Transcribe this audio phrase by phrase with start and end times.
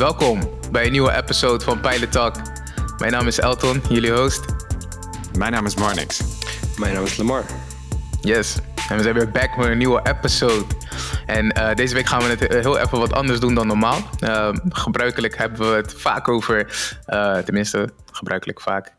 [0.00, 0.40] Welkom
[0.72, 2.34] bij een nieuwe episode van Pilot Talk.
[2.98, 4.44] Mijn naam is Elton, jullie host.
[5.38, 6.22] Mijn naam is Marnix.
[6.78, 7.44] Mijn naam is Lamar.
[8.20, 8.58] Yes,
[8.88, 10.64] en we zijn weer back met een nieuwe episode.
[11.26, 13.98] En uh, deze week gaan we het heel even wat anders doen dan normaal.
[14.20, 16.66] Uh, gebruikelijk hebben we het vaak over,
[17.06, 18.92] uh, tenminste gebruikelijk vaak.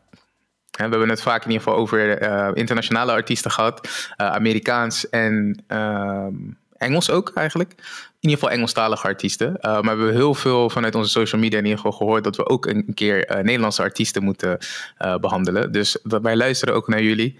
[0.70, 2.22] We hebben het vaak in ieder geval over
[2.56, 6.34] internationale artiesten gehad, Amerikaans en ehm,
[6.82, 7.70] Engels ook eigenlijk.
[7.70, 9.48] In ieder geval Engelstalige artiesten.
[9.48, 12.36] Uh, maar we hebben heel veel vanuit onze social media in ieder geval gehoord dat
[12.36, 14.58] we ook een keer uh, Nederlandse artiesten moeten
[15.02, 15.72] uh, behandelen.
[15.72, 17.38] Dus wij luisteren ook naar jullie.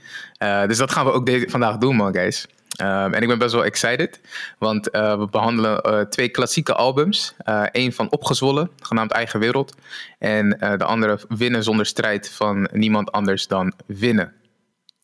[0.66, 2.46] dus dat gaan we ook vandaag doen, man, guys.
[2.76, 4.20] En ik ben best wel excited,
[4.58, 7.34] want we behandelen twee klassieke albums.
[7.72, 9.74] Eén van Opgezwollen, genaamd Eigen Wereld.
[10.18, 14.32] En de andere Winnen zonder strijd van niemand anders dan Winnen.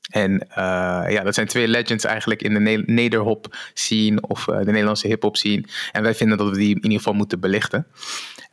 [0.08, 0.56] En uh,
[1.08, 5.36] ja, dat zijn twee legends eigenlijk in de nederhop scene of uh, de Nederlandse hip-hop
[5.36, 5.64] scene.
[5.92, 7.86] En wij vinden dat we die in ieder geval moeten belichten.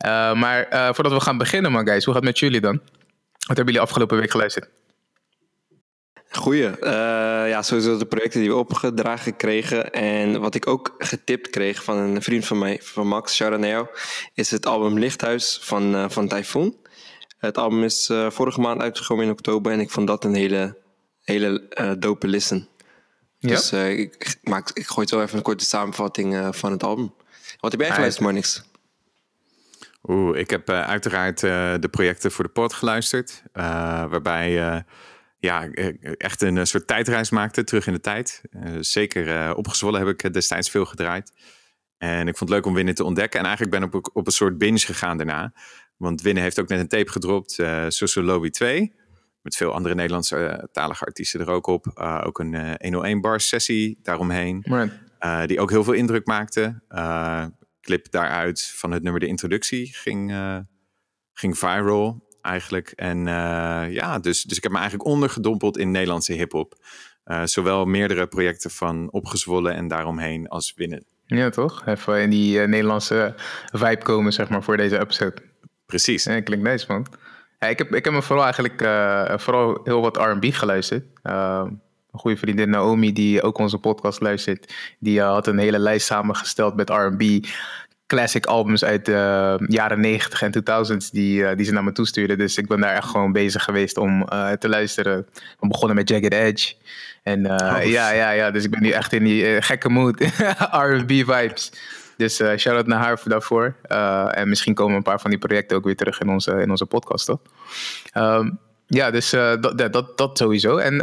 [0.06, 2.80] Uh, maar voordat we gaan beginnen, man, guys, hoe gaat het met jullie dan?
[3.46, 4.68] Wat hebben jullie afgelopen week geluisterd?
[6.30, 6.70] Goeie.
[7.48, 9.92] ja, sowieso de projecten die we opgedragen kregen.
[9.92, 13.88] En wat ik ook getipt kreeg van een vriend van mij, van Max Charaneo,
[14.34, 16.76] is het album Lichthuis van, van Typhoon.
[17.38, 20.76] Het album is vorige maand uitgekomen in oktober en ik vond dat een hele
[21.26, 22.68] hele uh, dope listen.
[23.38, 23.48] Ja?
[23.48, 27.14] Dus uh, ik, maak, ik gooi zo even een korte samenvatting uh, van het album.
[27.60, 28.62] Wat heb jij geluisterd, Marnix?
[30.02, 33.42] Oeh, ik heb uiteraard de projecten voor de pod geluisterd.
[33.52, 34.50] waarbij
[35.38, 35.70] ja,
[36.16, 38.40] echt een soort tijdreis maakte terug in de tijd.
[38.80, 41.32] zeker opgezwollen heb ik destijds veel gedraaid.
[41.98, 43.40] En ik vond het leuk om Winnen te ontdekken.
[43.40, 45.52] En eigenlijk ben ik op, op een soort binge gegaan daarna.
[45.96, 48.94] Want Winnen heeft ook net een tape gedropt, uh, Lobby 2
[49.46, 51.86] met veel andere Nederlandse uh, talige artiesten er ook op.
[51.94, 54.64] Uh, ook een uh, 101 bar sessie daaromheen.
[54.68, 55.48] Right.
[55.48, 56.82] die ook heel veel indruk maakte.
[57.80, 60.34] clip daaruit van het nummer De Introductie ging,
[61.32, 62.90] ging viral eigenlijk.
[62.90, 63.26] En
[63.92, 66.84] ja, dus, dus ik heb me eigenlijk ondergedompeld in Nederlandse hip-hop.
[67.44, 71.04] zowel meerdere projecten van opgezwollen en daaromheen als winnen.
[71.26, 71.86] Ja, toch?
[71.86, 73.34] Even in die Nederlandse
[73.72, 75.36] vibe komen, zeg maar, voor deze episode.
[75.86, 76.24] Precies.
[76.24, 77.06] Ja, klinkt nice, man.
[77.66, 81.04] Ja, ik, heb, ik heb me vooral eigenlijk uh, vooral heel wat R&B geluisterd.
[81.22, 81.64] Uh,
[82.12, 86.06] een goede vriendin Naomi, die ook onze podcast luistert, die uh, had een hele lijst
[86.06, 87.22] samengesteld met R&B
[88.06, 92.36] classic albums uit de jaren 90 en 2000s die, die ze naar me toestuurde.
[92.36, 94.24] Dus ik ben daar echt gewoon bezig geweest om
[94.58, 95.26] te luisteren.
[95.60, 96.74] We begonnen met Jagged Edge.
[97.22, 100.20] En oh, ja, ja, ja, dus ik ben nu echt in die gekke mood.
[100.88, 101.72] R&B vibes.
[102.16, 103.74] Dus uh, shout-out naar haar voor daarvoor.
[103.88, 106.70] Uh, en misschien komen een paar van die projecten ook weer terug in onze, in
[106.70, 107.40] onze podcast, toch?
[108.14, 110.76] Um, ja, dus uh, dat, dat, dat sowieso.
[110.76, 110.96] En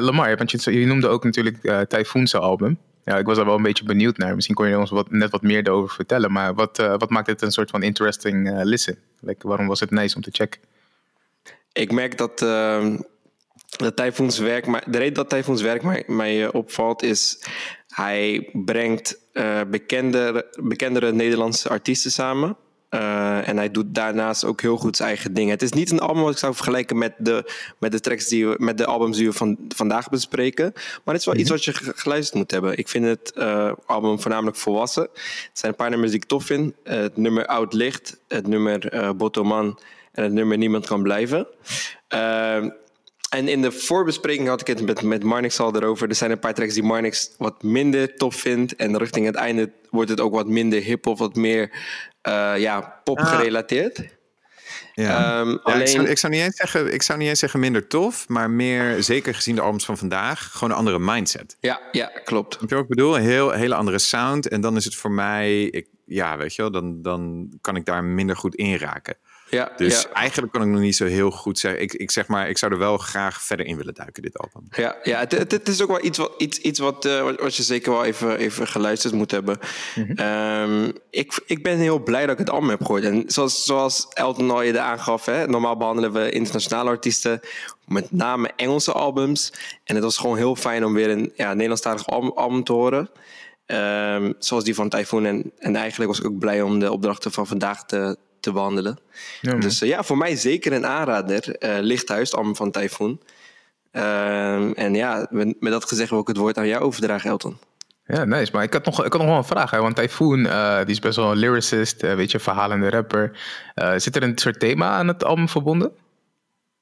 [0.00, 2.78] Lamar, want je, je noemde ook natuurlijk uh, album.
[3.04, 4.34] Ja, ik was daar wel een beetje benieuwd naar.
[4.34, 6.32] Misschien kon je ons wat, net wat meer erover vertellen.
[6.32, 8.98] Maar wat, wat maakt het een soort van interesting listen?
[9.20, 10.60] Like, waarom was het nice om te checken?
[11.72, 12.98] Ik merk dat, ehm,
[13.76, 14.66] dat Typhoon's werk...
[14.66, 17.44] Maar, de reden dat Typhoon's werk mij, mij opvalt is...
[17.88, 22.56] Hij brengt uh, bekendere, bekendere Nederlandse artiesten samen.
[22.90, 25.50] Uh, en hij doet daarnaast ook heel goed zijn eigen dingen.
[25.50, 28.48] Het is niet een album wat ik zou vergelijken met de, met de tracks die
[28.48, 30.72] we, met de albums die we van, vandaag bespreken.
[30.74, 31.52] Maar het is wel iets mhm.
[31.52, 32.78] wat je geluisterd moet hebben.
[32.78, 35.02] Ik vind het uh, album voornamelijk volwassen.
[35.02, 36.74] Er zijn een paar nummers die ik tof vind.
[36.82, 39.78] het nummer Oud Licht, het nummer Bottoman
[40.12, 41.46] en het nummer Niemand kan blijven.
[43.28, 46.08] En in de voorbespreking had ik het met, met Marnix al erover.
[46.08, 48.76] Er zijn een paar tracks die Marnix wat minder tof vindt.
[48.76, 51.70] En richting het einde wordt het ook wat minder hip-hop, wat meer
[52.28, 54.16] uh, ja, pop gerelateerd.
[54.94, 55.40] Ja.
[55.40, 55.80] Um, alleen...
[55.80, 58.50] ik, zou, ik, zou, niet eens zeggen, ik zou niet eens zeggen minder tof, maar
[58.50, 61.56] meer, zeker gezien de albums van vandaag, gewoon een andere mindset.
[61.60, 62.60] Ja, ja klopt.
[62.60, 63.16] Heb je ook bedoel?
[63.16, 64.48] Een heel, hele andere sound.
[64.48, 67.84] En dan is het voor mij, ik, ja, weet je wel, dan, dan kan ik
[67.84, 69.16] daar minder goed in raken.
[69.50, 71.82] Ja, dus eigenlijk kan ik nog niet zo heel goed zeggen.
[71.82, 74.68] Ik, ik zeg maar, ik zou er wel graag verder in willen duiken, dit album.
[74.70, 77.62] Ja, ja het, het, is ook wel iets wat, iets, iets wat, uh, wat je
[77.62, 79.58] zeker wel even, even geluisterd moet hebben.
[79.94, 83.04] Mm um, ik, ik ben heel blij dat ik het album heb gehoord.
[83.04, 87.40] En zoals, zoals Elton al je aangaf, hè, normaal behandelen we internationale artiesten,
[87.86, 89.52] met name Engelse albums.
[89.84, 93.10] En het was gewoon heel fijn om weer een ja, Nederlandstalig album, album te horen.
[93.66, 95.26] Um, zoals die van Typhoon.
[95.26, 98.98] En, en eigenlijk was ik ook blij om de opdrachten van vandaag te, te behandelen.
[99.40, 101.56] dus uh, ja, voor mij zeker een aanrader.
[101.64, 103.20] Uh, Lichthuis, album van Typhoon.
[103.92, 107.58] Uh, en ja, met, met, dat gezegd wil ik het woord aan jou overdragen, Elton.
[108.06, 108.52] Ja, nice.
[108.52, 109.70] Maar ik had nog, ik had nog wel een vraag.
[109.70, 109.80] Hè?
[109.80, 113.38] Want Typhoon, uh, die is best wel een lyricist, weet je, verhalende rapper.
[113.96, 115.92] zit er een soort thema aan het album verbonden?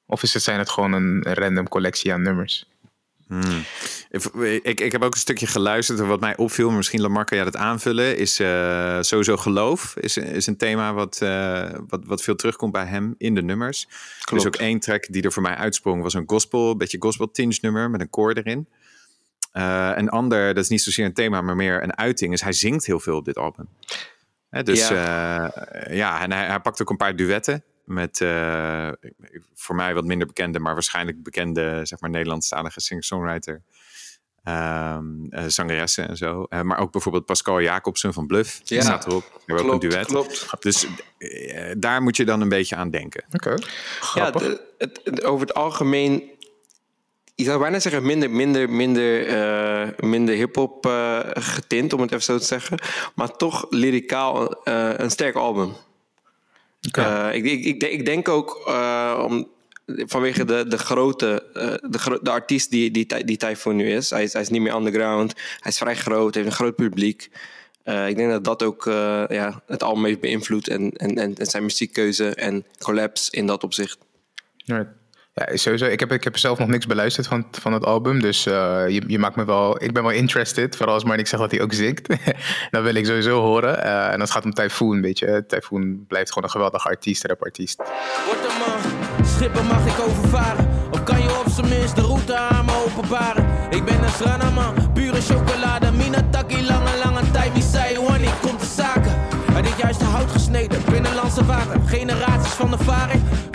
[0.05, 2.65] Of is het, zijn het gewoon een random collectie aan nummers?
[3.27, 3.63] Hmm.
[4.63, 5.99] Ik, ik heb ook een stukje geluisterd.
[5.99, 9.95] Wat mij opviel, misschien Lamar kan jij dat aanvullen, is uh, sowieso geloof.
[9.95, 13.87] Is, is een thema wat, uh, wat, wat veel terugkomt bij hem in de nummers.
[14.21, 14.43] Klopt.
[14.43, 17.31] Dus ook één track die er voor mij uitsprong, was een gospel, een beetje gospel
[17.31, 18.67] tinge nummer met een koor erin.
[19.53, 22.53] Uh, een ander, dat is niet zozeer een thema, maar meer een uiting, is hij
[22.53, 23.67] zingt heel veel op dit album.
[24.49, 25.51] dus ja,
[25.89, 28.89] ja en hij, hij pakt ook een paar duetten met uh,
[29.53, 33.61] voor mij wat minder bekende, maar waarschijnlijk bekende, zeg maar, Nederlandstalige singer-songwriter.
[34.43, 36.45] Um, uh, zangeressen en zo.
[36.49, 38.57] Uh, maar ook bijvoorbeeld Pascal Jacobsen van Bluff.
[38.57, 39.23] Ja, die staat erop.
[39.45, 40.05] We hebben ook een duet.
[40.05, 40.47] Klopt.
[40.59, 40.87] Dus
[41.77, 43.23] daar moet je dan een beetje aan denken.
[43.31, 43.49] Oké.
[43.49, 43.67] Okay.
[44.13, 46.31] Ja, de, het, het, over het algemeen.
[47.35, 50.85] Je zou bijna zeggen minder, minder, minder, minder hip-hop
[51.33, 52.79] getint, om het even zo te zeggen.
[53.15, 54.67] Maar toch lyricaal
[54.99, 55.75] een sterk album.
[56.87, 57.29] Okay.
[57.29, 59.47] Uh, ik, ik, ik, denk ook uh, om,
[59.85, 64.09] vanwege de, de grote, uh, de, de artiest die, die, die Typhoon nu is.
[64.09, 64.33] Hij, is.
[64.33, 65.33] hij is niet meer underground.
[65.35, 67.29] Hij is vrij groot, heeft een groot publiek.
[67.83, 68.83] ik denk dat dat ook
[69.29, 73.97] ja, het album heeft beïnvloed en, en, en, zijn muziekkeuze en collapse in dat opzicht.
[74.65, 74.89] Right.
[75.37, 75.85] Ja, sowieso.
[75.85, 78.21] Ik heb, ik heb zelf nog niks beluisterd van, van het album.
[78.21, 78.53] Dus uh,
[78.87, 79.83] je, je maakt me wel.
[79.83, 80.75] Ik ben wel interested.
[80.75, 82.07] Vooral als Marnik zegt dat hij ook zingt.
[82.71, 83.77] dan wil ik sowieso horen.
[83.85, 85.43] Uh, en dat gaat om Typhoon, weet je.
[85.47, 87.81] Typhoon blijft gewoon een geweldige artiest, rapartiest.
[88.25, 90.69] Wordt een man, schippen mag ik overvaren.
[90.91, 93.45] Of kan je op zijn minst de route aan me openbaren?
[93.69, 95.91] Ik ben een stranaman, pure chocolade.
[95.91, 97.53] Minataki, lange, lange tijd.
[97.53, 99.15] Wie zei wanneer komt de zaken?
[99.55, 101.79] Uit dit juiste hout gesneden, binnenlandse water.
[101.85, 102.69] Generaties van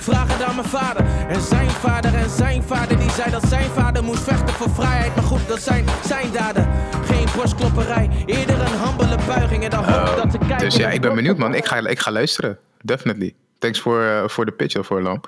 [0.02, 1.06] ervaring, vragen dan mijn vader.
[1.28, 5.14] En zijn vader en zijn vader, die zei dat zijn vader moest vechten voor vrijheid.
[5.14, 6.68] Maar goed, dat zijn zijn daden.
[7.04, 9.64] Geen borstklopperij, eerder een hambele buiging.
[9.64, 10.58] En dan hoop uh, dat ze kijken.
[10.58, 11.54] Dus ja, ik ben benieuwd man.
[11.54, 12.58] Ik ga, ik ga luisteren.
[12.84, 13.34] Definitely.
[13.58, 15.20] Thanks voor, uh, voor de pitch voor Lam.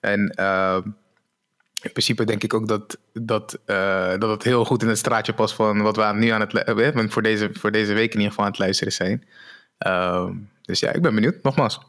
[0.00, 0.78] En uh,
[1.82, 5.32] in principe denk ik ook dat, dat, uh, dat het heel goed in het straatje
[5.32, 8.28] past van wat we nu aan het uh, voor deze, voor deze week in ieder
[8.28, 9.24] geval aan het luisteren zijn.
[9.86, 11.80] Um, dus ja, ik ben benieuwd, nogmaals.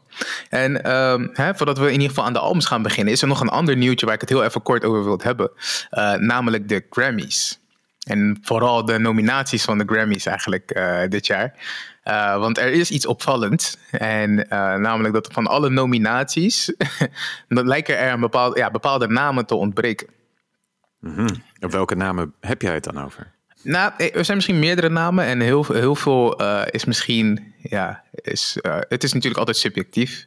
[0.48, 3.28] En um, hè, voordat we in ieder geval aan de albums gaan beginnen, is er
[3.28, 5.50] nog een ander nieuwtje waar ik het heel even kort over wil hebben.
[5.90, 7.60] Uh, namelijk de Grammys.
[8.02, 11.54] En vooral de nominaties van de Grammys eigenlijk uh, dit jaar.
[12.04, 13.78] Uh, want er is iets opvallends.
[13.90, 14.34] En
[14.80, 16.72] namelijk dat van alle nominaties,
[17.48, 20.06] lijken er een bepaalde, ja, bepaalde namen te ontbreken.
[21.60, 23.32] Op welke namen heb jij het dan over?
[23.62, 28.02] Nou, eh, er zijn misschien meerdere namen en heel, heel veel uh, is misschien, ja,
[28.14, 30.26] is, uh, het is natuurlijk altijd subjectief.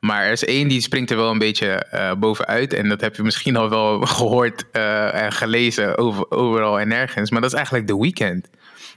[0.00, 2.72] Maar er is één die springt er wel een beetje uh, bovenuit.
[2.72, 7.30] En dat heb je misschien al wel gehoord en gelezen over, overal en nergens.
[7.30, 8.48] Maar dat is eigenlijk The Weeknd.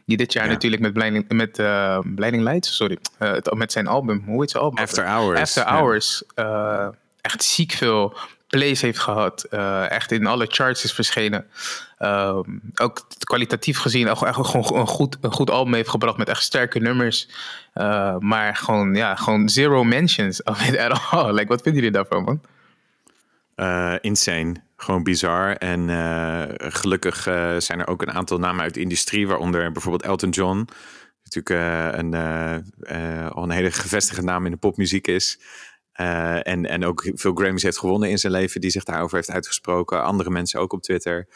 [0.06, 0.52] Die dit jaar ja.
[0.52, 1.52] natuurlijk met Blinding, met,
[2.16, 2.98] Blinding Lights, sorry,
[3.54, 4.84] met zijn album, hoe heet zijn album?
[4.84, 5.40] After Hours.
[5.40, 6.24] After Hours.
[7.22, 8.18] echt ziek veel
[8.48, 9.44] plays heeft gehad.
[9.90, 11.46] echt in alle charts is verschenen.
[12.06, 16.44] Um, ook kwalitatief gezien echt, gewoon een goed, een goed album heeft gebracht met echt
[16.44, 17.30] sterke nummers.
[17.74, 21.34] Uh, maar gewoon, ja, gewoon zero mentions of it at all.
[21.34, 22.42] Like, wat vinden jullie daarvan, man?
[23.56, 24.56] Uh, insane.
[24.78, 25.56] Gewoon bizar.
[25.56, 27.22] En uh, gelukkig
[27.58, 30.68] zijn er ook een aantal namen uit de industrie, waaronder bijvoorbeeld Elton John.
[31.24, 32.14] Natuurlijk een,
[33.32, 35.40] al een hele gevestigde naam in de popmuziek is.
[35.94, 40.04] en, en ook veel Grammys heeft gewonnen in zijn leven, die zich daarover heeft uitgesproken.
[40.04, 41.28] Andere mensen ook op Twitter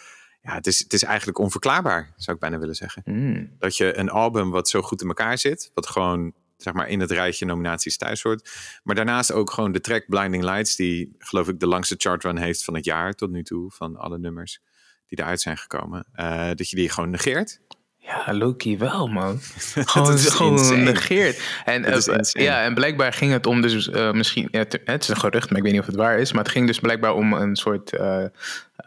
[0.41, 3.01] ja, het is, het is eigenlijk onverklaarbaar, zou ik bijna willen zeggen.
[3.05, 3.55] Mm.
[3.59, 6.99] Dat je een album wat zo goed in elkaar zit, wat gewoon zeg maar in
[6.99, 8.49] het rijtje nominaties thuis hoort.
[8.83, 12.63] Maar daarnaast ook gewoon de track Blinding Lights, die geloof ik de langste chartrun heeft
[12.63, 14.59] van het jaar tot nu toe, van alle nummers
[15.07, 16.05] die eruit zijn gekomen.
[16.15, 17.59] Uh, dat je die gewoon negeert.
[17.97, 19.39] Ja, Loki wel, man.
[19.93, 21.61] gewoon gewoon negeert.
[21.65, 24.47] En, uh, ja, en blijkbaar ging het om dus uh, misschien...
[24.51, 26.31] Ja, het is een gerucht, maar ik weet niet of het waar is.
[26.31, 27.99] Maar het ging dus blijkbaar om een soort...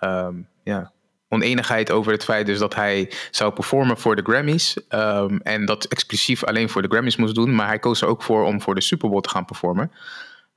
[0.01, 0.93] Um, ja,
[1.33, 4.77] oneenigheid over het feit dus dat hij zou performen voor de Grammys.
[4.89, 7.55] Um, en dat exclusief alleen voor de Grammys moest doen.
[7.55, 9.91] Maar hij koos er ook voor om voor de Super Bowl te gaan performen.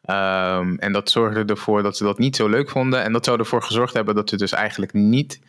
[0.10, 3.03] Um, en dat zorgde ervoor dat ze dat niet zo leuk vonden.
[3.03, 5.39] En dat zou ervoor gezorgd hebben dat ze dus eigenlijk niet...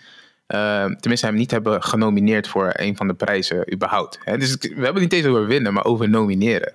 [0.49, 4.19] Uh, tenminste, hem niet hebben genomineerd voor een van de prijzen überhaupt.
[4.25, 6.73] Dus we hebben niet eens over winnen, maar over nomineren.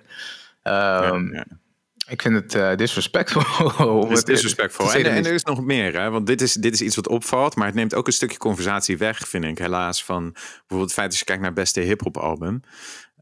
[2.12, 4.00] Ik vind het uh, disrespectvol.
[4.08, 4.92] Het is disrespectvol.
[4.92, 6.10] En, en, er is nog meer, hè?
[6.10, 8.98] want dit is, dit is iets wat opvalt, maar het neemt ook een stukje conversatie
[8.98, 10.04] weg, vind ik, helaas.
[10.04, 12.60] Van bijvoorbeeld het feit als je kijkt naar beste hip-hop album.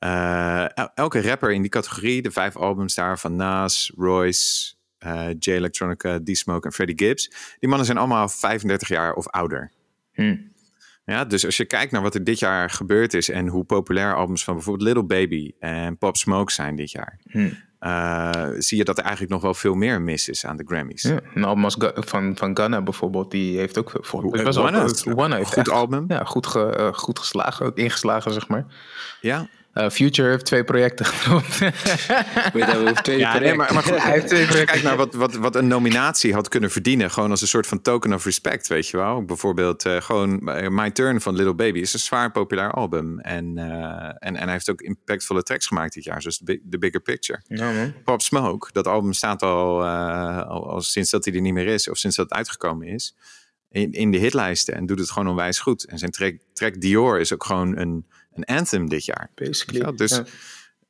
[0.04, 4.74] Uh, elke rapper in die categorie, de vijf albums daar van Nas, Royce,
[5.06, 9.72] uh, J Electronica, D-Smoke en Freddie Gibbs, die mannen zijn allemaal 35 jaar of ouder.
[10.12, 10.52] Hmm.
[11.04, 14.14] Ja, dus als je kijkt naar wat er dit jaar gebeurd is en hoe populair
[14.14, 17.18] albums van bijvoorbeeld Little Baby en Pop Smoke zijn dit jaar.
[17.30, 20.64] Hmm uh, zie je dat er eigenlijk nog wel veel meer mis is aan de
[20.66, 21.02] Grammys.
[21.02, 23.92] Ja, een album van, van Ghana bijvoorbeeld, die heeft ook...
[24.00, 26.04] Voor, het was One, One heeft goed album.
[26.08, 28.66] Ja, goed, ge, uh, goed geslagen, ook ingeslagen, zeg maar.
[29.20, 29.48] Ja,
[29.80, 31.58] uh, Future heeft twee projecten genoemd.
[31.58, 31.72] Weet
[32.52, 33.40] je, heeft twee ja, projecten.
[33.40, 34.72] nee, maar, maar goed, hij heeft twee projecten.
[34.74, 37.10] Kijk naar wat, wat, wat een nominatie had kunnen verdienen.
[37.10, 39.24] Gewoon als een soort van token of respect, weet je wel.
[39.24, 40.38] Bijvoorbeeld uh, gewoon
[40.74, 43.20] My Turn van Little Baby is een zwaar populair album.
[43.20, 43.64] En, uh,
[44.04, 46.22] en, en hij heeft ook impactvolle tracks gemaakt dit jaar.
[46.22, 47.40] Zoals The, The Bigger Picture.
[47.46, 47.94] Ja, man.
[48.04, 51.88] Pop Smoke, dat album staat al, al, al, sinds dat hij er niet meer is.
[51.88, 53.16] Of sinds dat het uitgekomen is.
[53.70, 54.74] In, in de hitlijsten.
[54.74, 55.84] En doet het gewoon onwijs goed.
[55.84, 58.06] En zijn track, track Dior is ook gewoon een
[58.46, 59.30] een anthem dit jaar.
[59.34, 59.80] Basically.
[59.80, 60.20] Ja, dus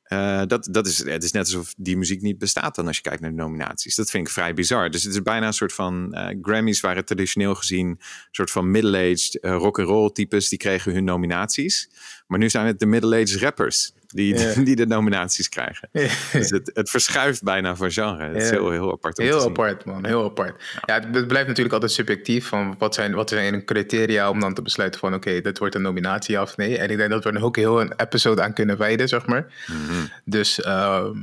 [0.04, 0.40] ja.
[0.40, 3.02] uh, dat, dat is, het is net alsof die muziek niet bestaat dan als je
[3.02, 3.94] kijkt naar de nominaties.
[3.94, 4.90] Dat vind ik vrij bizar.
[4.90, 7.98] Dus het is bijna een soort van uh, Grammys waren traditioneel gezien een
[8.30, 11.90] soort van middle-aged uh, rock and roll types die kregen hun nominaties.
[12.26, 14.54] Maar nu zijn het de middle-aged rappers die, Ja.
[14.64, 15.88] die de nominaties krijgen.
[16.32, 18.24] Dus het, het verschuift bijna van genre.
[18.24, 19.18] Het is heel, heel apart.
[19.18, 20.06] Heel apart, man.
[20.06, 20.62] Heel apart.
[20.86, 22.46] Ja, het, het blijft natuurlijk altijd subjectief.
[22.46, 25.14] Van wat, zijn, wat zijn een criteria om dan te besluiten van...
[25.14, 26.78] oké, dit wordt een nominatie of nee.
[26.78, 29.46] En ik denk dat we er ook heel een episode aan kunnen wijden, zeg maar.
[29.66, 30.06] Mhm.
[30.24, 31.18] Dus ehm,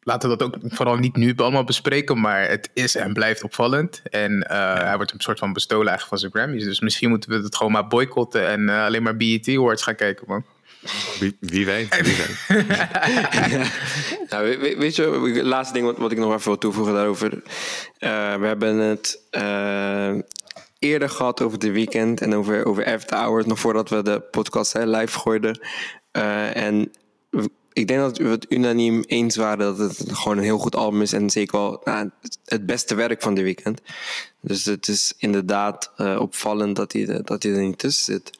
[0.00, 2.20] laten we dat ook vooral niet nu allemaal bespreken.
[2.20, 4.02] Maar het is en blijft opvallend.
[4.10, 6.64] En eh, hij wordt een soort van bestolen eigenlijk van zijn Grammys.
[6.64, 8.46] Dus misschien moeten we het gewoon maar boycotten...
[8.46, 10.44] en eh, alleen maar BET Awards gaan kijken, man.
[11.20, 11.96] Wie, wie weet.
[12.02, 12.36] Wie weet.
[14.30, 15.02] Nou, weet, weet- je,
[15.34, 17.42] het laatste ding wat, wat ik nog even wil toevoegen daarover.
[17.98, 20.14] Eh, we hebben het eh,
[20.78, 24.72] eerder gehad over de weekend en over, over After Hours, nog voordat we de podcast
[24.72, 25.60] hè, live gooiden.
[26.10, 26.90] Eh, en
[27.72, 31.02] ik denk dat we het unaniem eens waren dat het gewoon een heel goed album
[31.02, 32.10] is en zeker wel nou,
[32.44, 33.80] het beste werk van de weekend.
[34.40, 38.30] Dus het is inderdaad eh, opvallend dat hij, dat hij er niet tussen zit.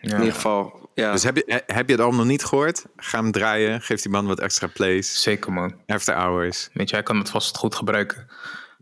[0.00, 1.12] In ieder geval, ja.
[1.12, 2.84] Dus heb je, he- heb je het allemaal nog niet gehoord?
[2.96, 3.80] Ga hem draaien.
[3.82, 5.22] Geef die man wat extra plays.
[5.22, 5.74] Zeker, man.
[5.86, 6.68] After hours.
[6.72, 8.28] Weet je, hij kan het vast goed gebruiken.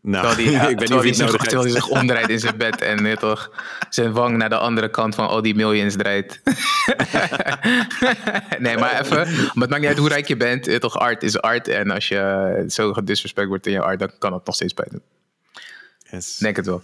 [0.03, 2.57] Nou, Terwijl hij, ik ben terwijl niet het terwijl nodig hij zich omdraait in zijn
[2.57, 3.51] bed en weet toch,
[3.91, 6.41] zijn wang naar de andere kant van al die millions draait.
[8.59, 10.81] nee, maar even, maar het maakt niet uit hoe rijk je bent.
[10.81, 11.69] toch, art is art.
[11.69, 14.87] En als je zo gedisrespect wordt in je art, dan kan het nog steeds bij
[14.91, 15.03] doen.
[16.11, 16.37] Yes.
[16.39, 16.83] Denk het wel.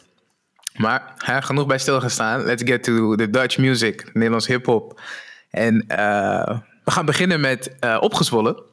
[0.77, 2.43] Maar hè, genoeg bij stilgestaan.
[2.43, 5.01] Let's get to the Dutch music, Nederlands hip-hop.
[5.51, 8.71] En eh, we gaan beginnen met eh, Opgezwollen.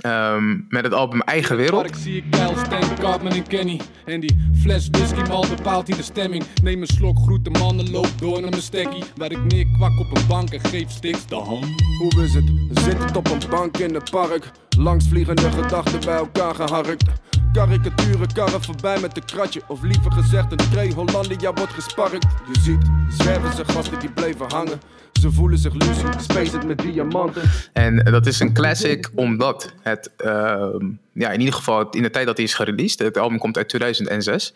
[0.00, 1.82] Ehm, met het album Eigen Wereld.
[1.82, 3.80] Park zie ik Kyle, Stan, Cartman en Kenny.
[4.04, 6.44] En die fles whisky mal bepaalt hier de stemming.
[6.62, 9.04] Neem een slok, groet de mannen, loop door naar mijn stekkie.
[9.16, 11.66] Waar ik neerkwak op een bank en geef stiks de hand.
[11.98, 12.44] Hoe is het?
[12.84, 14.50] Zit op een bank in het park.
[14.78, 17.04] Langs vliegende gedachten bij elkaar geharkt.
[17.52, 19.60] Karikaturen karren voorbij met een kratje.
[19.68, 22.26] Of liever gezegd, een tray Hollandia wordt gesparkt.
[22.52, 24.80] Je ziet, zwerven ze gasten die bleven hangen.
[25.20, 27.42] Ze voelen zich lucie, het met diamanten.
[27.72, 32.26] En dat is een classic omdat het, ehm, ja, in ieder geval in de tijd
[32.26, 34.54] dat hij is gereleased, het album komt uit 2006,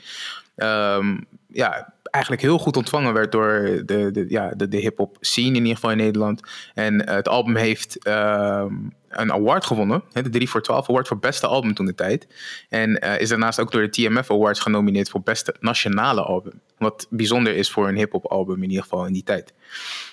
[0.56, 5.46] ehm, ja, eigenlijk heel goed ontvangen werd door de, de, ja, de, de hip-hop scene
[5.46, 6.40] in ieder geval in Nederland.
[6.74, 8.74] En het album heeft ehm,
[9.20, 12.26] een award gewonnen, de 3 voor 12 award voor beste album toen de tijd.
[12.68, 16.60] En eh, is daarnaast ook door de TMF Awards genomineerd voor beste nationale album.
[16.78, 19.52] Wat bijzonder is voor een hip-hop album in ieder geval in die tijd.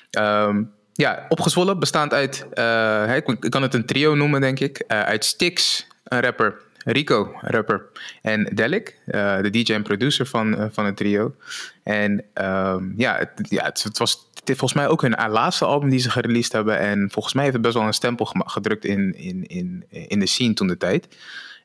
[0.09, 4.77] Ehm, ja, opgezwollen, bestaand uit, eh, ik kan het een trio noemen, denk ik.
[4.77, 6.61] Eh, uit Stix, een rapper.
[6.85, 7.85] Rico, rapper.
[8.21, 11.35] En Delik, eh, de DJ en producer van, van het trio.
[11.83, 15.99] En ehm, ja, het, ja het was is volgens mij ook hun laatste album die
[15.99, 16.79] ze gereleased hebben.
[16.79, 20.25] En volgens mij heeft het best wel een stempel gedrukt in, in, in, in de
[20.27, 21.07] scene toen de tijd.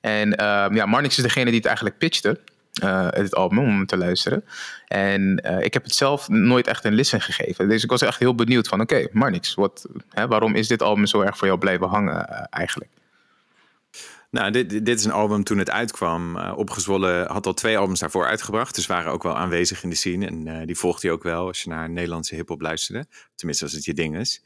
[0.00, 2.40] En ehm, ja, Marnix is degene die het eigenlijk pitchte.
[2.72, 4.44] eh, het album om hem te luisteren.
[4.88, 7.68] En eh, ik heb het zelf nooit echt een listen gegeven.
[7.68, 8.80] Dus ik was echt heel benieuwd van...
[8.80, 12.44] oké, Marnix, wat, hè, waarom is dit album zo erg voor jou blijven hangen eh,
[12.50, 12.90] eigenlijk?
[14.30, 16.36] Nou, dit, dit is een album toen het uitkwam.
[16.36, 18.74] eh, Opgezwollen had al twee albums daarvoor uitgebracht.
[18.74, 20.26] Dus waren ook wel aanwezig in de scene.
[20.26, 23.06] En eh, die volgde je ook wel als je naar Nederlandse hip-hop luisterde.
[23.34, 24.42] Tenminste, als het je ding is.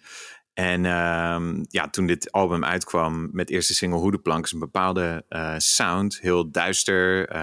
[0.55, 4.45] En ehm, ja, toen dit album uitkwam met eerste single Hoedenplank...
[4.45, 6.19] is een bepaalde eh, sound.
[6.21, 7.37] Heel duister,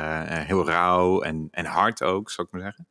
[0.45, 2.87] heel rauw en, en hard ook, zou ik maar zeggen.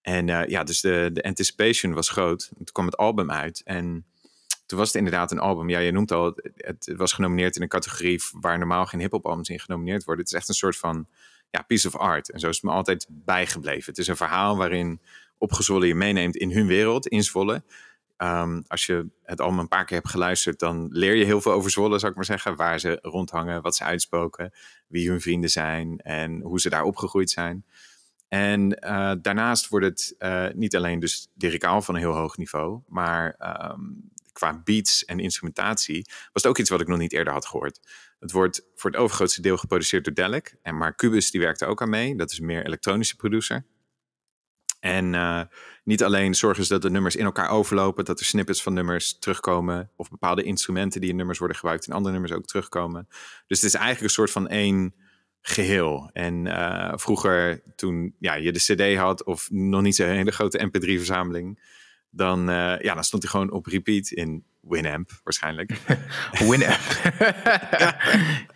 [0.00, 2.48] En ja, dus de, de anticipation was groot.
[2.50, 4.06] En toen kwam het album uit en
[4.68, 5.68] toen was het inderdaad een album.
[5.68, 9.48] Ja, je noemt al, het, was genomineerd in een categorie waar normaal geen hip-hop albums
[9.48, 10.24] in genomineerd worden.
[10.24, 11.06] Het is echt een soort van
[11.50, 12.30] ja, piece of art.
[12.30, 13.84] En zo is het me altijd bijgebleven.
[13.84, 15.00] Het is een verhaal waarin
[15.38, 17.62] opgezwollen je meeneemt in hun wereld, in Zwolle.
[18.16, 21.52] Ehm, als je het album een paar keer hebt geluisterd, dan leer je heel veel
[21.52, 22.56] over Zwolle, zou ik maar zeggen.
[22.56, 24.52] Waar ze rondhangen, wat ze uitspoken,
[24.86, 27.64] wie hun vrienden zijn en hoe ze daar opgegroeid zijn.
[28.28, 32.80] En eh, daarnaast wordt het eh, niet alleen dus lyricaal van een heel hoog niveau,
[32.86, 33.80] maar ehm,
[34.38, 37.80] qua beats en instrumentatie was het ook iets wat ik nog niet eerder had gehoord.
[38.18, 40.56] Het wordt voor het overgrootste deel geproduceerd door Delic.
[40.62, 42.16] En maar Cubus die werkt er ook aan mee.
[42.16, 43.66] Dat is meer elektronische producer.
[44.80, 45.42] En uh,
[45.84, 49.18] niet alleen zorgen ze dat de nummers in elkaar overlopen, dat er snippets van nummers
[49.18, 53.06] terugkomen, of bepaalde instrumenten die in nummers worden gebruikt in andere nummers ook terugkomen.
[53.46, 54.94] Dus het is eigenlijk een soort van één
[55.40, 56.10] geheel.
[56.12, 60.70] En uh, vroeger, toen ja, je de CD had, of nog niet zo'n hele grote
[60.70, 61.58] MP3-verzameling,
[62.10, 65.70] dan, uh, ja, dan stond hij gewoon op repeat in Winamp waarschijnlijk.
[66.48, 66.80] Winamp.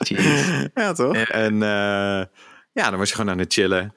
[0.75, 1.17] ja, toch?
[1.17, 1.27] Ja.
[1.27, 2.25] En uh,
[2.73, 3.95] ja, dan was je gewoon aan het chillen.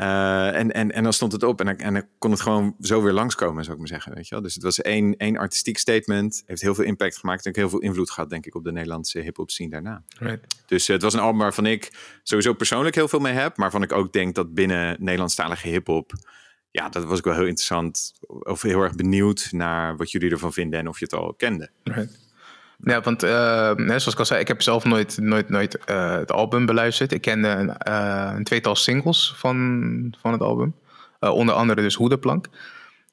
[0.00, 2.74] Uh, en, en, en dan stond het op en dan, en dan kon het gewoon
[2.80, 4.14] zo weer langskomen, zou ik maar zeggen.
[4.14, 4.44] Weet je wel?
[4.44, 6.42] Dus het was één, één artistiek statement.
[6.46, 7.44] Heeft heel veel impact gemaakt.
[7.44, 10.02] En ook heel veel invloed gehad, denk ik, op de Nederlandse hip-hop scene daarna.
[10.18, 10.62] Right.
[10.66, 13.56] Dus uh, het was een album waarvan ik sowieso persoonlijk heel veel mee heb.
[13.56, 16.12] Maar waarvan ik ook denk dat binnen Nederlandstalige hip-hop.
[16.74, 18.14] Ja, dat was ik wel heel interessant.
[18.26, 21.70] Of heel erg benieuwd naar wat jullie ervan vinden en of je het al kende.
[22.78, 23.30] Ja, want uh,
[23.76, 27.12] zoals ik al zei, ik heb zelf nooit, nooit, nooit uh, het album beluisterd.
[27.12, 30.74] Ik kende een, uh, een tweetal singles van, van het album.
[31.20, 32.46] onder andere dus Hoedenplank.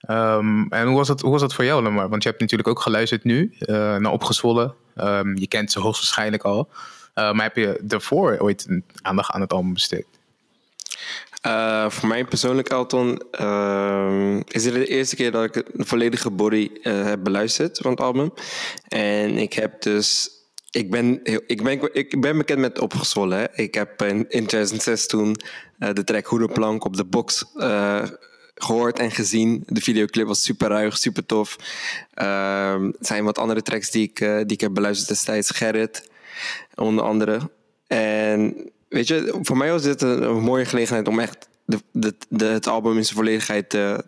[0.10, 2.10] Um, en hoe was, dat, hoe was dat voor jou, Lamar?
[2.10, 4.74] Want je hebt natuurlijk ook geluisterd nu naar Opgezwollen.
[4.96, 6.70] Um, je kent ze hoogstwaarschijnlijk al.
[7.13, 10.06] maar heb je daarvoor ooit aandacht aan het album besteed?
[11.48, 16.31] Uh, voor mij persoonlijk, Elton, uh, is dit de eerste keer dat ik een volledige
[16.31, 18.33] body uh, heb beluisterd van het album.
[18.88, 20.29] En ik heb dus.
[20.69, 23.38] Ik ben, ik ben, ik ben bekend met Opgezwollen.
[23.38, 23.45] Hè.
[23.53, 25.36] Ik heb in, in 2006 toen
[25.77, 27.45] de track Hoedenplank op de box
[28.55, 29.63] gehoord en gezien.
[29.65, 31.55] De videoclip was super ruig, super tof.
[32.13, 35.50] Ehm, er zijn wat andere tracks die ik, die ik heb beluisterd destijds.
[35.50, 36.10] Gerrit,
[36.75, 37.50] onder andere.
[37.88, 42.15] En weet je, voor mij was dit een, een mooie gelegenheid om echt de, de,
[42.29, 44.05] de, het album in zijn volledigheid te,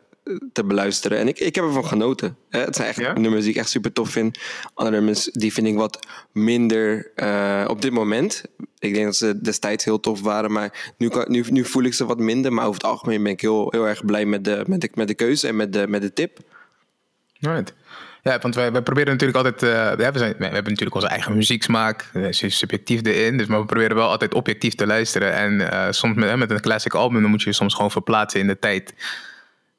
[0.54, 1.18] te beluisteren.
[1.18, 2.38] En ik, ik heb ervan genoten.
[2.50, 2.60] Hè?
[2.60, 3.14] Het zijn echt ja?
[3.14, 4.40] nummers die ik echt super tof vind.
[4.74, 8.44] Andere nummers die vind ik wat minder uh, op dit moment.
[8.80, 11.94] Ik denk dat ze destijds heel tof waren, maar nu, kan, nu, nu voel ik
[11.94, 12.54] ze wat minder.
[12.54, 15.08] Maar over het algemeen ben ik heel, heel erg blij met de, met de, met
[15.08, 16.40] de keuze en met de, met de tip.
[17.40, 17.74] Right.
[18.24, 19.64] Ja, want wij, wij proberen natuurlijk altijd.
[19.64, 22.12] Uh, ja, we, zijn, we hebben natuurlijk onze eigen muzieksmaak.
[22.32, 23.38] subjectief erin.
[23.38, 25.34] Dus, maar we proberen wel altijd objectief te luisteren.
[25.34, 27.22] En uh, soms met, met een classic album.
[27.22, 28.94] dan moet je je soms gewoon verplaatsen in de tijd.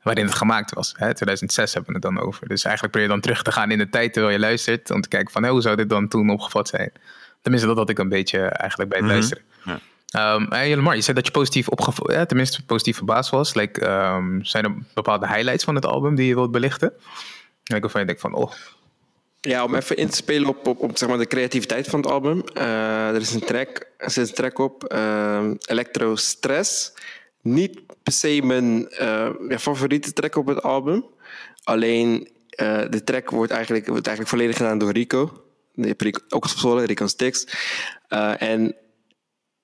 [0.03, 0.95] waarin het gemaakt was.
[0.97, 1.15] Hè?
[1.15, 2.49] 2006 hebben we het dan over.
[2.49, 4.91] Dus eigenlijk probeer je dan terug te gaan in de tijd terwijl je luistert.
[4.91, 6.93] om te kijken van hoe zou dit dan toen opgevat zijn.
[7.41, 9.29] Tenminste, dat had ik een beetje eigenlijk bij het mm -hmm.
[9.29, 9.45] luisteren.
[9.65, 10.35] Ja.
[10.35, 13.55] Um, en Jelmar, je zei dat je positief opgevallen, ja, tenminste positief verbaasd was.
[13.55, 16.93] Like, um, zijn er bepaalde highlights van het album die je wilt belichten?
[17.65, 18.53] Ja, ik denk van, oh.
[19.41, 22.11] Ja, om even in te spelen op, op, op zeg maar, de creativiteit van het
[22.11, 22.43] album.
[22.57, 26.93] Uh, er is een track, er zit een track op, uh, Electro Stress.
[27.43, 31.05] Niet per se mijn uh, ja, favoriete track op het album.
[31.65, 32.33] Alleen
[32.91, 35.45] de track wordt eigenlijk, wordt eigenlijk volledig gedaan door Rico.
[35.75, 37.47] Rico ook gesproken, Rico Stix.
[38.39, 38.77] en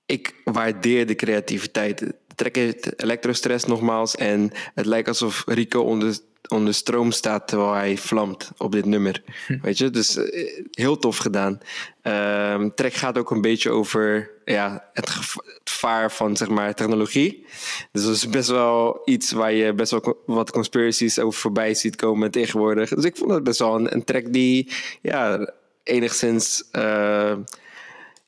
[0.07, 1.99] ik waardeer de creativiteit.
[1.99, 4.17] De track heeft elektrostress nogmaals.
[4.17, 9.23] En het lijkt alsof Rico onder onder stroom staat terwijl hij vlamt op dit nummer.
[9.47, 9.59] Hm.
[9.63, 11.61] Weet je, dus uh, heel tof gedaan.
[12.03, 15.31] Uh, track gaat ook een beetje over ja, het, het
[15.65, 17.47] gevaar van zeg maar, technologie.
[17.93, 21.97] Dus dat is best wel iets waar je best wel wat conspiracies over voorbij ziet
[21.97, 22.91] komen tegenwoordig.
[22.91, 24.73] Dus ik vond het best wel een, een track die
[25.03, 27.37] ja, enigszins uh,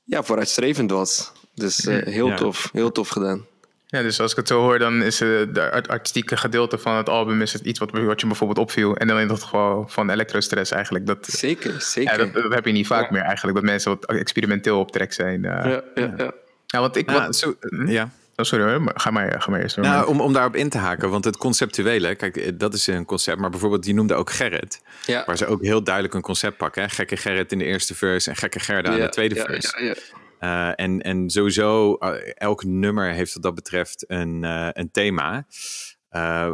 [0.05, 1.33] ja, vooruitstrevend was.
[1.55, 2.37] Dus uh, heel ja.
[2.37, 3.47] tof, heel tof gedaan.
[3.93, 7.43] Ja, dus als ik het zo hoor, dan is de artistieke gedeelte van het album
[7.43, 8.97] is het iets wat, wat je bijvoorbeeld opviel.
[8.97, 11.07] En dan in dat geval van elektrostress eigenlijk.
[11.07, 12.13] Dat, zeker, zeker.
[12.13, 13.13] Ja, dat, dat, heb je niet vaak ja.
[13.13, 15.45] meer eigenlijk, dat mensen wat experimenteel op trek zijn.
[15.45, 16.33] Uh, ja, ja, ja.
[16.67, 17.11] ja, want ik...
[17.11, 17.55] Ja, wat, zo,
[17.87, 18.11] ja.
[18.37, 19.77] Oh, sorry hoor, maar ga maar, ga maar eerst.
[19.77, 23.39] Nou, om, om daarop in te haken, want het conceptuele, kijk, dat is een concept.
[23.39, 24.81] Maar bijvoorbeeld, die noemde ook Gerrit.
[25.07, 25.23] Ja.
[25.27, 26.83] Waar ze ook heel duidelijk een concept pakken.
[26.83, 26.89] Hè?
[26.89, 29.97] Gekke Gerrit in de eerste verse en gekke Gerda in ja, de tweede ja, verse.
[30.45, 35.47] Uh, en, en sowieso, uh, elk nummer heeft wat dat betreft een, uh, een thema.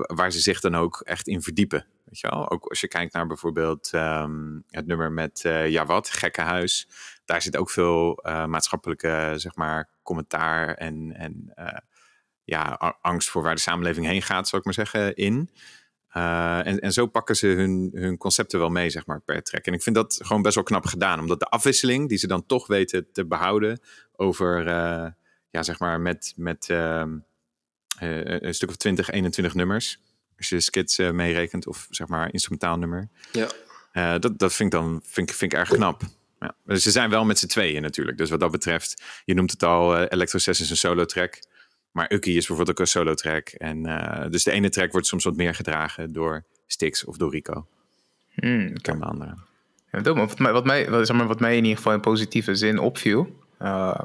[0.07, 1.87] waar ze zich dan ook echt in verdiepen.
[2.05, 2.51] Weet je wel?
[2.51, 6.89] Ook als je kijkt naar bijvoorbeeld um, het nummer met Ja Wat, Gekkenhuis.
[7.25, 11.53] Daar zit ook veel maatschappelijke zeg maar, commentaar en, en
[12.45, 15.51] ja, angst voor waar de samenleving heen gaat, zou ik maar zeggen, in.
[16.19, 19.65] Uh, en, en zo pakken ze hun, hun concepten wel mee, zeg maar, per track.
[19.65, 21.21] En ik vind dat gewoon best wel knap gedaan.
[21.21, 23.81] Omdat de afwisseling die ze dan toch weten te behouden
[24.17, 25.07] over, uh,
[25.51, 27.03] ja, zeg maar, met, met uh,
[27.99, 30.01] een stuk of 20, 21 nummers.
[30.37, 33.09] Als je skits meerekent of, zeg maar, instrumentaal nummer.
[33.33, 34.19] Ja.
[34.19, 36.03] dat, dat vind ik dan vind, vind ik erg knap.
[36.41, 36.55] Ja.
[36.65, 38.19] Dus ze zijn wel met z'n tweeën natuurlijk.
[38.19, 41.41] Dus wat dat betreft, je noemt het al, Electro 6 is een solo track.
[41.91, 43.49] Maar Uki is bijvoorbeeld ook een solo track.
[43.49, 47.31] En uh, dus de ene track wordt soms wat meer gedragen door Stix of door
[47.31, 47.67] Rico.
[48.35, 48.99] Mm, okay.
[48.99, 49.35] de andere.
[49.93, 52.55] Ja, wat, mij, wat, mij, wat, zeg maar, wat mij in ieder geval in positieve
[52.55, 53.37] zin opviel.
[53.59, 54.01] eh,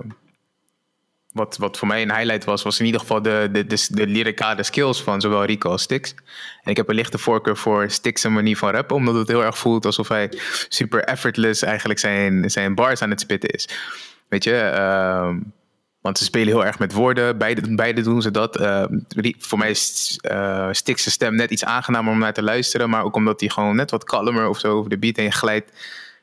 [1.33, 4.07] wat, wat voor mij een highlight was, was in ieder geval de, de, de, de
[4.07, 6.13] lyricale skills van zowel Rico als Stix.
[6.61, 9.57] En ik heb een lichte voorkeur voor Stix' manier van rappen, omdat het heel erg
[9.57, 10.31] voelt alsof hij
[10.67, 13.69] super effortless eigenlijk zijn, zijn bars aan het spitten is.
[14.27, 15.39] Weet je, ehm,
[16.03, 18.55] want ze spelen heel erg met woorden, beide, beide doen ze dat.
[19.15, 23.03] Ri- voor mij is uh, Stix' stem net iets aangenamer om naar te luisteren, maar
[23.03, 25.71] ook omdat hij gewoon net wat kalmer of zo over de beat heen glijdt.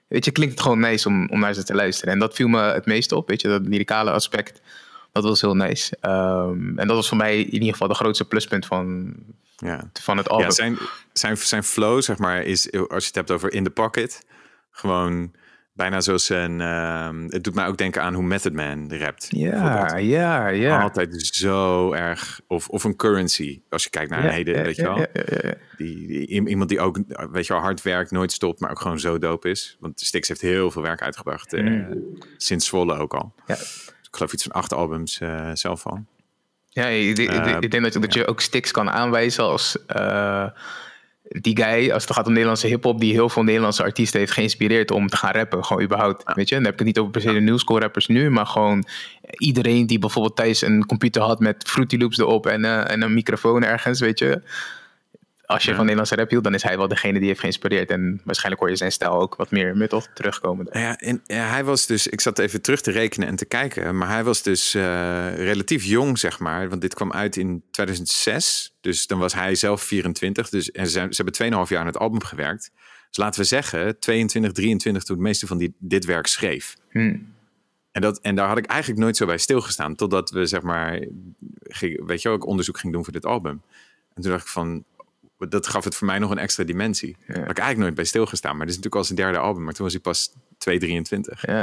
[0.09, 2.13] Weet je, klinkt het gewoon nice om, om naar ze te luisteren.
[2.15, 4.61] En dat viel me het meest op, weet je, dat lyricale aspect.
[5.13, 5.97] Dat was heel nice.
[6.01, 9.15] Ehm, en dat was voor mij in ieder geval de grootste pluspunt van,
[9.57, 9.91] Ja.
[10.01, 10.47] van het album.
[10.47, 10.79] Ja, zijn,
[11.13, 14.25] zijn, zijn flow, zeg maar, is, als je het hebt over in the pocket,
[14.71, 15.33] gewoon
[15.81, 16.61] bijna zoals een...
[16.61, 19.27] ehm, het doet mij ook denken aan hoe Method Man rapt.
[19.31, 20.83] ja, ja, ja.
[20.83, 22.41] Altijd zo erg...
[22.47, 24.99] Of, of een currency, als je kijkt naar Ja, heden, ja, weet je ja, wel.
[24.99, 25.55] ja, ja, ja.
[25.77, 26.99] Die, die- iemand die ook,
[27.33, 29.77] weet je wel, hard werkt, nooit stopt, maar ook gewoon zo dope is.
[29.81, 31.83] Want Stix heeft heel veel werk uitgebracht, eh,
[32.37, 33.35] sinds Zwolle ook al.
[33.47, 33.55] Ja.
[33.55, 36.05] Ik geloof iets van acht albums eh, zelf al.
[36.69, 40.47] Ja, ik, ik- Eh, ik denk dat, dat je ook Stix kan aanwijzen als eh,
[41.31, 44.91] die guy, als het gaat om Nederlandse hip-hop, die heel veel Nederlandse artiesten heeft geïnspireerd
[44.91, 45.65] om te gaan rappen.
[45.65, 46.35] Gewoon überhaupt.
[46.35, 48.07] Weet je, en dan heb ik het niet over per se de new school rappers
[48.07, 48.85] nu, maar gewoon
[49.31, 53.15] iedereen die bijvoorbeeld thuis een computer had met Fruity Loops erop en, eh, en een
[53.15, 54.43] microfoon ergens, weet je.
[55.51, 55.77] Als je Ja.
[55.77, 57.91] van Nederlandse rap hield, dan is hij wel degene die heeft geïnspireerd.
[57.91, 60.67] En waarschijnlijk hoor je zijn stijl ook wat meer toch terugkomen.
[60.73, 63.97] Ja, en ja, hij was dus, ik zat even terug te rekenen en te kijken,
[63.97, 66.69] maar hij was dus eh, relatief jong, zeg maar.
[66.69, 70.49] Want dit kwam uit in 2006, dus dan was hij zelf 24.
[70.49, 71.35] Dus, en ze, hebben
[71.67, 72.71] 2,5 jaar aan het album gewerkt.
[73.09, 76.77] Dus laten we zeggen, 22, 23 toen het meeste van die, dit werk schreef.
[76.91, 77.35] Hmm.
[77.93, 81.07] En, dat, en daar had ik eigenlijk nooit zo bij stilgestaan, totdat we, zeg maar,
[81.63, 83.63] ging, weet je wel, ook onderzoek ging doen voor dit album.
[84.15, 84.85] En toen dacht ik van,
[85.49, 87.17] dat gaf het voor mij nog een extra dimensie.
[87.27, 88.57] Daar had ik eigenlijk nooit bij stilgestaan.
[88.57, 91.55] Maar dit is natuurlijk al zijn derde album, maar toen was hij pas 223 Ja.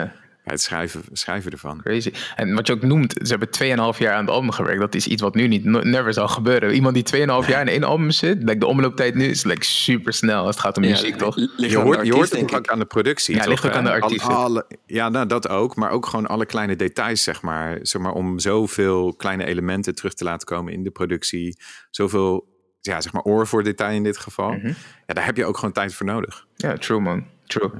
[0.43, 1.81] bij het schrijven, schrijven ervan.
[1.81, 2.11] Crazy.
[2.35, 3.49] En wat je ook noemt, ze hebben
[3.93, 4.79] 2,5 jaar aan het album gewerkt.
[4.79, 6.73] Dat is iets wat nu niet, never zal gebeuren.
[6.73, 10.13] Iemand die 2,5 jaar in één album zit, like de omlooptijd nu is like super
[10.13, 11.35] snel als het gaat om muziek, toch?
[11.57, 12.71] Je hoort, je hoort het denk ook ik.
[12.71, 13.35] aan de productie.
[13.35, 14.25] Ja, toch, ligt ook aan de Al- artiest.
[14.25, 15.75] alle- ja, nou, dat ook.
[15.75, 17.79] Maar ook gewoon alle kleine details, zeg maar.
[17.81, 18.11] zeg maar.
[18.13, 21.57] Om zoveel kleine elementen terug te laten komen in de productie.
[21.91, 24.51] Zoveel, ja, zeg maar, oor voor detail in dit geval.
[24.51, 24.67] Mhm.
[25.07, 26.45] Ja, daar heb je ook gewoon tijd voor nodig.
[26.55, 27.25] Ja, true man.
[27.45, 27.71] True.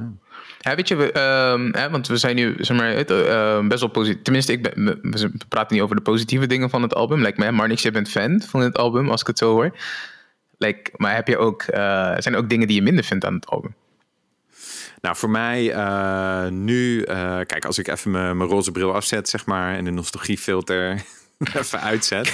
[0.60, 3.80] Ja, weet je, we, ehm, hè, want we zijn nu zeg maar, het, eh, best
[3.80, 4.22] wel positief.
[4.22, 7.22] Tenminste, ik ben, we- praten niet over de positieve dingen van het album.
[7.22, 9.78] Lijkt me, hè, Marnix, je bent fan van het album, als ik het zo hoor.
[10.58, 11.80] Like, maar heb je ook, eh,
[12.18, 13.76] zijn er ook dingen die je minder vindt aan het album?
[15.02, 19.30] Nou, voor mij eh, nu, eh, kijk, als ik even mijn mijn roze bril afzet,
[19.30, 21.02] zeg maar, en de nostalgiefilter
[21.54, 22.34] even uitzet,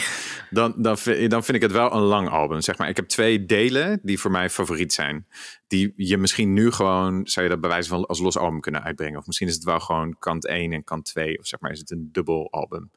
[0.49, 2.61] dan, dan, vind, dan vind ik het wel een lang album.
[2.61, 5.27] Zeg maar, ik heb twee delen die voor mij favoriet zijn.
[5.67, 8.83] Die je misschien nu gewoon, zou je dat bij wijze van als los album kunnen
[8.83, 9.19] uitbrengen.
[9.19, 11.39] Of misschien is het wel gewoon kant 1 en kant 2.
[11.39, 12.91] Of zeg maar, is het een dubbel album.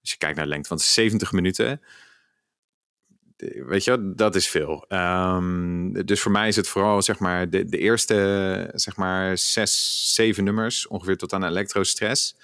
[0.00, 1.80] Als je kijkt naar de lengte, want 70 minuten.
[3.66, 4.84] Weet je, dat is veel.
[4.88, 10.14] Ehm, dus voor mij is het vooral zeg maar de, de eerste zeg maar zes,
[10.14, 12.36] zeven nummers ongeveer tot aan elektrostress.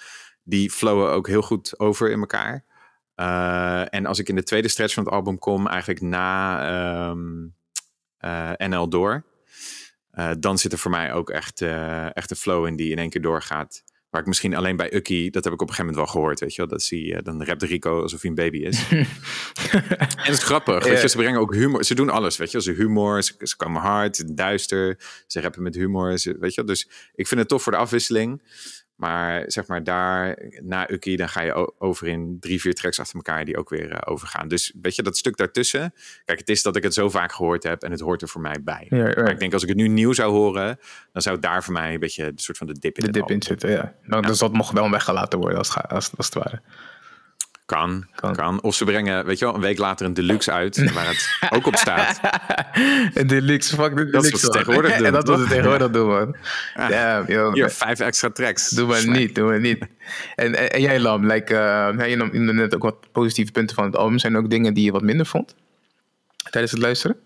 [0.42, 2.64] Die flowen ook heel goed over in elkaar.
[3.14, 6.60] Eh, en als ik in de tweede stretch van het album kom, eigenlijk na
[7.08, 7.46] ehm,
[8.16, 9.24] eh, NL door,
[10.10, 11.62] eh, dan zit er voor mij ook echt,
[12.12, 13.82] echt een flow in die in één keer doorgaat.
[14.10, 16.40] Waar ik misschien alleen bij Ucky, dat heb ik op een gegeven moment wel gehoord,
[16.40, 16.70] weet je wel.
[16.70, 18.88] Dat zie dan rapt Rico alsof hij een baby is.
[18.90, 19.06] en
[20.16, 21.08] het is grappig, weet je.
[21.08, 21.84] Ze brengen ook humor.
[21.84, 22.62] Ze doen alles, weet je.
[22.62, 24.98] Ze humor, ze, ze komen hard, duister.
[25.26, 26.64] Ze rappen met humor, ze, weet je.
[26.64, 28.42] Dus ik vind het tof voor de afwisseling.
[28.96, 33.16] Maar zeg maar daar, na Ucky, dan ga je over in drie, vier tracks achter
[33.16, 34.48] elkaar die ook weer eh, overgaan.
[34.48, 35.94] Dus weet je, dat stuk daartussen.
[36.24, 38.40] Kijk, het is dat ik het zo vaak gehoord heb en het hoort er voor
[38.40, 38.86] mij bij.
[38.88, 39.16] Ja, right.
[39.16, 40.78] Maar ik denk als ik het nu nieuw zou horen,
[41.12, 43.10] dan zou het daar voor mij een beetje een soort van de dip in De
[43.10, 43.94] dip in zitten, ja.
[44.02, 46.62] Nou, Dus dat mocht wel weggelaten worden, als, als, als het ware.
[47.66, 48.34] Kan, Kan.
[48.36, 51.38] kan, Of ze brengen, weet je wel, een week later een deluxe uit waar het
[51.56, 52.20] ook op staat.
[53.14, 54.30] En deluxe, fuck de Dat is deluxe.
[54.30, 56.36] wat ze tegenwoordig doen, En dat was het tegenwoordig doen, man.
[56.88, 57.52] Damn, yo.
[57.52, 58.68] Hier, vijf extra tracks.
[58.70, 59.16] Doe maar Smack.
[59.16, 59.78] niet, doe maar niet.
[60.34, 63.84] En, en, en jij, Lam, like, eh, je noemde net ook wat positieve punten van
[63.84, 64.18] het album.
[64.18, 65.54] Zijn er ook dingen die je wat minder vond
[66.50, 67.16] tijdens het luisteren?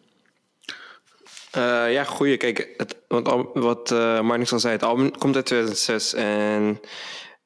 [1.51, 2.37] Eh, ja, goeie.
[2.37, 6.15] Kijk, het, want wat eh Marnix al zei, het album komt uit 2006.
[6.15, 6.81] En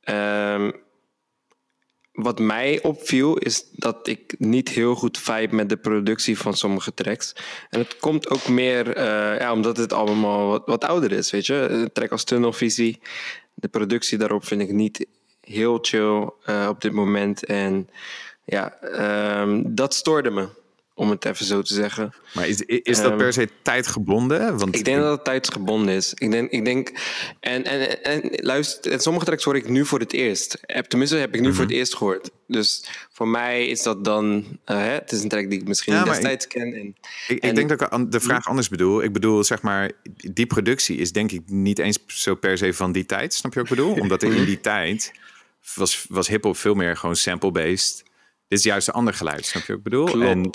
[0.00, 0.70] ehm,
[2.12, 6.94] wat mij opviel is dat ik niet heel goed vibe met de productie van sommige
[6.94, 7.34] tracks.
[7.70, 11.30] En het komt ook meer eh, ja, omdat het album al wat, wat ouder is,
[11.30, 11.54] weet je.
[11.54, 13.00] Een track als Tunnelvisie,
[13.54, 15.06] de productie daarop vind ik niet
[15.40, 17.44] heel chill eh, op dit moment.
[17.44, 17.88] En
[18.44, 20.48] ja, ehm, dat stoorde me.
[20.94, 22.14] Om het even zo te zeggen.
[22.34, 24.58] Maar is, is dat Ehm, per se tijdgebonden?
[24.58, 26.14] Want Ik denk dat het tijdsgebonden is.
[26.14, 26.92] Ik denk, ik denk
[27.40, 30.58] en, en, en luister, en sommige tracks hoor ik nu voor het eerst.
[30.88, 31.56] Tenminste, heb ik nu Mhm.
[31.56, 32.30] voor het eerst gehoord.
[32.46, 35.92] Dus voor mij is dat dan, eh, hè, het is een track die ik misschien
[35.94, 36.62] Ja, destijds ken.
[36.74, 36.96] En,
[37.28, 39.02] Ik, ik En- denk dat ik de vraag anders bedoel.
[39.02, 39.90] Ik bedoel, zeg maar,
[40.32, 43.34] die productie is denk ik niet eens zo per se van die tijd.
[43.34, 43.94] Snap je wat ik bedoel?
[44.02, 45.12] Omdat er in die tijd
[45.74, 48.02] was, was hip-hop veel meer gewoon sample-based.
[48.52, 50.04] Dit is juist een ander geluid, snap je wat ik bedoel?
[50.04, 50.26] Klopt.
[50.26, 50.50] En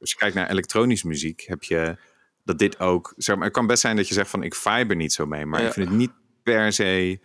[0.00, 1.96] als je kijkt naar elektronische muziek, heb je
[2.44, 3.14] dat dit ook.
[3.16, 5.26] Zeg maar, het kan best zijn dat je zegt van ik vibe er niet zo
[5.26, 5.66] mee, maar Ja.
[5.66, 6.10] ik vind het niet
[6.42, 7.20] per se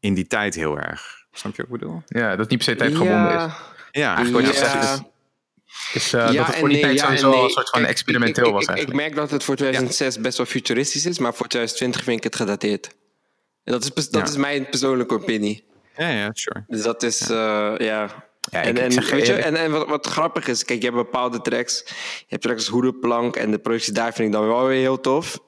[0.00, 1.26] in die tijd heel erg.
[1.32, 2.02] Snap je wat ik bedoel?
[2.06, 3.52] Ja, dat het niet per se tijdgebonden is.
[3.90, 4.70] ja, Eigenlijk wat je ja.
[4.70, 7.44] zegt is, is eh, Ja dat het voor die nee, tijd ja en sowieso nee.
[7.44, 9.06] een soort van experimenteel ik, was ik, ik, ik eigenlijk.
[9.06, 12.36] merk dat het voor 2006 best wel futuristisch is, maar voor 2020 vind ik het
[12.36, 12.86] gedateerd.
[13.64, 14.22] En dat is, dat Ja.
[14.28, 15.64] is mijn persoonlijke opinie.
[15.96, 16.64] ja, ja, sure.
[16.68, 17.74] Dus dat is, ja.
[17.82, 18.28] ja.
[18.50, 19.56] Ja, en en, zeg je weet je, eerlijk.
[19.56, 21.82] en, en wat, wat grappig is, kijk, je hebt bepaalde tracks.
[22.18, 25.00] Je hebt tracks als Hoedenplank en de productie daar vind ik dan wel weer heel
[25.00, 25.38] tof.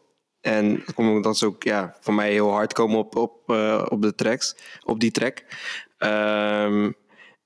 [0.41, 4.03] En dat komt ze ook ja, voor mij heel hard komen op, op, eh, op
[4.03, 5.45] de tracks, op die track.
[5.99, 6.91] Ehm,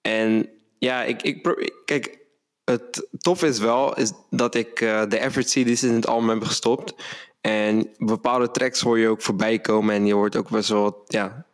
[0.02, 2.18] en ja, ik, ik, kijk,
[2.64, 6.42] het tof is wel is dat ik eh, de effort CD's in het album heb
[6.42, 6.94] gestopt.
[7.40, 10.96] En bepaalde tracks hoor je ook voorbij komen en je hoort ook best wel wat,
[11.06, 11.45] ja,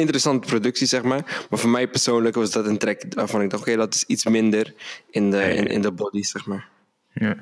[0.00, 1.46] interessante productie, zeg maar.
[1.50, 4.24] Maar voor mij persoonlijk was dat een track waarvan ik dacht, oké, dat is iets
[4.24, 4.74] minder
[5.10, 6.68] in de, in, in de body, zeg maar.
[7.12, 7.36] Ja.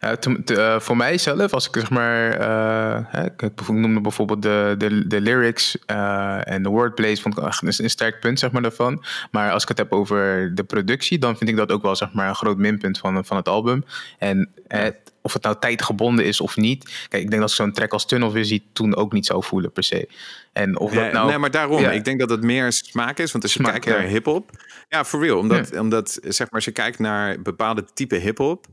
[0.00, 4.74] Ja, eh, voor mijzelf, als ik zeg maar, eh, hè, ik, ik noemde bijvoorbeeld de,
[4.78, 8.50] de, de lyrics eh, en de wordplays, vond ik echt een, een sterk punt zeg
[8.50, 9.04] maar, daarvan.
[9.30, 12.12] Maar als ik het heb over de productie, dan vind ik dat ook wel zeg
[12.12, 13.84] maar, een groot minpunt van, van het album.
[14.18, 14.86] En eh,
[15.22, 17.06] of het nou tijdgebonden is of niet.
[17.08, 20.08] Kijk, ik denk dat zo'n track als Tunnelvisie toen ook niet zou voelen per se.
[20.52, 21.28] En of Nee, dat nou...
[21.28, 21.80] nee, maar daarom.
[21.80, 21.90] Ja.
[21.90, 23.32] Ik denk dat het meer smaak is.
[23.32, 23.92] Want als je Smaak, kijkt ja.
[23.92, 24.50] naar hip-hop.
[24.88, 25.38] Ja, for real.
[25.38, 28.66] Omdat, omdat zeg maar, als je kijkt naar bepaalde type hip-hop.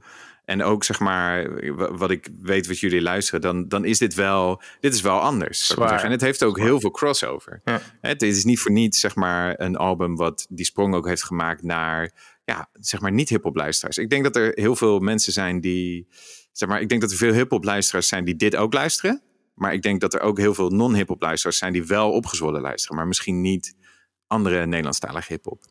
[0.45, 4.13] En ook zeg maar, wa- wat ik weet wat jullie luisteren, dan, dan is dit
[4.13, 5.67] wel, dit is wel anders.
[5.67, 6.03] Zwaar.
[6.03, 7.61] En het heeft ook heel veel crossover.
[7.63, 7.81] Ja.
[8.01, 11.63] Het is niet voor niets zeg maar, een album wat die sprong ook heeft gemaakt
[11.63, 12.11] naar
[12.51, 13.97] ja, zeg maar niet hip-hop luisteraars.
[13.97, 16.07] Ik denk dat er heel veel mensen zijn die,
[16.51, 19.21] zeg maar, ik denk dat er veel hip-hop luisteraars zijn die dit ook luisteren.
[19.53, 22.95] Maar ik denk dat er ook heel veel non-hip-hop luisteraars zijn die wel opgezwollen luisteren,
[22.97, 23.75] maar misschien niet
[24.27, 25.63] andere Nederlandstalige hip-hop.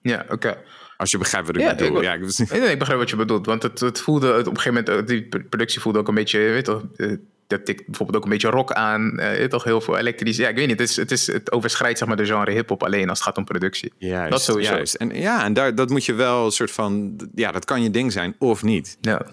[0.00, 0.62] Ja, oké.
[0.96, 1.96] Als je begrijpt wat ik Ja, bedoel.
[1.96, 3.46] ik- ja, ik, Nee, nee, ik begrijp wat je bedoelt.
[3.46, 6.38] Want het, het voelde het op een gegeven moment, die productie voelde ook een beetje,
[6.38, 7.12] je weet toch, eh,
[7.46, 9.18] dat tikt bijvoorbeeld ook een beetje rock aan.
[9.18, 10.36] eh, toch heel veel elektrisch.
[10.36, 10.78] Ja, ik weet niet.
[10.78, 13.36] Het, is, het, is, het overschrijdt zeg maar de genre hip-hop alleen als het gaat
[13.36, 13.92] om productie.
[13.98, 14.74] juist, dat sowieso.
[14.74, 14.94] juist.
[14.94, 17.90] En ja, en daar, dat moet je wel een soort van, ja, dat kan je
[17.90, 18.96] ding zijn of niet.
[19.00, 19.26] Ja.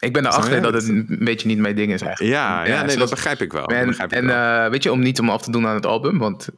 [0.00, 2.34] Ik ben erachter dat het een beetje niet mijn ding is eigenlijk.
[2.34, 3.66] Ja, ja, nee, dat begrijp ik wel.
[3.66, 4.64] En, begrijp ik en wel.
[4.64, 6.48] eh, weet je, om niet om af te doen aan het album, want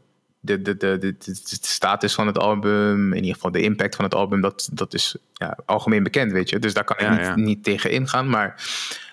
[0.45, 1.17] de, de, de, de,
[1.61, 5.17] status van het album, in ieder geval de impact van het album, dat, dat is
[5.33, 6.59] ja, algemeen bekend, weet je.
[6.59, 7.35] Dus daar kan ik Ja, niet, ja.
[7.35, 8.29] niet tegen ingaan.
[8.29, 8.63] Maar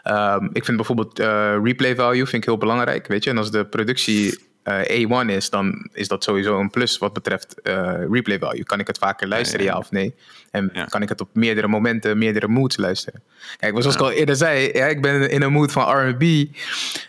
[0.04, 3.30] ehm, ik vind bijvoorbeeld eh, replay value vind ik heel belangrijk, weet je.
[3.30, 7.94] En als de productie A1 is, dan is dat sowieso een plus wat betreft eh,
[8.12, 8.64] replay value.
[8.64, 9.78] Kan ik het vaker luisteren, ja, ja.
[9.78, 10.16] of nee?
[10.52, 10.86] En Ja.
[10.86, 13.22] kan ik het op meerdere momenten, meerdere moods luisteren?
[13.58, 16.24] Kijk, zoals ik al eerder zei, ja, ik ben in een mood van R&B.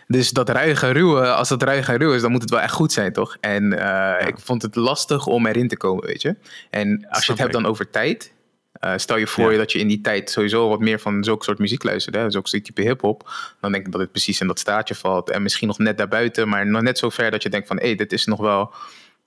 [0.07, 2.91] Dus dat ruige ruwe, als dat ruige ruwe is, dan moet het wel echt goed
[2.91, 3.37] zijn, toch?
[3.39, 3.79] En
[4.19, 6.35] eh, ik vond het lastig om erin te komen, weet je.
[6.69, 8.33] En als je het hebt dan over tijd,
[8.81, 9.57] eh, stel je voor Ja.
[9.57, 12.49] dat je in die tijd sowieso wat meer van zulke soort muziek luisterde, hè, zulke
[12.49, 13.29] soort type hip-hop,
[13.61, 15.29] dan denk ik dat het precies in dat staatje valt.
[15.29, 17.95] En misschien nog net daarbuiten, maar nog net zo ver dat je denkt van, hé,
[17.95, 18.73] dit is nog wel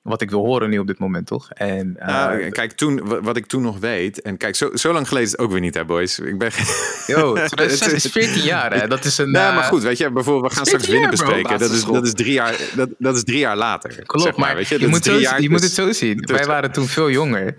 [0.05, 1.51] wat ik wil horen nu op dit moment, toch?
[1.51, 4.93] En eh, Nou, kijk, toen, wa- wat ik toen nog weet, en kijk, zo, zo
[4.93, 6.19] lang geleden is het ook weer niet, hè, boys?
[6.19, 6.51] Ik ben.
[7.07, 8.87] yo, 2006 is 14 jaar, hè?
[8.89, 9.31] Dat is een.
[9.31, 11.59] Nee, eh, maar goed, weet je, bijvoorbeeld, we gaan straks 14 winnen bro, bespreken.
[11.59, 14.03] Dat is, dat, is drie jaar, dat, dat is drie jaar later.
[14.07, 16.07] Klopt, zeg maar, weet je, is moet, drie zo, jaar je moet het tussen- zo
[16.07, 16.23] zien.
[16.37, 17.57] Wij waren toen veel jonger.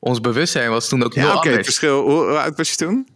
[0.00, 1.66] Ons bewustzijn was toen ook heel Ja, oké, het anders.
[1.66, 2.02] verschil.
[2.02, 3.08] Hoe, hoe oud was je toen?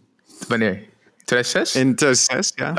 [0.47, 0.81] Wanneer?
[1.25, 1.81] 2006?
[1.81, 2.75] In 2006, ja.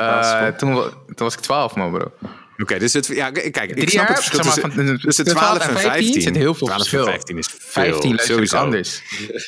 [0.47, 0.73] Eh, toen,
[1.07, 2.11] toen was ik 12, man, bro.
[2.57, 5.25] Oké, dus het, ja, kijk, ik Drie snap jaar, het verschil zeg maar, tussen, tussen
[5.25, 6.21] tussen 12 en 15.
[6.21, 7.05] zit heel veel 12 verschil.
[7.05, 8.57] en 15 is veel, 15 luister ik sowieso.
[8.57, 9.01] anders.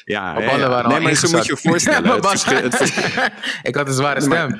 [0.05, 0.69] Ja, ja, ja.
[0.69, 2.03] waren Nee, maar zo moet je je voorstellen.
[2.07, 3.23] Ja, het maar- verschil, het verschil-
[3.63, 4.59] ik had een zware stem.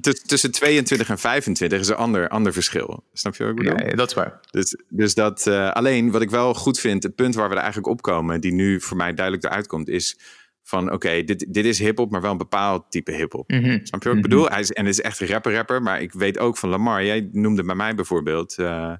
[0.00, 3.04] tuss- tussen 22 en 25 is een ander, ander verschil.
[3.12, 3.86] Snap je wat ik bedoel?
[3.88, 4.40] Ja, dat is waar.
[4.50, 7.60] Dus, dus dat eh, alleen wat ik wel goed vind, het punt waar we er
[7.60, 10.18] eigenlijk op komen, die nu voor mij duidelijk eruit komt, is
[10.66, 13.50] van oké, dit, dit is hip-hop, maar wel een bepaald type hip-hop.
[13.50, 13.78] Mhm.
[13.86, 14.48] Snap je wat ik bedoel?
[14.48, 17.04] Hij is, en het is echt een rapper-rapper, maar ik weet ook van Lamar.
[17.04, 18.92] Jij noemde bij mij bijvoorbeeld eh,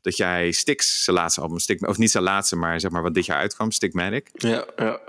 [0.00, 3.14] dat jij Stix, zijn laatste album, Stick, of niet zijn laatste, maar zeg maar wat
[3.14, 4.28] dit jaar uitkwam, Stickmatic.
[4.32, 5.00] Ja, ja.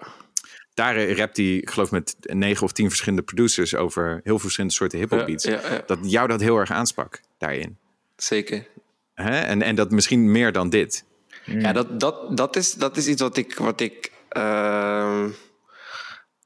[0.74, 4.76] Daar eh, rapt hij, ik geloof met negen of tien verschillende producers over heel verschillende
[4.76, 5.44] soorten hip-hop Ja, beats.
[5.44, 5.84] ja, ja.
[5.86, 7.78] Dat jou dat heel erg aansprak daarin.
[8.16, 8.68] zeker.
[9.14, 9.40] Hè?
[9.40, 11.06] En, en dat misschien meer dan dit.
[11.46, 15.30] Ja, dat, dat, dat, is, dat is iets wat ik, wat ik, ehm,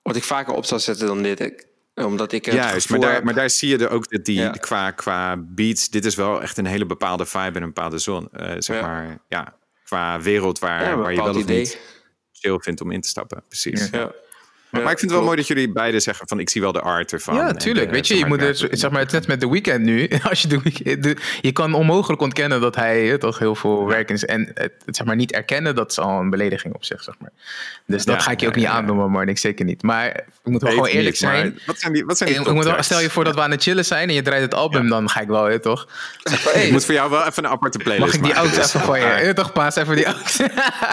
[0.08, 1.40] wat ik vaker op zou zetten dan dit.
[1.40, 1.66] Ik,
[1.96, 4.26] Omdat ik het Juist, maar gevoel daar, heb- maar daar zie je er ook dat
[4.26, 4.50] die Ja.
[4.50, 8.30] qua, qua beats, dit is wel echt een hele bepaalde vibe en een bepaalde zon.
[8.32, 8.82] eh, zeg Ja.
[8.88, 11.58] maar, ja, qua wereld waar, waar je wel bepaald of idee.
[11.58, 11.80] niet
[12.32, 13.44] chill vindt om in te stappen.
[13.48, 13.90] Precies.
[13.90, 14.12] Ja.
[14.84, 16.82] Maar ik vind het wel mooi dat jullie beide zeggen van ik zie wel de
[16.82, 17.36] art ervan.
[17.36, 17.86] Ja, tuurlijk.
[17.88, 20.10] de- Weet je, je moet het zeg maar, het net met The Weeknd nu.
[20.30, 24.10] Als je, de de- je kan onmogelijk ontkennen dat hij eh, toch heel veel werk
[24.12, 24.26] is.
[24.26, 27.32] En het, zeg maar, niet erkennen, dat is al een belediging op zich, zeg maar.
[27.86, 29.82] Dus dat Ja, ga ik je ook niet ja, aandoen, maar ik zeker niet.
[29.84, 31.60] Maar ik moet wel gewoon eerlijk niet, zijn.
[31.66, 32.88] Wat zijn die, wat zijn die Ik moet wel, toptracks?
[32.88, 35.10] stel je voor dat we aan het chillen zijn en je draait het album, dan
[35.10, 35.88] ga ik wel, hè, toch?
[36.24, 38.36] Zeg van, hey, Ik moet voor jou wel even een aparte playlist mag ik die
[38.36, 39.06] oud Dus, even van je?
[39.06, 40.38] Ja, toch, Paas, even die oud.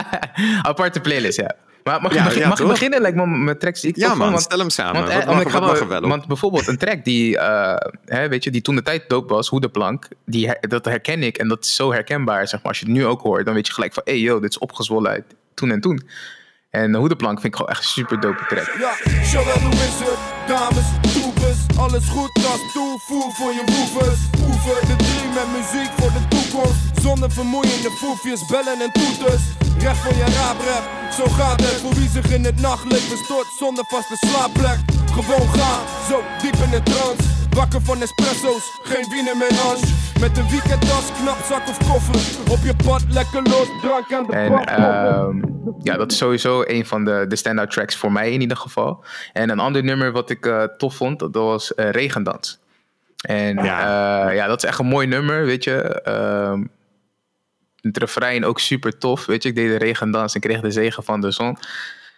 [0.63, 1.55] Aparte playlist, ja.
[1.85, 3.97] Maar mag, ik Ja, begin- ja, mag ik beginnen lijkt me, met tracks die ik
[3.97, 4.23] Ja tof vond?
[4.23, 4.93] man, Want- stel hem samen.
[4.93, 6.09] want, wat eh, mag, ik ga wat mag wel- er wel op?
[6.09, 9.49] want bijvoorbeeld een track die, eh, hè, weet je, die toen de tijd dope was,
[9.49, 12.49] Hoe de Plank, die, dat herken ik en dat is zo herkenbaar.
[12.49, 12.69] Zeg maar.
[12.69, 14.59] Als je het nu ook hoort, dan weet je gelijk van, hey yo, dit is
[14.59, 16.09] opgezwollen uit toen en toen.
[16.71, 18.77] En Hoe de Plank vind ik gewoon echt een super dope track.
[18.79, 18.93] Ja,
[19.33, 24.19] Joël de Wizard, dames, troepers, alles goed als toevoer voor je woevers.
[24.47, 26.81] Oefen de drie met muziek voor de toekomst.
[27.03, 29.43] Zonder vermoeiende foefjes, bellen en toeters.
[29.85, 31.81] Recht voor je raaprep, zo gaat het.
[31.81, 34.79] Voor wie zich in het nachtleven stort zonder vaste slaapplek.
[35.13, 37.23] Gewoon gaan, zo diep in de trance.
[37.51, 39.87] Wakker van espresso's, geen wiener melange.
[40.21, 42.53] Met een weekendtas, knap zak of koffer.
[42.53, 45.37] Op je pad, lekker los, drank aan de En ehm,
[45.83, 49.05] ja, dat is sowieso een van de, de standout tracks voor mij in ieder geval.
[49.33, 52.59] En een ander nummer wat ik eh, tof vond, dat was eh, Regendans.
[53.27, 53.65] En Ja.
[53.65, 54.31] ja.
[54.31, 56.03] ja, dat is echt een mooi nummer, weet je.
[56.03, 56.63] Ehm,
[57.87, 59.49] het refrein ook super tof, weet je.
[59.49, 61.57] Ik deed de regendans en kreeg de zegen van de zon.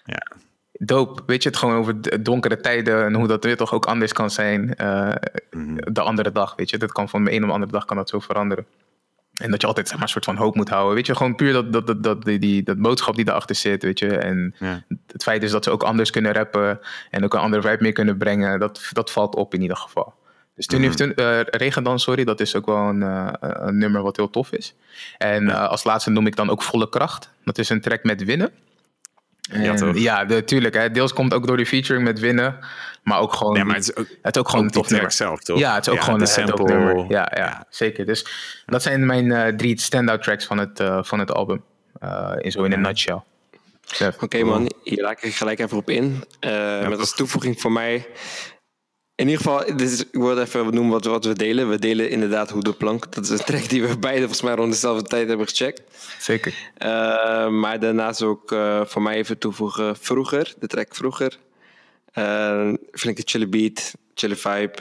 [0.05, 0.27] Ja.
[0.73, 4.13] Dope, weet je, het gewoon over donkere tijden en hoe dat weer toch ook anders
[4.13, 5.13] kan zijn eh,
[5.51, 5.93] Mhm.
[5.93, 6.79] de andere dag, weet je.
[6.79, 8.67] Dat kan van de een op de andere dag kan dat zo veranderen.
[9.37, 10.95] En dat je altijd zeg maar, een soort van hoop moet houden.
[10.95, 13.83] Weet je, gewoon puur dat, dat, dat, dat, die, die, dat boodschap die erachter zit,
[13.83, 14.17] weet je.
[14.17, 14.85] En Ja.
[15.07, 17.93] het feit is dat ze ook anders kunnen rappen en ook een andere vibe meer
[17.93, 20.15] kunnen brengen, dat, dat valt op in ieder geval.
[20.57, 24.17] Dus toen heeft uh, Regendans, sorry, dat is ook wel een, eh, een nummer wat
[24.17, 24.75] heel tof is.
[25.19, 27.31] En eh, als laatste noem ik dan ook Volle Kracht.
[27.45, 28.51] Dat is een track met winnen.
[29.41, 29.99] Ja, toch?
[29.99, 30.75] Ja, de, tuurlijk.
[30.75, 32.59] Hè, deels komt ook door die featuring met winnen.
[33.03, 34.73] Maar ook gewoon, Nee, maar die- het is ook, het is ook gewoon ook een
[34.75, 35.13] die tof nummer.
[35.13, 35.59] zelf, toch?
[35.59, 36.65] Ja, het is ook Ja, gewoon een sample.
[36.65, 36.97] nummer.
[36.97, 37.67] Ja, ja, Ja.
[37.71, 38.07] zeker.
[38.07, 38.27] Dus
[38.67, 41.63] dat zijn mijn eh, drie standout tracks van het, eh, van het album.
[42.01, 43.21] Eh, in zo in een nutshell.
[44.21, 46.25] Oké man, hier raak ik gelijk even op in.
[46.41, 48.07] Eh, met als toevoeging voor mij.
[49.17, 51.69] In ieder geval, dit is, ik wil even noemen wat, wat we delen.
[51.69, 53.13] We delen inderdaad Hoe de Plank.
[53.13, 55.83] Dat is een track die we beide volgens mij rond dezelfde tijd hebben gecheckt.
[56.19, 56.55] Zeker.
[56.77, 61.39] Eh, maar daarnaast ook eh, voor mij even toevoegen Vroeger, de track Vroeger.
[62.13, 64.79] Eh, vind ik een chille beat, chille vibe.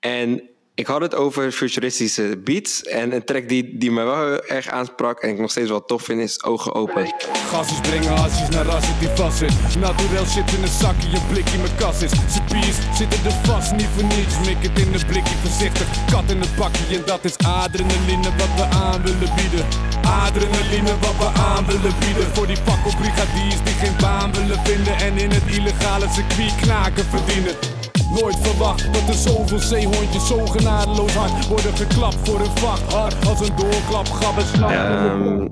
[0.00, 2.82] En ik had het over futuristische beats.
[2.82, 5.84] En een track die, die me wel heel erg aansprak en ik nog steeds wel
[5.84, 7.14] tof vind is Ogen Open.
[7.50, 9.54] Gassies brengen hassies naar rassen die vast zit.
[9.78, 12.10] Naturel shit in een zakje, je blikje mijn kas is.
[12.10, 14.34] Ze pies zitten er vast, niet voor niets.
[14.46, 15.86] Mik het in een blikje voorzichtig.
[16.10, 19.64] Kat in het pakje en dat is adrenaline wat we aan willen bieden.
[20.02, 22.26] Adrenaline wat we aan willen bieden.
[22.34, 24.94] Voor die fakkel brigadiers die geen baan willen vinden.
[24.96, 27.79] En in het illegale circuit knaken verdienen.
[28.10, 32.90] Nooit verwacht dat er zoveel zeehondjes zo genadeloos hard worden geklapt voor een vak.
[32.90, 34.70] Hard als een doorklap, gabber snap.
[34.70, 35.48] Ehm,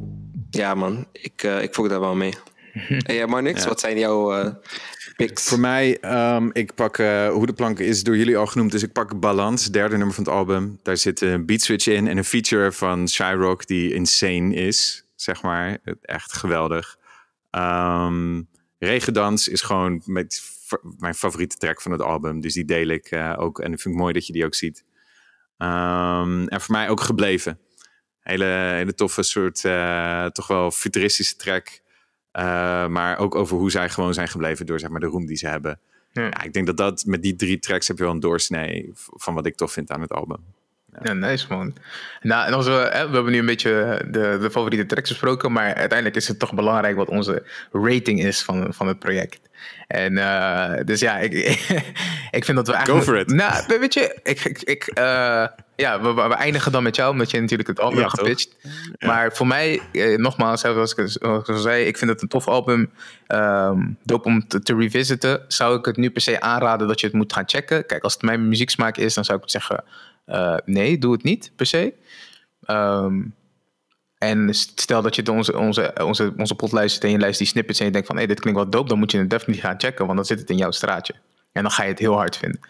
[0.50, 2.34] ja man, ik, eh ik voeg daar wel mee.
[3.06, 4.54] En jij Marnix, wat zijn jouw eh
[5.16, 5.48] picks?
[5.48, 8.72] Voor mij, ehm, ik pak eh, Hoe de Plank is door jullie al genoemd.
[8.72, 10.78] Dus ik pak Balans, derde nummer van het album.
[10.82, 15.04] Daar zit een beat switch in en een feature van Shyrock die insane is.
[15.14, 16.96] Zeg maar, echt geweldig.
[17.50, 18.40] Ehm
[18.78, 20.42] Regendans is gewoon met,
[20.98, 22.40] mijn favoriete track van het album.
[22.40, 23.58] Dus die deel ik eh, ook.
[23.58, 24.84] En ik vind het mooi dat je die ook ziet.
[25.56, 27.58] Ehm, en voor mij ook gebleven.
[28.20, 31.80] Hele, hele toffe soort, eh, toch wel futuristische track.
[32.32, 35.36] Uh, maar ook over hoe zij gewoon zijn gebleven door zeg maar, de roem die
[35.36, 35.80] ze hebben.
[36.12, 36.22] Ja.
[36.22, 36.42] Ja.
[36.42, 39.46] ik denk dat dat met die drie tracks heb je wel een doorsnee van wat
[39.46, 40.44] ik tof vind aan het album.
[41.02, 41.74] Ja, nice man.
[42.20, 45.52] Nou, en als we, hè, we hebben nu een beetje de, de favoriete tracks besproken,
[45.52, 49.47] maar uiteindelijk is het toch belangrijk wat onze rating is van, van het project.
[49.86, 51.32] En uh, dus ja, ik,
[52.38, 53.04] ik vind dat we eigenlijk...
[53.04, 53.30] Go for it.
[53.32, 57.30] Nou, weet je, ik, ik, ik uh, ja, we, we, eindigen dan met jou, omdat
[57.30, 58.56] je natuurlijk het album Ja, hebt gepitcht.
[58.62, 59.06] Ja.
[59.06, 62.28] Maar voor mij, eh, nogmaals, zoals ik, zoals ik al zei, ik vind het een
[62.28, 62.90] tof album.
[63.28, 65.44] Um, dope om te, te, revisiten.
[65.48, 67.86] Zou ik het nu per se aanraden dat je het moet gaan checken?
[67.86, 69.84] Kijk, als het mijn muzieksmaak is, dan zou ik zeggen...
[70.26, 71.94] Uh, nee, doe het niet per se.
[72.66, 73.34] Um,
[74.18, 77.78] en stel dat je onze, onze, onze, onze pot luistert en je luistert die snippets
[77.78, 79.62] en je denkt van hé, hey, dit klinkt wel dope, dan moet je het definitely
[79.62, 81.14] gaan checken, want dan zit het in jouw straatje.
[81.52, 82.60] En dan ga je het heel hard vinden.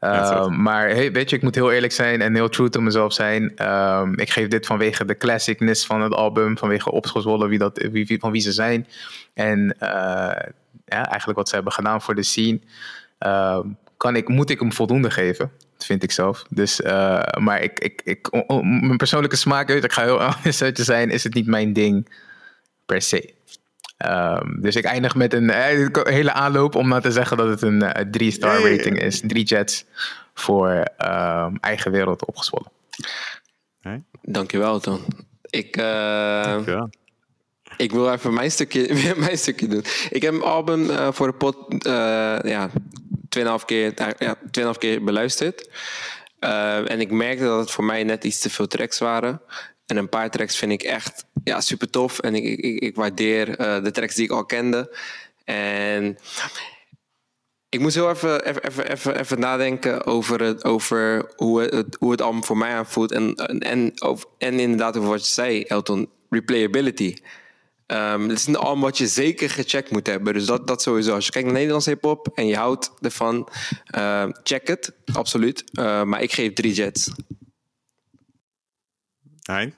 [0.00, 3.12] Uh, maar hey, weet je, ik moet heel eerlijk zijn en heel true to mezelf
[3.12, 3.68] zijn.
[3.68, 8.06] Um, ik geef dit vanwege de classicness van het album, vanwege opgezwollen wie dat, wie,
[8.06, 8.86] wie, van wie ze zijn.
[9.34, 9.88] En uh,
[10.84, 12.60] ja, eigenlijk wat ze hebben gedaan voor de scene.
[13.26, 13.58] Uh,
[13.96, 15.50] kan ik, moet ik hem voldoende geven.
[15.84, 16.44] Vind ik zelf.
[16.48, 20.62] Dus, uh, maar ik, ik, ik, o- o- mijn persoonlijke smaak, ik ga heel honest
[20.62, 22.08] uit te zijn, is het niet mijn ding
[22.86, 23.34] per se.
[23.96, 27.48] Ehm, dus ik eindig met een, eh, een hele aanloop om nou te zeggen dat
[27.48, 28.76] het een eh, drie star Ja, ja, ja.
[28.76, 29.20] rating is.
[29.26, 29.84] Drie jets
[30.34, 32.70] voor ehm, eigen wereld opgezwollen.
[34.22, 35.00] Dankjewel, Ton.
[35.42, 36.58] Ik, eh,
[37.76, 39.84] ik wil even mijn stukje, mijn stukje doen.
[40.10, 42.70] Ik heb een album eh, voor de pot eh ja,
[43.38, 45.68] 2,5 keer, ja, 2,5 keer beluisterd.
[46.38, 49.40] Eh, en ik merkte dat het voor mij net iets te veel tracks waren.
[49.86, 52.18] En een paar tracks vind ik echt ja, super tof.
[52.18, 54.96] En ik, ik, ik waardeer eh, de tracks die ik al kende.
[55.44, 56.18] En
[57.68, 62.22] ik moest heel even, even, even, even, nadenken over, het, over hoe, het, hoe het
[62.22, 63.12] album voor mij aanvoelt.
[63.12, 63.94] En, en, en,
[64.38, 67.16] en inderdaad over wat je zei, Elton, replayability.
[67.92, 70.32] Ehm het is een album wat je zeker gecheckt moet hebben.
[70.34, 71.14] Dus dat, dat sowieso.
[71.14, 73.48] Als je kijkt naar Nederlands hip-hop en je houdt ervan,
[73.84, 75.64] eh, check het, absoluut.
[75.72, 77.10] Eh, maar ik geef drie jets.
[79.42, 79.74] Hein?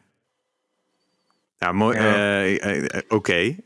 [1.59, 1.99] Ja, mooi.
[1.99, 2.15] Ja.
[2.15, 3.33] eh, eh, eh, Oké.
[3.33, 3.57] nee,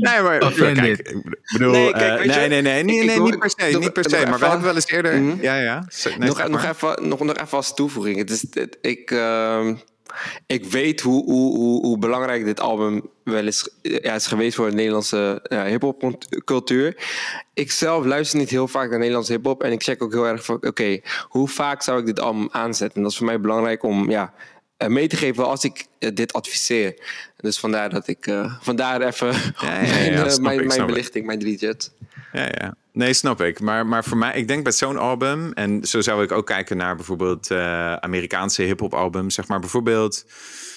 [0.00, 1.02] nee, maar Offended.
[1.02, 3.38] kijk, ik bedoel, Nee, nee, kijk, nee, nee, nee, nee, ik- ik nee, wil- niet
[3.38, 4.26] per se, niet per se.
[4.26, 5.42] Maar we hebben wel eens eerder, Mhm.
[5.42, 5.84] ja, ja.
[6.18, 8.16] Nee, nog, nog, even, nog, nog even als toevoeging.
[8.18, 9.74] Het is, het- ik, ehm,
[10.46, 14.68] ik weet hoe, hoe, hoe, hoe belangrijk dit album wel is, ja, is geweest voor
[14.68, 16.96] de Nederlandse ja, hip-hop cultuur.
[17.54, 19.62] Ik zelf luister niet heel vaak naar Nederlandse hip-hop.
[19.62, 22.96] En ik check ook heel erg van: oké, hoe vaak zou ik dit album aanzetten?
[22.96, 24.34] En dat is voor mij belangrijk om ja,
[24.76, 26.94] eh, mee te geven als ik eh, dit adviseer.
[27.36, 28.26] Dus vandaar dat ik.
[28.26, 31.90] eh, vandaar even ja, ja, mijn, mijn, ik, belichting, mijn drie jets.
[32.32, 32.74] Ja, ja.
[33.00, 33.60] Nee, snap ik.
[33.60, 36.76] Maar, maar voor mij, ik denk bij zo'n album, en zo zou ik ook kijken
[36.76, 40.24] naar bijvoorbeeld eh, Amerikaanse hip-hop albums, zeg maar bijvoorbeeld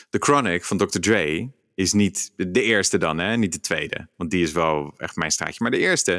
[0.10, 1.00] The Chronic van Dr.
[1.00, 3.38] Dre is niet de eerste dan, hè?
[3.38, 5.58] niet de tweede, want die is wel echt mijn straatje.
[5.60, 6.12] Maar de eerste,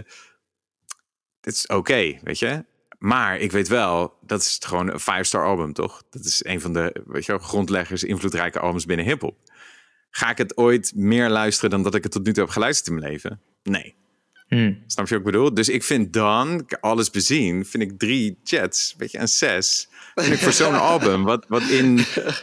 [1.41, 2.65] het is oké, weet je.
[2.99, 6.03] Maar ik weet wel, dat is gewoon een five-star album, toch?
[6.11, 9.37] Dat is een van de weet je, grondleggers, invloedrijke albums binnen hip-hop.
[10.11, 12.89] Ga ik het ooit meer luisteren dan dat ik het tot nu toe heb geluisterd
[12.89, 13.41] in mijn leven?
[13.63, 14.03] Nee.
[14.55, 14.79] Hmm.
[14.87, 15.55] Snap je wat ik bedoel?
[15.55, 19.89] Dus ik vind dan, alles bezien, vind ik drie jets, weet je, een zes.
[20.15, 21.97] Vind ik voor zo'n album, wat, wat in,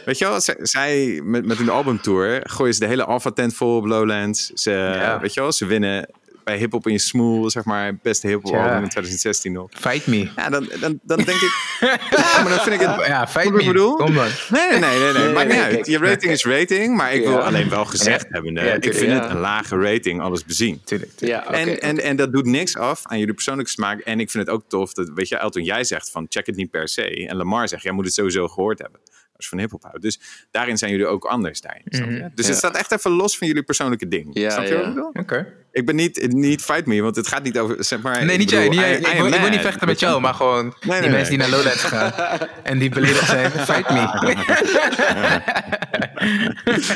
[0.04, 3.54] weet je wel, zij, zij met, met hun albumtour gooien ze de hele Alpha tent
[3.54, 4.46] vol op Lowlands.
[4.54, 5.20] Ze, Ja.
[5.20, 6.08] weet je wel, ze winnen
[6.44, 9.68] bij Hip Hop in je Smoel, zeg maar, beste hip hop album in 2016 nog.
[9.70, 10.28] Fight me.
[10.36, 11.52] Ja, dan, dan, dan denk ik,
[12.10, 13.64] ja, maar dan vind ik het, Ja, fight me.
[13.64, 13.96] bedoel?
[13.96, 14.28] Kom dan.
[14.48, 15.32] Nee, nee, nee, nee, nee.
[15.32, 15.86] maakt niet uit.
[15.86, 18.28] Je rating is rating, maar ik wil alleen wel gezegd Ja.
[18.30, 18.54] hebben.
[18.54, 19.22] Ja, ik vind ja.
[19.22, 20.80] het een lage rating, alles bezien.
[20.84, 21.42] Tuurlijk, tuurlijk.
[21.44, 24.00] Ja, oké, en, en, en dat doet niks af aan jullie persoonlijke smaak.
[24.00, 26.56] En ik vind het ook tof dat, weet je, Elton, jij zegt van check het
[26.56, 27.26] niet per se.
[27.26, 29.00] En Lamar zegt, jij moet het sowieso gehoord hebben.
[29.48, 30.02] Van hip-hop houdt.
[30.02, 30.20] Dus
[30.50, 31.82] daarin zijn jullie ook anders daarin.
[31.84, 32.30] Je?
[32.34, 32.50] Dus Ja.
[32.50, 34.30] het staat echt even los van jullie persoonlijke ding.
[34.38, 34.76] Ja, snap je ja.
[34.76, 35.08] wat ik bedoel?
[35.12, 35.52] Oké.
[35.72, 38.24] Ik ben niet, niet fight me, want het gaat niet over, zeg maar...
[38.24, 38.68] Nee, ik niet bedoel, jij.
[38.70, 38.90] Niet, I- jij.
[38.92, 39.50] I ik, wil, ik wil mad.
[39.50, 42.12] niet vechten met jou, maar gewoon die nee, mensen die naar Lowlands gaan
[42.62, 43.50] en die beledigd zijn.
[43.50, 44.06] Fight me.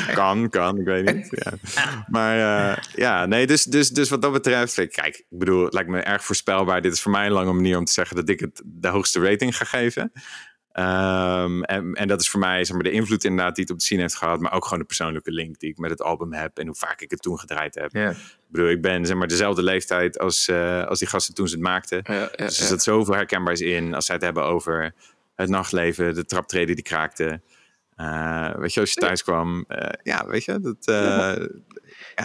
[0.13, 1.27] kan, kan, ik weet niet.
[1.29, 1.53] Ja.
[2.07, 2.37] Maar
[2.71, 5.99] eh, ja, nee, dus, dus, dus wat dat betreft, kijk, ik bedoel, het lijkt me
[5.99, 6.81] erg voorspelbaar.
[6.81, 9.19] Dit is voor mij een lange manier om te zeggen dat ik het de hoogste
[9.21, 10.11] rating ga geven.
[10.77, 13.79] Ehm, en, en dat is voor mij zeg maar, de invloed inderdaad die het op
[13.79, 16.33] de scene heeft gehad, maar ook gewoon de persoonlijke link die ik met het album
[16.33, 17.93] heb en hoe vaak ik het toen gedraaid heb.
[18.11, 21.53] Ik bedoel, ik ben zeg maar dezelfde leeftijd als, eh, als die gasten toen ze
[21.53, 22.01] het maakten.
[22.03, 24.93] Ja, ja, Dus er zit zoveel herkenbaars in als zij het hebben over
[25.35, 27.41] het nachtleven, de traptreden die kraakte.
[27.95, 30.85] Eh, weet je, als je thuis kwam, eh, ja, weet je, dat.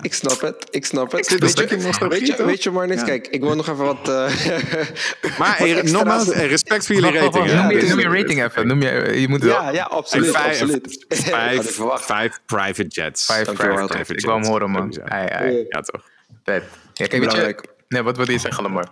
[0.00, 1.28] Ik snap het, ik snap het.
[1.28, 2.46] Weet je, nostalgie, weet je, toch?
[2.46, 3.06] weet je Marnix, Ja.
[3.06, 4.08] kijk, ik wil nog even wat...
[4.08, 4.14] eh,
[5.38, 7.46] maar wat extra's- nogmaals, respect voor jullie rating.
[7.52, 8.66] Noem je- Noem je rating even.
[8.66, 9.62] Noem je, je moet wel.
[9.62, 11.04] Ja, ja, En absoluut, vijf, absoluut.
[11.08, 12.04] Vijf, verwacht.
[12.04, 13.24] vijf private jets.
[13.26, 14.10] Vijf private jets.
[14.10, 14.92] Ik wil hem horen, man.
[14.92, 15.14] Sowieso.
[15.14, 15.64] Ai, ai.
[15.68, 16.02] Ja, toch?
[16.44, 16.62] Vet.
[16.62, 16.68] Ja,
[17.06, 17.66] kijk, weet je, Belangrijk.
[17.88, 18.88] nee, wat wilde je zeggen, Lamar?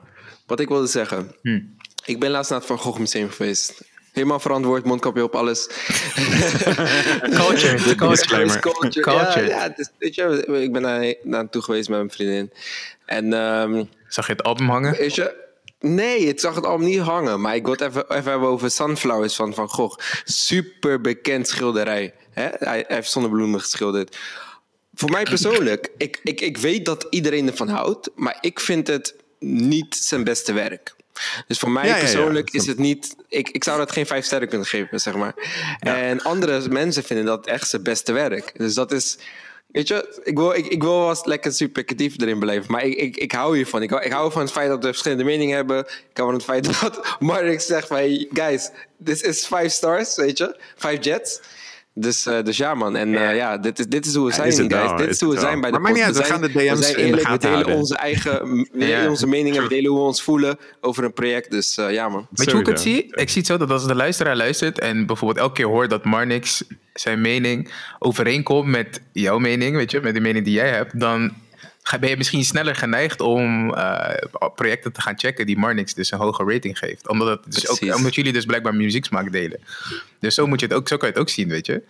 [0.47, 1.35] Wat ik wilde zeggen.
[1.43, 1.61] Hm.
[2.05, 3.83] Ik ben laatst naar het Van Gogh Museum geweest.
[4.13, 5.67] Helemaal verantwoord, mondkapje op, alles.
[7.41, 8.09] Culture.
[8.09, 8.59] Disclaimer.
[8.59, 8.61] Culture.
[8.61, 9.01] Culture.
[9.01, 9.47] Culture.
[9.47, 12.53] Ja, weet je, ik ben daar naartoe geweest met mijn vriendin.
[13.07, 14.97] En ehm, Zag je het album hangen?
[14.97, 15.35] weet je,
[15.81, 17.41] nee, het zag het allemaal niet hangen.
[17.41, 19.99] Maar ik wil het even, even hebben over Sunflowers van Van Gogh.
[20.25, 22.15] Super bekend schilderij.
[22.31, 22.49] Hè?
[22.59, 24.17] Hij, hij heeft zonnebloemen geschilderd.
[24.95, 29.15] Voor mij persoonlijk, ik, ik, ik weet dat iedereen ervan houdt, maar ik vind het
[29.39, 30.95] niet zijn beste werk.
[31.47, 32.03] Dus voor mij Ja, ja, ja.
[32.03, 33.17] persoonlijk is het niet.
[33.29, 35.35] Ik, ik zou dat geen vijf sterren kunnen geven, zeg maar.
[35.79, 38.53] En andere mensen vinden dat echt zijn beste werk.
[38.57, 39.19] Dus dat is.
[39.73, 42.73] Weet je, ik wil, ik, ik wil wel eens lekker subjectief erin beleven.
[42.73, 43.83] Maar ik, ik, ik hou hiervan.
[43.83, 45.79] Ik hou, ik hou van het feit dat we verschillende meningen hebben.
[45.87, 47.97] Ik hou van het feit dat Mark zegt van...
[47.97, 48.71] Hey, guys,
[49.05, 50.61] this is five stars, weet je.
[50.77, 51.41] Five jets.
[51.95, 52.97] Dus, uh, dus ja, man.
[52.97, 54.89] En uh, ja, dit is, dit is hoe we Ja, is zijn, het guys.
[54.89, 56.41] wel, dit is is hoe we zijn bij de Maar maakt niet uit, we gaan
[56.41, 57.77] de DM's we zijn in de eerlijk, we gaten delen houden.
[57.77, 59.09] onze eigen Ja.
[59.09, 61.51] onze meningen, we delen hoe we ons voelen over een project.
[61.51, 62.27] Dus uh, ja, man.
[62.31, 63.07] Weet je hoe ik het zie?
[63.11, 66.05] Ik zie het zo dat als de luisteraar luistert en bijvoorbeeld elke keer hoort dat
[66.05, 66.63] Marnix
[66.95, 71.33] zijn mening overeenkomt met jouw mening, weet je, met de mening die jij hebt, dan
[71.99, 76.19] ben je misschien sneller geneigd om eh, projecten te gaan checken die Marnix dus een
[76.19, 77.09] hoge rating geeft.
[77.09, 79.61] Omdat, het dus ook, omdat jullie dus blijkbaar muzieksmaak delen.
[80.21, 81.83] Dus zo, moet je het ook, zo kan je het ook zien, weet je.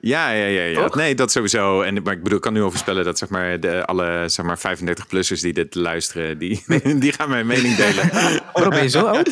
[0.00, 0.82] Ja, ja, ja, ja.
[0.82, 0.94] Toch?
[0.94, 1.82] Nee, dat sowieso.
[1.82, 4.46] En, maar ik bedoel, ik kan nu al voorspellen dat zeg maar, de, alle zeg
[4.46, 6.64] maar, 35-plussers die dit luisteren, die,
[7.02, 8.10] die gaan mijn mening delen.
[8.52, 9.30] Bro, ben je zo oud?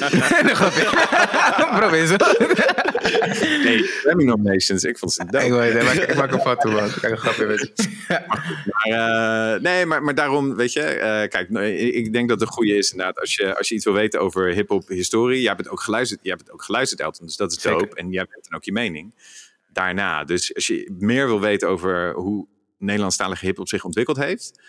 [1.77, 2.85] Bro, ben je zo oud?
[3.65, 5.45] Nee, Grammy nominations, ik vond ze dope.
[5.45, 6.85] Ik, weet- ik maak, ik maak een foto, man.
[6.85, 7.71] Ik maak een grapje met.
[8.65, 12.49] Maar, eh, nee, maar, maar daarom, weet je, eh, kijk, nou, ik denk dat het
[12.49, 15.61] goede is inderdaad, als je, als je iets wil weten over hip-hop historie, jij hebt
[15.63, 17.79] het ook geluisterd, jij hebt het ook geluisterd, Elton, dus dat is Zeker.
[17.79, 17.97] dope.
[17.97, 19.15] En jij hebt dan ook je mening
[19.73, 20.25] daarna.
[20.25, 22.47] Dus als je meer wil weten over hoe
[22.79, 24.61] Nederlandstalige hip-hop zich ontwikkeld heeft,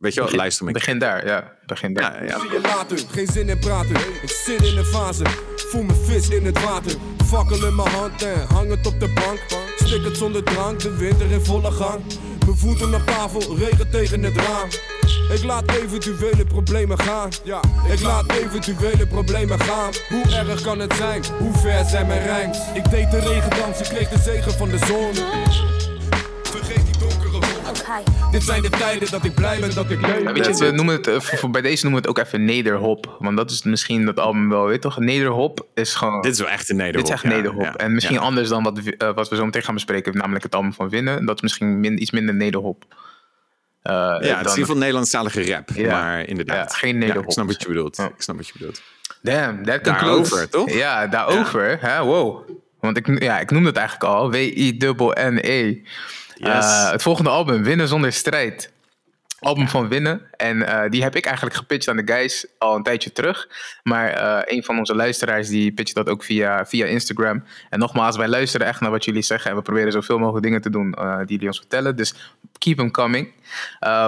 [0.00, 0.72] weet je wel, luister me.
[0.72, 1.52] Begin daar, ja.
[1.66, 2.24] Begin daar.
[2.24, 2.40] Ja, ja.
[2.40, 3.96] Zie je later, geen zin in praten.
[4.22, 5.24] Ik zit in een fase,
[5.56, 6.92] voel me vis in het water.
[7.24, 9.40] Fakkel in mijn hand en hang het op de bank.
[9.76, 12.00] Stik het zonder drank, de winter in volle gang.
[12.46, 14.68] Mijn voeten op tafel, regen tegen het raam.
[15.32, 17.28] Ik laat eventuele problemen gaan.
[17.44, 17.60] Ja,
[17.92, 19.92] ik laat eventuele problemen gaan.
[20.08, 21.22] Hoe erg kan het zijn?
[21.38, 22.58] Hoe ver zijn mijn rijms?
[22.74, 25.12] Ik deed de regendans, ik kreeg de zegen van de zon.
[28.30, 30.32] Dit zijn de tijden dat ik blij ben dat ik leef.
[30.32, 32.44] Weet je, we noemen het, eh, voor- voor- bij deze noemen we het ook even
[32.44, 33.16] nederhop.
[33.18, 34.98] Want dat is misschien dat album wel, weet je toch?
[34.98, 36.20] Nederhop is gewoon...
[36.20, 37.06] Dit is wel echt een nederhop.
[37.06, 37.62] Dit is echt ja, nederhop.
[37.62, 38.20] ja, en misschien ja.
[38.22, 40.88] anders dan wat, we- eh, wat we zo meteen gaan bespreken, namelijk het album van
[40.88, 41.24] Winnen.
[41.26, 42.84] Dat is misschien min- iets minder nederhop.
[43.82, 45.68] Eh, Ja, het is in ieder geval Nederlandstalige rap.
[45.74, 45.90] Ja.
[46.00, 46.72] Maar inderdaad.
[46.72, 47.24] Ja, geen Ja, nederhop.
[47.24, 47.98] ik snap wat je bedoelt.
[47.98, 48.82] Ik snap wat je bedoelt.
[49.22, 50.70] Damn, that Daarover, toch?
[50.72, 51.78] Ja, daarover.
[51.80, 52.48] Hè, wow.
[52.80, 54.30] Want ik, ja, ik noemde het eigenlijk al.
[54.30, 55.82] W-I-N-N-E.
[56.40, 58.72] Eh, het volgende album, Winnen zonder strijd.
[59.38, 60.20] Album van Winnen.
[60.36, 63.48] En eh, die heb ik eigenlijk gepitcht aan de guys al een tijdje terug.
[63.82, 67.44] Maar eh, een van onze luisteraars die pitcht dat ook via, via Instagram.
[67.70, 69.50] En nogmaals, wij luisteren echt naar wat jullie zeggen.
[69.50, 71.96] En we proberen zoveel mogelijk dingen te doen die jullie ons vertellen.
[71.96, 72.14] Dus
[72.58, 73.32] keep them coming.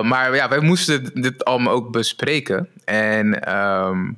[0.03, 2.69] Maar ja, wij moesten dit album ook bespreken.
[2.85, 4.11] En ehm,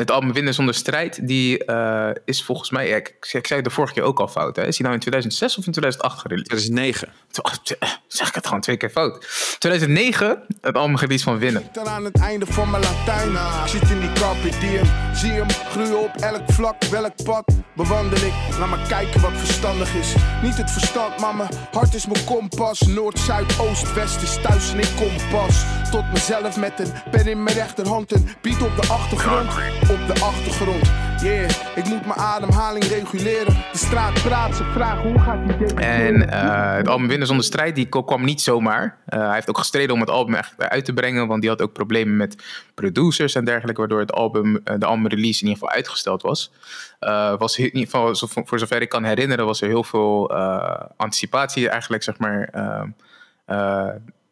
[0.00, 3.64] het album Winnen zonder strijd, die eh, is volgens mij, ja, ik, ik zei het
[3.64, 4.56] de vorige keer ook al fout.
[4.56, 4.66] Hè?
[4.66, 6.48] Is die nou in 2006 of in 2008 gereleased?
[6.48, 7.08] 2009.
[7.42, 9.26] Oh, t- eh, Zeg ik het gewoon twee keer fout.
[9.58, 11.70] 2009, het album release van Winnen.
[11.72, 13.32] Tot aan het einde van mijn Latijn.
[13.32, 14.84] Ik zit in die carpe diem.
[15.14, 17.44] Zie hem groeien op elk vlak, welk pad
[17.76, 18.32] bewandel ik.
[18.58, 20.14] Laat maar kijken wat verstandig is.
[20.42, 22.80] Niet het verstand, maar mijn hart is mijn kompas.
[22.80, 25.64] Noord, zuid, oost, west is thuis en ik kom pas.
[25.90, 28.12] Tot mezelf met een pen in mijn rechterhand.
[28.12, 29.52] Een beat op de achtergrond,
[29.90, 30.90] op de achtergrond.
[31.22, 33.54] Yeah, ik moet mijn ademhaling reguleren.
[33.72, 35.74] De straat praat, ze vragen hoe gaat die?
[35.74, 38.98] En eh, het album Winnen zonder strijd, die kwam niet zomaar.
[39.06, 41.26] Eh, hij heeft ook gestreden om het album echt uit te brengen.
[41.26, 42.36] Want die had ook problemen met
[42.74, 43.80] producers en dergelijke.
[43.80, 46.52] Waardoor het album, eh, de album release in ieder geval uitgesteld was.
[47.38, 48.14] Was in ieder geval,
[48.44, 50.32] voor zover ik kan herinneren, was er heel veel
[50.96, 52.48] anticipatie eigenlijk, zeg maar,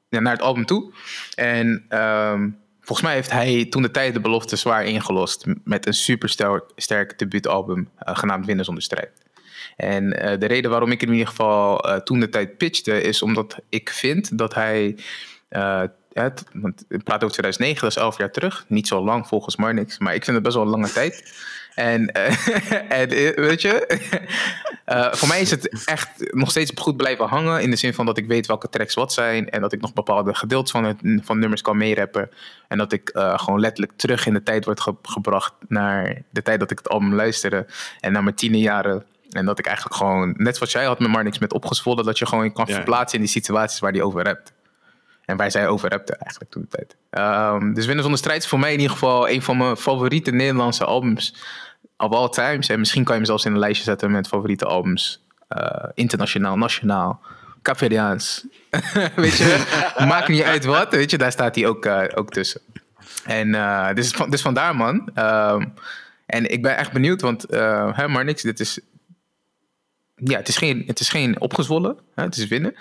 [0.09, 0.92] naar het album toe.
[1.34, 2.48] En ehm,
[2.89, 5.45] volgens mij heeft hij toen de tijd de belofte zwaar ingelost.
[5.64, 6.28] Met een super
[6.76, 9.11] sterk, debuutalbum eh, genaamd Winnen zonder strijd.
[9.76, 13.22] En eh, de reden waarom ik in ieder geval eh, toen de tijd pitchte, is
[13.22, 14.97] omdat ik vind dat hij.
[16.12, 18.64] het, want ik praat over 2009, dat is 11 jaar terug.
[18.68, 21.32] Niet zo lang volgens Marnix, maar ik vind het best wel een lange tijd.
[21.79, 22.47] En, eh,
[23.03, 23.87] en eh, weet je,
[24.85, 27.62] eh, voor mij is het echt nog steeds goed blijven hangen.
[27.62, 29.51] In de zin van dat ik weet welke tracks wat zijn.
[29.51, 32.31] En dat ik nog bepaalde gedeeltes van, het, van nummers kan meerappen.
[32.68, 36.61] En dat ik gewoon letterlijk terug in de tijd word ge- gebracht naar de tijd
[36.61, 37.66] dat ik het album luisterde.
[38.01, 39.05] En naar mijn tiende jaren.
[39.31, 42.26] En dat ik eigenlijk gewoon, net zoals jij had met Marnix met opgezwollen, dat je
[42.26, 42.74] gewoon kan Ja.
[42.74, 44.53] verplaatsen in die situaties waar die over hebt.
[45.24, 46.97] En waar zij over rapte eigenlijk toen de tijd.
[47.11, 50.31] Ehm, dus Winnen zonder strijd is voor mij in ieder geval een van mijn favoriete
[50.31, 51.35] Nederlandse albums
[51.99, 52.68] of all times.
[52.68, 55.22] En misschien kan je hem zelfs in een lijstje zetten met favoriete albums.
[55.49, 57.20] eh, internationaal, nationaal,
[57.62, 58.46] Capverdiaans.
[59.16, 59.64] weet je,
[60.12, 60.90] maakt niet uit wat.
[60.90, 62.61] Weet je, daar staat hij ook, eh, ook tussen.
[63.24, 63.53] En
[63.94, 65.11] dus, van- dus vandaar man.
[65.14, 65.64] Ehm,
[66.26, 67.46] en ik ben echt benieuwd, want
[67.96, 68.80] hè, maar niks, dit is...
[70.14, 71.99] Ja, het is geen, het is geen opgezwollen.
[72.14, 72.74] Hè, het is winnen.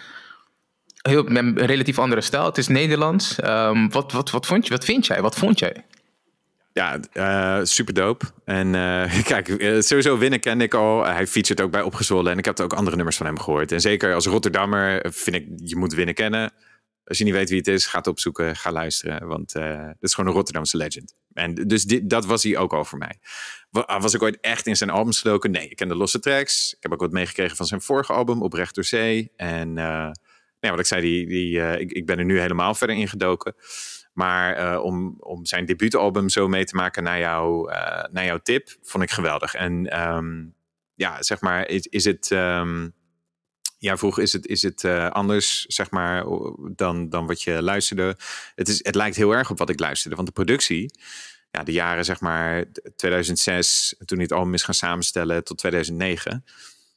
[1.02, 2.46] Heel, met een relatief andere stijl.
[2.46, 3.40] Het is Nederlands.
[3.40, 5.22] Ehm, wat, wat, wat, vond je, wat vind jij?
[5.22, 5.86] Wat vond jij?
[6.78, 8.26] Ja, eh super dope.
[8.46, 11.06] En eh, kijk, eh, sowieso winnen kende ik al.
[11.06, 12.32] hij featured ook bij Opgezwollen.
[12.32, 13.72] En ik heb ook andere nummers van hem gehoord.
[13.72, 16.54] En zeker als Rotterdammer vind ik, je moet winnen kennen.
[17.04, 19.28] Als je niet weet wie het is, ga het opzoeken, ga luisteren.
[19.28, 21.16] Want dit is gewoon een Rotterdamse legend.
[21.34, 23.20] En dus dit, dat was hij ook al voor mij.
[23.70, 25.52] Wa- Was ik ooit echt in zijn albums gedoken?
[25.52, 26.74] Nee, ik ken de losse tracks.
[26.74, 29.32] Ik heb ook wat meegekregen van zijn vorige album, Oprecht door Zee.
[29.36, 30.10] En eh,
[30.60, 33.56] ja, wat ik zei, die, die, ik, ik ben er nu helemaal verder in gedoken.
[34.18, 38.38] Maar eh, om, om zijn debuutalbum zo mee te maken naar, jou, eh, naar jouw
[38.38, 39.54] tip, vond ik geweldig.
[39.54, 40.46] En ehm,
[40.94, 42.32] ja, zeg maar, is, is het...
[42.32, 42.88] ehm,
[43.78, 46.26] ja, vroeg is het, is het eh, anders, zeg maar,
[46.76, 48.18] dan, dan wat je luisterde.
[48.56, 50.16] Het, is, het lijkt heel erg op wat ik luisterde.
[50.16, 50.92] Want de productie,
[51.52, 52.66] ja, de jaren zeg maar
[52.96, 56.44] 2006, toen hij het album is gaan samenstellen, tot 2009.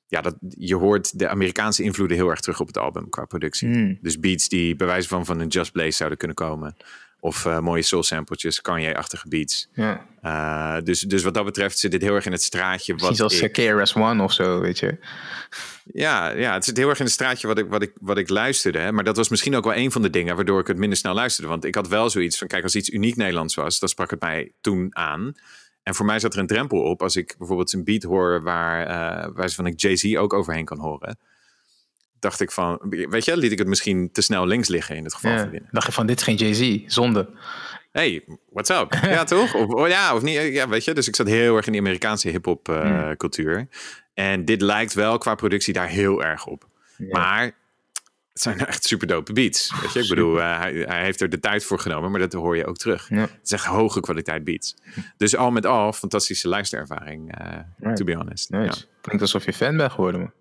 [0.07, 3.68] Ja, dat, je hoort de Amerikaanse invloeden heel erg terug op het album qua productie.
[3.68, 3.99] Hmm.
[4.01, 6.77] Dus beats die bij wijze van van een Just Blaze zouden kunnen komen.
[7.21, 9.68] Of eh, mooie soul sampletjes, Kanye-achtige beats.
[9.73, 10.07] Ja.
[10.23, 12.93] Eh, dus, dus wat dat betreft zit dit heel erg in het straatje.
[12.93, 14.99] Misschien Wat zoals ik, KRS-One of zo, weet je.
[15.93, 18.29] ja, ja, het zit heel erg in het straatje wat ik, wat ik, wat ik
[18.29, 18.79] luisterde.
[18.79, 18.93] Hè.
[18.93, 21.14] Maar dat was misschien ook wel een van de dingen waardoor ik het minder snel
[21.14, 21.51] luisterde.
[21.51, 24.21] Want ik had wel zoiets van, kijk, als iets uniek Nederlands was, dan sprak het
[24.21, 25.33] mij toen aan.
[25.83, 28.87] En voor mij zat er een drempel op als ik bijvoorbeeld een beat hoor waar,
[28.87, 31.18] eh waar van ik Jay-Z ook overheen kan horen.
[32.21, 35.14] Dacht ik van, weet je, liet ik het misschien te snel links liggen in het
[35.14, 35.39] geval Ja.
[35.39, 35.59] van.
[35.71, 37.29] Dacht je van, dit is geen Jay-Z, zonde.
[37.93, 38.95] Hey, what's up?
[39.03, 39.55] Ja, toch?
[39.55, 40.35] Of, oh, ja, of niet?
[40.53, 40.95] Ja, weet je.
[40.95, 43.16] Dus ik zat heel erg in die Amerikaanse hip-hop eh, Mm.
[43.16, 43.68] cultuur.
[44.14, 46.68] En dit lijkt wel qua productie daar heel erg op.
[47.11, 47.43] Maar
[48.33, 49.73] het zijn echt super dope beats.
[49.83, 52.33] Weet je, ik bedoel, eh, hij, hij heeft er de tijd voor genomen, maar dat
[52.33, 53.09] hoor je ook terug.
[53.09, 53.16] Ja.
[53.21, 54.75] Het is echt hoge kwaliteit beats.
[55.16, 57.97] Dus al met al, fantastische luisterervaring, eh, Right.
[57.97, 58.51] to be honest.
[58.51, 58.85] Nice.
[59.01, 60.33] Klinkt alsof je fan bent geworden, man.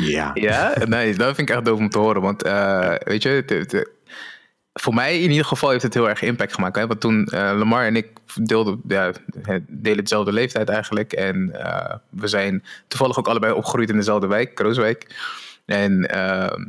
[0.00, 0.30] Ja.
[0.48, 0.74] ja.
[0.84, 2.22] Nee, dat vind ik echt doof om te horen.
[2.22, 3.44] Want eh, weet je,
[4.80, 6.76] voor mij in ieder geval heeft het heel erg impact gemaakt.
[6.76, 6.86] Hè?
[6.86, 9.12] Want toen eh, Lamar en ik deelden, ja,
[9.66, 11.12] delen dezelfde leeftijd eigenlijk.
[11.12, 15.06] En eh, we zijn toevallig ook allebei opgegroeid in dezelfde wijk, Krooswijk.
[15.64, 16.64] En eh,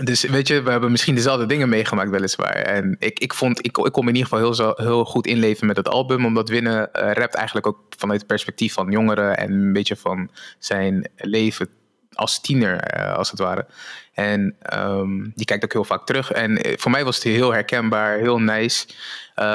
[0.00, 2.54] dus weet je, we hebben misschien dezelfde dingen meegemaakt weliswaar.
[2.54, 5.66] En ik, ik vond, ik, ik kon me in ieder geval heel, heel goed inleven
[5.66, 6.24] met het album.
[6.24, 9.36] Omdat Winnen eh, rapt eigenlijk ook vanuit het perspectief van jongeren.
[9.36, 11.68] En een beetje van zijn leven
[12.12, 13.66] als tiener, eh, als het ware.
[14.12, 16.32] En ehm, die kijkt ook heel vaak terug.
[16.32, 18.86] En eh, voor mij was het heel herkenbaar, heel nice.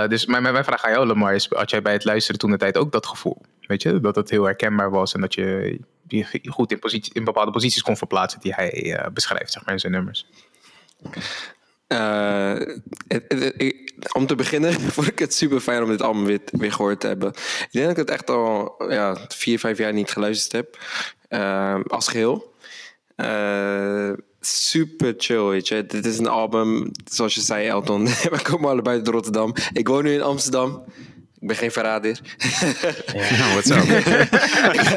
[0.08, 2.52] Dus mijn, mijn mijn vraag aan jou, Lamar, is: had jij bij het luisteren toen
[2.52, 3.42] de tijd ook dat gevoel?
[3.62, 7.24] Weet je, dat het heel herkenbaar was en dat je je goed in, positie, in
[7.24, 10.26] bepaalde posities kon verplaatsen die hij eh, beschrijft, zeg maar, in zijn nummers.
[11.88, 12.56] Eh,
[14.14, 17.08] om te beginnen vond ik het super fijn om dit album weer, weer gehoord te
[17.08, 17.30] hebben.
[17.30, 20.78] Ik denk dat ik het echt al ja, vier, vijf jaar niet geluisterd heb.
[21.28, 22.54] eh, als geheel.
[23.16, 25.68] Eh, super chill, weet.
[25.68, 28.06] Dit is een album, zoals je zei, Elton.
[28.34, 29.54] We komen allebei uit Rotterdam.
[29.74, 30.84] Ik woon nu in Amsterdam.
[31.48, 32.20] Ik ben geen verrader.
[33.38, 33.86] Nou, what's up?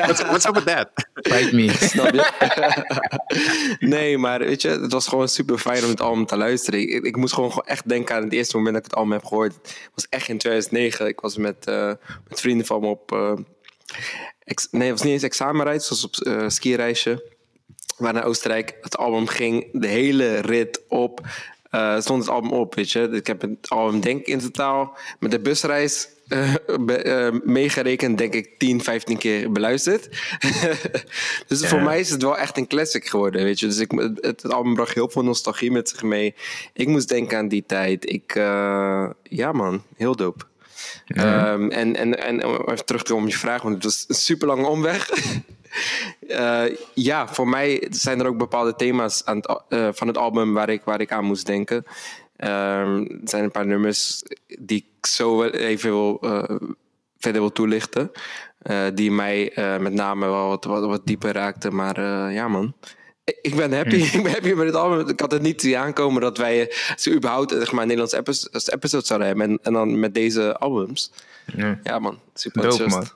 [0.07, 0.89] what's, what's up with that?
[1.15, 1.71] Fight me.
[1.81, 3.77] Snap je?
[3.95, 6.81] nee, maar weet je, het was gewoon super fijn om het album te luisteren.
[6.81, 9.25] Ik, ik moest gewoon echt denken aan het eerste moment dat ik het album heb
[9.25, 9.55] gehoord.
[9.63, 11.07] Het was echt in 2009.
[11.07, 11.93] Ik was met, eh,
[12.29, 13.13] met vrienden van me op...
[13.13, 13.33] eh,
[14.45, 15.89] ex- nee, het was niet eens examenreis.
[15.89, 17.11] Het was op eh skireisje.
[17.77, 18.75] We waren naar Oostenrijk.
[18.81, 21.21] Het album ging de hele rit op.
[21.71, 23.09] eh, stond het album op, weet je.
[23.13, 28.19] Ik heb het album denk ik in totaal met de busreis eh, be- eh, meegerekend,
[28.19, 30.09] denk ik 10, 15 keer beluisterd.
[31.49, 33.67] dus voor mij is het wel echt een classic geworden, weet je.
[33.67, 36.35] Dus ik, het, het album bracht heel veel nostalgie met zich mee.
[36.73, 38.11] Ik moest denken aan die tijd.
[38.11, 40.45] Ik, eh, ja man, heel dope.
[41.07, 44.05] Ehm, en, en, en om even terug te komen op je vraag, want het was
[44.09, 45.11] een super lange omweg.
[46.95, 50.83] Ja, voor mij zijn er ook bepaalde thema's aan het, van het album waar ik,
[50.85, 51.85] waar ik aan moest denken.
[52.41, 54.23] Ehm, er zijn een paar nummers
[54.59, 56.57] die ik zo wel even wil, eh,
[57.19, 58.11] verder wil toelichten.
[58.61, 61.75] eh, die mij eh, met name wel wat, wat, wat dieper raakten.
[61.75, 62.01] Maar
[62.33, 62.75] ja, man.
[63.25, 63.97] Ik- ben happy.
[64.17, 65.09] Ik ben happy met het album.
[65.09, 68.73] Ik had het niet zien aankomen dat wij zo überhaupt zeg maar, een Nederlands episode,
[68.73, 69.49] episode zouden hebben.
[69.51, 71.13] En, en dan met deze albums.
[71.57, 71.79] Ja.
[71.83, 72.19] Ja, man.
[72.35, 73.09] Super Dope, man.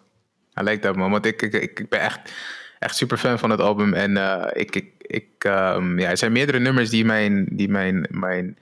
[0.61, 1.11] I like dat, man.
[1.11, 2.33] Want ik, ik, ik, ben echt,
[2.79, 3.95] echt super fan van het album.
[3.95, 4.17] En
[4.53, 8.59] ik, ik, ik, ehm, ja, er zijn meerdere nummers die, mijn, die, mijn, mijn,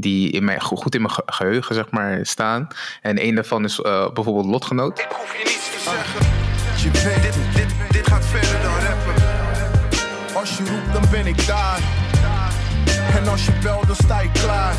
[0.00, 2.68] die in mijn, goed in mijn ge- geheugen zeg maar, staan.
[3.02, 5.06] En een daarvan is eh, bijvoorbeeld Lotgenoot.
[5.10, 6.26] hoef je niets te zeggen.
[6.82, 9.14] Je weet, dit, dit, dit gaat verder dan rappen.
[10.34, 11.80] Als je roept, dan ben ik daar.
[13.16, 14.74] En als je belt, dan sta ik klaar.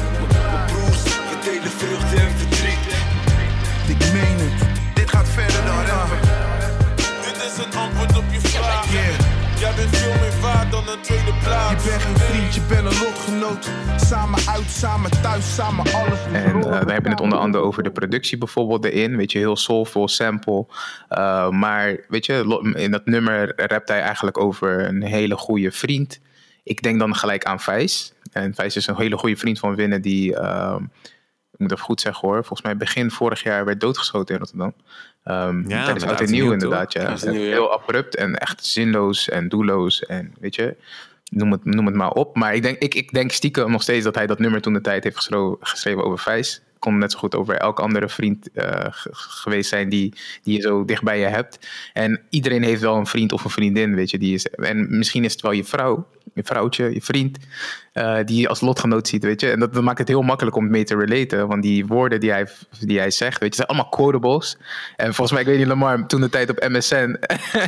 [0.51, 2.88] Mijn broers, we delen vreugde en verdriet.
[10.93, 13.69] Een tweede Je bent geen vriend, je bent een lotgenoot.
[13.97, 16.25] Samen uit, samen thuis, samen alles.
[16.33, 19.17] En eh we hebben het onder andere over de productie bijvoorbeeld erin.
[19.17, 20.65] Weet je, heel soulful, sample.
[21.09, 26.19] Uh, maar weet je, in dat nummer rapt hij eigenlijk over een hele goede vriend.
[26.63, 28.13] Ik denk dan gelijk aan Vijs.
[28.31, 30.35] En Vijs is een hele goede vriend van Winnen die...
[30.35, 30.83] ehm,
[31.51, 34.73] ik moet even goed zeggen hoor, volgens mij begin vorig jaar werd doodgeschoten in Rotterdam.
[35.29, 37.17] Ehm Ja, tijdens oud en nieuw inderdaad, ja.
[37.21, 37.49] En Nieuw, ja.
[37.49, 40.75] Heel abrupt en echt zinloos en doelloos en weet je,
[41.31, 42.35] noem het, noem het maar op.
[42.35, 44.81] Maar ik denk, ik, ik denk stiekem nog steeds dat hij dat nummer toen de
[44.81, 46.61] tijd heeft geschreven, geschreven over Vijs.
[46.79, 50.13] Kon net zo goed over elke andere vriend eh, geweest zijn die,
[50.43, 51.67] die je zo dicht bij je hebt.
[51.93, 54.17] En iedereen heeft wel een vriend of een vriendin, weet je.
[54.17, 57.37] Die is, en misschien is het wel je vrouw, je vrouwtje, je vriend,
[57.93, 59.51] eh, die je als lotgenoot ziet, weet je.
[59.51, 61.47] En dat, dat maakt het heel makkelijk om mee te relaten.
[61.47, 62.47] Want die woorden die hij,
[62.79, 64.57] die hij zegt, weet je, zijn allemaal quotables.
[64.95, 67.19] En volgens mij, ik weet niet, Lamar, toen de tijd op MSN,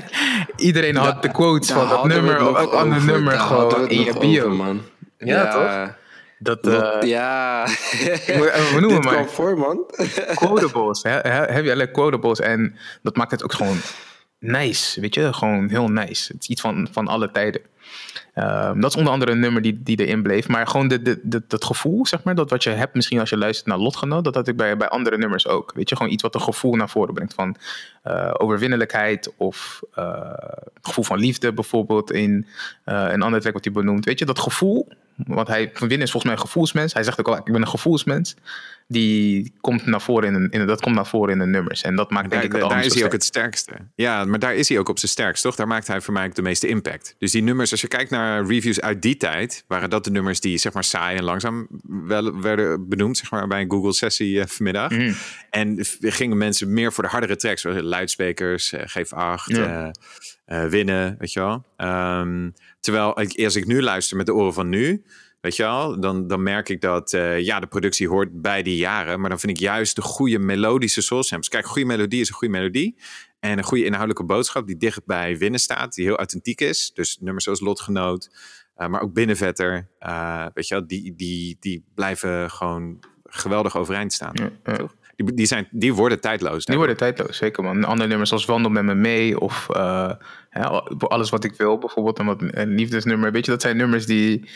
[0.56, 4.18] iedereen had de quotes van dat nummer het of elk ander nummer gewoon in je
[4.20, 4.46] bio.
[4.46, 4.82] over, man.
[5.18, 6.00] Ja, toch?
[6.44, 7.66] Dat, eh, ja.
[8.74, 9.30] we noemen maar.
[9.30, 9.86] voor, man.
[10.36, 11.04] quotables.
[11.04, 11.12] Hè?
[11.12, 13.78] Heb je allerlei quotables en dat maakt het ook gewoon
[14.42, 15.34] nice, weet je?
[15.34, 16.34] Gewoon heel nice.
[16.34, 17.62] Het is iets van, van alle tijden.
[18.34, 20.48] Ehm, dat is onder andere een nummer die, die erin bleef.
[20.48, 23.30] Maar gewoon de, de, de, dat gevoel, zeg maar, dat wat je hebt misschien als
[23.30, 25.72] je luistert naar Lotgenoot, dat had ik bij, bij andere nummers ook.
[25.76, 27.56] Weet je, gewoon iets wat een gevoel naar voren brengt van
[28.04, 30.34] eh, overwinnelijkheid of eh,
[30.82, 32.48] gevoel van liefde bijvoorbeeld in
[32.84, 34.06] eh, een ander track wat hij benoemt.
[34.06, 36.94] Weet je, dat gevoel, want hij, Winnen is volgens mij een gevoelsmens.
[36.94, 38.36] Hij zegt ook al, ik ben een gevoelsmens.
[38.92, 41.82] Die komt naar voren in, in, dat komt naar voren in de nummers.
[41.82, 43.74] En dat maakt denk Daar, ik het daar is hij ook het sterkste.
[43.96, 45.56] Ja, maar daar is hij ook op zijn sterkst, toch?
[45.56, 47.16] Daar maakt hij voor mij ook de meeste impact.
[47.18, 50.40] Dus die nummers, als je kijkt naar reviews uit die tijd, waren dat de nummers
[50.40, 54.48] die zeg maar saai en langzaam wel werden benoemd, zeg maar bij een Google-sessie eh,
[54.48, 54.92] vanmiddag.
[54.92, 55.14] Mhm.
[55.50, 59.92] En gingen mensen meer voor de hardere tracks, zoals luidsprekers, eh, geef acht, Ja.
[60.46, 61.66] eh, winnen, weet je wel.
[61.78, 65.04] Ehm, terwijl ik, als ik nu luister met de oren van nu,
[65.42, 68.78] weet je wel, dan, dan merk ik dat eh, ja, de productie hoort bij die
[68.78, 71.50] jaren, maar dan vind ik juist de goede melodische soul samples.
[71.50, 72.98] Kijk, goede melodie is een goede melodie.
[73.40, 76.92] En een goede inhoudelijke boodschap die dicht bij winnen staat, die heel authentiek is.
[76.94, 78.30] Dus nummers zoals Lotgenoot,
[78.76, 79.88] eh, maar ook Binnenvetter.
[80.00, 84.34] eh, weet je wel, die, die, die blijven gewoon geweldig overeind staan.
[84.34, 84.76] Ja.
[84.78, 84.96] Toch?
[85.16, 86.66] Die, die, zijn, die worden tijdloos.
[86.66, 87.84] Die worden tijdloos, zeker man.
[87.84, 89.70] Andere nummers zoals Wandel met me mee of
[90.98, 92.20] Alles wat ik wil bijvoorbeeld.
[92.20, 93.32] Een, wat, een liefdesnummer.
[93.32, 94.50] Weet je, dat zijn nummers die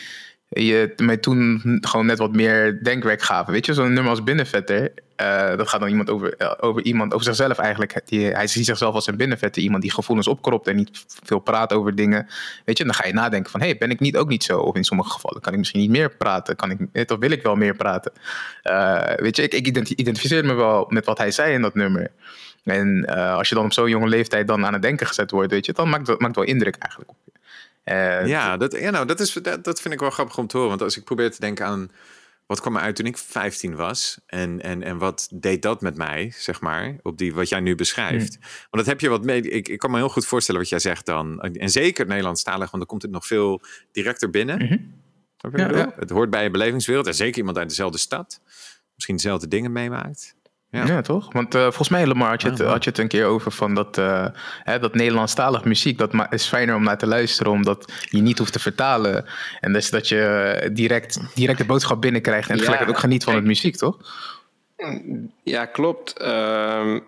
[0.48, 3.52] je mij toen gewoon net wat meer denkwerk gaven.
[3.52, 4.92] Weet je, zo'n nummer als Binnenvetter.
[5.16, 8.00] eh, dat gaat dan iemand over, eh, over iemand, over zichzelf eigenlijk.
[8.04, 9.62] Die, hij ziet zichzelf als een binnenvetter.
[9.62, 12.26] Iemand die gevoelens opkropt en niet veel praat over dingen.
[12.64, 13.60] Weet je, dan ga je nadenken van...
[13.60, 14.58] hey, ben ik niet ook niet zo?
[14.58, 16.56] Of in sommige gevallen kan ik misschien niet meer praten.
[16.56, 18.12] Kan ik, eh, of wil ik wel meer praten?
[19.16, 22.10] Weet je, ik, ik identi- identificeer me wel met wat hij zei in dat nummer.
[22.64, 25.50] En als je dan op zo'n jonge leeftijd dan aan het denken gezet wordt...
[25.52, 27.32] weet je, dan maakt dat maakt wel indruk eigenlijk op je.
[27.86, 30.56] Eh, Ja, dat, ja nou, dat, is, dat, dat vind ik wel grappig om te
[30.56, 30.70] horen.
[30.70, 31.90] Want als ik probeer te denken aan
[32.46, 34.20] wat kwam er uit toen ik 15 was.
[34.26, 37.74] En, en, en wat deed dat met mij, zeg maar, op die, wat jij nu
[37.74, 38.34] beschrijft.
[38.34, 38.42] Hmm.
[38.42, 39.40] Want dat heb je wat mee.
[39.40, 41.40] Ik, ik kan me heel goed voorstellen wat jij zegt dan.
[41.40, 43.60] En zeker Nederlandstalig, want dan komt het nog veel
[43.92, 44.56] directer binnen.
[44.64, 44.78] Mhm.
[45.56, 45.92] Ja, ja.
[45.96, 47.06] Het hoort bij je belevingswereld.
[47.06, 48.40] En zeker iemand uit dezelfde stad.
[48.94, 50.34] Misschien dezelfde dingen meemaakt.
[50.76, 51.00] Ja, Ja.
[51.00, 51.32] toch?
[51.32, 53.50] Want eh, volgens mij, Lamar, had je, het, Ah, had je het een keer over
[53.50, 54.26] van dat, eh
[54.62, 58.52] hè, dat Nederlandstalig muziek, dat is fijner om naar te luisteren, omdat je niet hoeft
[58.52, 59.24] te vertalen.
[59.60, 63.44] En dus dat je direct, direct de boodschap binnenkrijgt en tegelijkertijd ook geniet van het
[63.44, 63.96] muziek, toch?
[65.42, 66.18] Ja, klopt.
[66.18, 66.98] Ehm,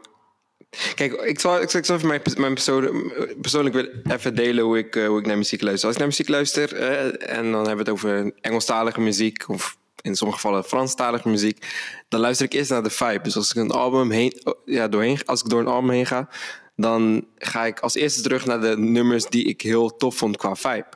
[0.94, 4.96] kijk, ik zal, ik zal, even mijn, mijn persoon, persoonlijk wil even delen hoe ik,
[4.96, 5.86] eh, hoe ik naar muziek luister.
[5.86, 9.76] Als ik naar muziek luister, eh, en dan hebben we het over Engelstalige muziek of
[10.02, 11.66] in sommige gevallen Franstalige muziek,
[12.08, 13.22] dan luister ik eerst naar de vibe.
[13.22, 14.32] Dus als ik een album heen,
[14.64, 16.28] ja, doorheen, als ik door een album heen ga,
[16.76, 20.54] dan ga ik als eerste terug naar de nummers die ik heel tof vond qua
[20.54, 20.86] vibe.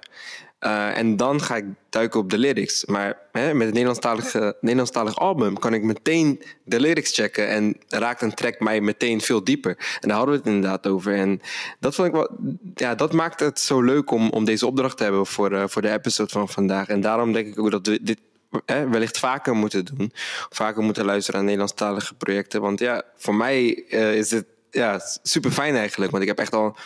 [0.61, 2.85] Uh, en dan ga ik duiken op de lyrics.
[2.85, 7.49] Maar hè, met het Nederlandstalige, Nederlandstalig album kan ik meteen de lyrics checken.
[7.49, 9.77] En raakt een track mij meteen veel dieper.
[10.01, 11.15] En daar hadden we het inderdaad over.
[11.15, 11.41] En
[11.81, 12.31] dat vond ik wel.
[12.75, 15.83] Ja, dat maakt het zo leuk om, om deze opdracht te hebben voor, uh, voor
[15.83, 16.89] de episode van vandaag.
[16.89, 18.19] En daarom denk ik ook dat we dit
[18.67, 20.13] wellicht vaker moeten doen.
[20.51, 22.61] Vaker moeten luisteren naar Nederlandstalige projecten.
[22.61, 26.11] Want ja, voor mij uh, is het ja, super fijn eigenlijk.
[26.11, 26.77] Want ik heb echt al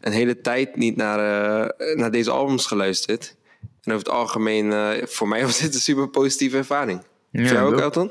[0.00, 3.36] een hele tijd niet naar, uh, naar deze albums geluisterd.
[3.60, 7.02] En over het algemeen, uh, voor mij was dit een super positieve ervaring.
[7.30, 8.10] Ja, jou ook, Elton?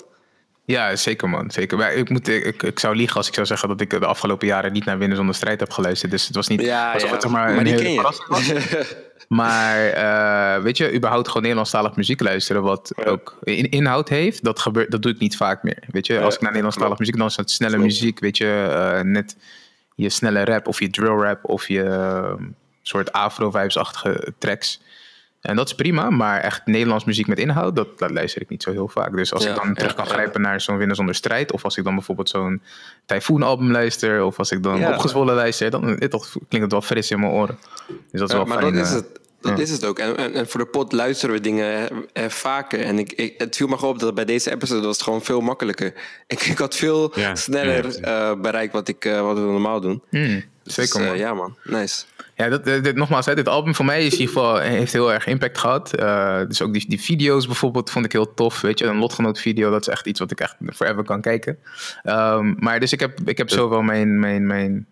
[0.65, 1.51] Ja, zeker man.
[1.51, 1.77] Zeker.
[1.77, 4.47] Maar ik, moet, ik, ik zou liegen als ik zou zeggen dat ik de afgelopen
[4.47, 6.11] jaren niet naar Winnen zonder strijd heb geluisterd.
[6.11, 7.15] Dus het was niet ja, alsof ja.
[7.15, 7.99] het maar, maar een die hele ken je.
[7.99, 8.95] verrassing was.
[9.27, 9.97] Maar
[10.57, 13.03] uh, weet je, überhaupt gewoon Nederlandstalig muziek luisteren, wat ja.
[13.03, 15.83] ook in, inhoud heeft, dat, gebeurt, dat doe ik niet vaak meer.
[15.87, 19.01] Weet je, als ik naar Nederlandstalig muziek, dan is het snelle muziek, weet je, uh,
[19.01, 19.35] net
[19.95, 22.33] je snelle rap of je drill rap of je uh,
[22.81, 24.81] soort afro-vibes-achtige tracks.
[25.45, 28.63] En dat is prima, maar echt Nederlands muziek met inhoud, dat, dat luister ik niet
[28.63, 29.15] zo heel vaak.
[29.15, 31.77] Dus als ja, ik dan terug kan grijpen naar zo'n Winnen zonder strijd, of als
[31.77, 32.61] ik dan bijvoorbeeld zo'n
[33.05, 37.19] Typhoon-album luister, of als ik dan opgezwollen luister, dan dat klinkt het wel fris in
[37.19, 37.57] mijn oren.
[37.87, 38.73] Dus dat is wel maar fijn.
[38.73, 39.05] Dat is het.
[39.41, 39.99] dat is het ook.
[39.99, 42.79] En, en, en voor de pot luisteren we dingen eh, vaker.
[42.81, 45.23] En ik, ik, het viel me gewoon op dat bij deze episode was het gewoon
[45.23, 45.93] veel makkelijker.
[46.27, 49.81] Ik, ik had veel Ja, sneller ja, eh, bereikt wat, ik, eh, wat we normaal
[49.81, 50.01] doen.
[50.09, 51.17] Hmm, zeker Dus, eh, man.
[51.17, 52.03] ja man, nice.
[52.35, 54.93] Ja, dat, dit, dit- nogmaals, hè, dit album voor mij is in ieder geval, heeft
[54.93, 55.93] heel erg impact gehad.
[55.95, 58.61] Eh, dus ook die, die video's bijvoorbeeld vond ik heel tof.
[58.61, 61.57] Weet je, een lotgenoot video, dat is echt iets wat ik echt forever kan kijken.
[62.03, 64.87] Ehm, maar dus ik heb, ik heb zo wel mijn, mijn, mijn...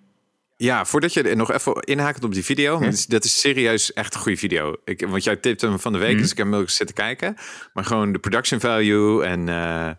[0.57, 2.79] Ja, voordat je nog even inhaakt op die video.
[3.07, 4.75] dat is- serieus echt een goede video.
[4.85, 7.35] Ik, want jij tipte hem van de week, dus ik heb hem ook zitten kijken.
[7.73, 9.89] Maar gewoon de production value en eh,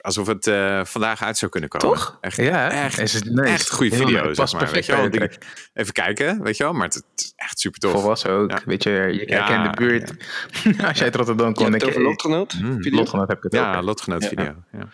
[0.00, 1.88] alsof het eh, vandaag uit zou kunnen komen.
[1.88, 2.18] Toch?
[2.20, 3.52] Echt, Ja, echt, is het nice.
[3.52, 4.60] echt goede video, zeg maar.
[4.62, 5.10] perfect Weet je wel?
[5.10, 5.38] Die-
[5.74, 6.72] Even kijken, weet je wel.
[6.72, 7.90] Maar het, is echt super tof.
[7.92, 8.50] Volwassen ook.
[8.50, 8.58] Ja.
[8.64, 10.10] Weet je, je Ja, herkent de buurt.
[10.88, 12.52] Als jij uit Rotterdam Je komt, hebt dan het over lotgenoot?
[12.52, 12.98] Video?
[12.98, 13.82] Lotgenoot heb ik het Ja, ook.
[13.84, 14.54] lotgenoot video.
[14.72, 14.88] Ja.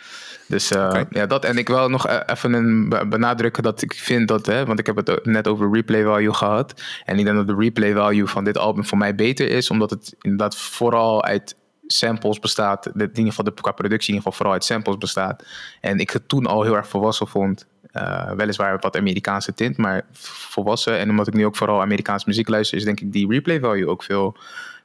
[0.48, 1.44] Dus eh, ja, dat.
[1.44, 4.78] En ik wil nog eh, even een be- benadrukken dat ik vind dat, hè, want
[4.78, 6.82] ik heb het net over replay value gehad.
[7.04, 9.90] En ik denk dat de replay value van dit album voor mij beter is, omdat
[9.90, 11.56] het inderdaad vooral uit
[11.92, 12.84] samples bestaat.
[12.84, 15.44] De- In ieder geval de, qua productie in ieder geval vooral uit samples bestaat.
[15.80, 17.66] En ik het toen al heel erg volwassen vond.
[17.92, 20.98] Eh, weliswaar wat Amerikaanse tint, maar volwassen.
[20.98, 23.88] En omdat ik nu ook vooral Amerikaanse muziek luister, is denk ik die replay value
[23.88, 24.36] ook veel,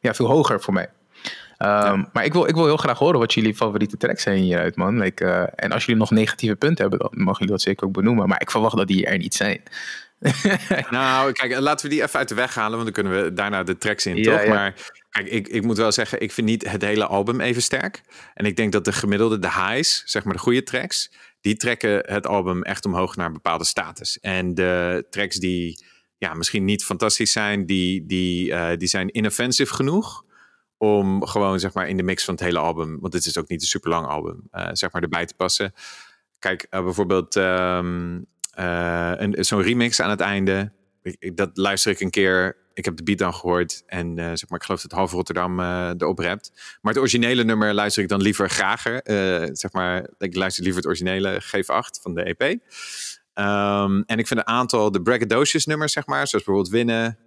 [0.01, 0.89] ja, veel hoger voor mij.
[1.57, 4.75] Ehm, Maar ik wil, ik wil heel graag horen wat jullie favoriete tracks zijn hieruit,
[4.75, 4.97] man.
[4.99, 7.93] Like, eh, en als jullie nog negatieve punten hebben, dan mogen jullie dat zeker ook
[7.93, 8.27] benoemen.
[8.27, 9.61] Maar ik verwacht dat die er niet zijn.
[10.89, 13.63] Nou, kijk, laten we die even uit de weg halen, want dan kunnen we daarna
[13.63, 14.43] de tracks in, Ja, toch?
[14.45, 14.53] ja.
[14.53, 14.73] Maar
[15.19, 18.01] ik, ik moet wel zeggen, ik vind niet het hele album even sterk.
[18.33, 21.11] En ik denk dat de gemiddelde, de highs, zeg maar de goede tracks,
[21.41, 24.19] die trekken het album echt omhoog naar een bepaalde status.
[24.19, 25.85] En de tracks die
[26.17, 30.23] ja, misschien niet fantastisch zijn, die, die, eh, die zijn inoffensive genoeg
[30.77, 33.47] om gewoon zeg maar in de mix van het hele album, want dit is ook
[33.49, 35.73] niet een super lang album, eh, zeg maar erbij te passen.
[36.39, 38.27] Kijk, eh, bijvoorbeeld een-
[39.39, 40.71] zo'n remix aan het einde.
[41.01, 42.57] Ik- dat luister ik een keer.
[42.73, 43.83] Ik heb de beat dan gehoord.
[43.85, 46.51] En eh, zeg maar, ik geloof dat half Rotterdam eh erop rapt.
[46.81, 49.01] Maar het originele nummer luister ik dan liever grager.
[49.01, 52.59] Eh, zeg maar, ik luister liever het originele G8 van de EP.
[53.33, 57.17] Ehm, en ik vind een aantal de braggadocious nummers, zeg maar, zoals bijvoorbeeld Winnen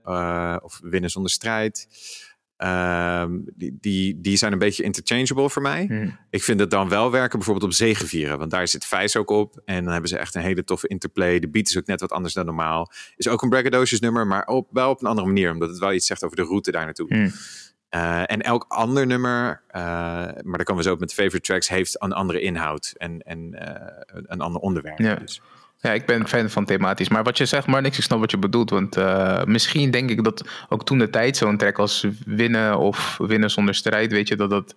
[0.63, 1.87] of Winnen zonder strijd.
[2.57, 5.85] Ehm, die, die, die zijn een beetje interchangeable voor mij.
[5.89, 6.19] Hmm.
[6.31, 8.39] Ik vind het dan wel werken bijvoorbeeld op Zegevieren.
[8.39, 9.61] Want daar zit Vijs ook op.
[9.65, 11.39] En dan hebben ze echt een hele toffe interplay.
[11.39, 12.91] De beat is ook net wat anders dan normaal.
[13.17, 15.53] Is ook een braggadocious nummer, maar op, wel op een andere manier.
[15.53, 17.07] Omdat het wel iets zegt over de route daar naartoe.
[17.15, 17.33] Hmm.
[17.89, 21.69] Eh, en elk ander nummer, eh, maar daar komen we zo op met favorite tracks,
[21.69, 24.99] heeft een andere inhoud en, en eh, een- een ander onderwerp.
[24.99, 25.15] Ja.
[25.15, 25.41] Dus.
[25.87, 27.09] Ja, ik ben fan van thematisch.
[27.09, 28.71] Maar wat je zegt, maar niks, ik snap wat je bedoelt.
[28.71, 33.17] Want eh, misschien denk ik dat ook toen de tijd zo'n track als winnen of
[33.19, 34.75] winnen zonder strijd, weet je, dat dat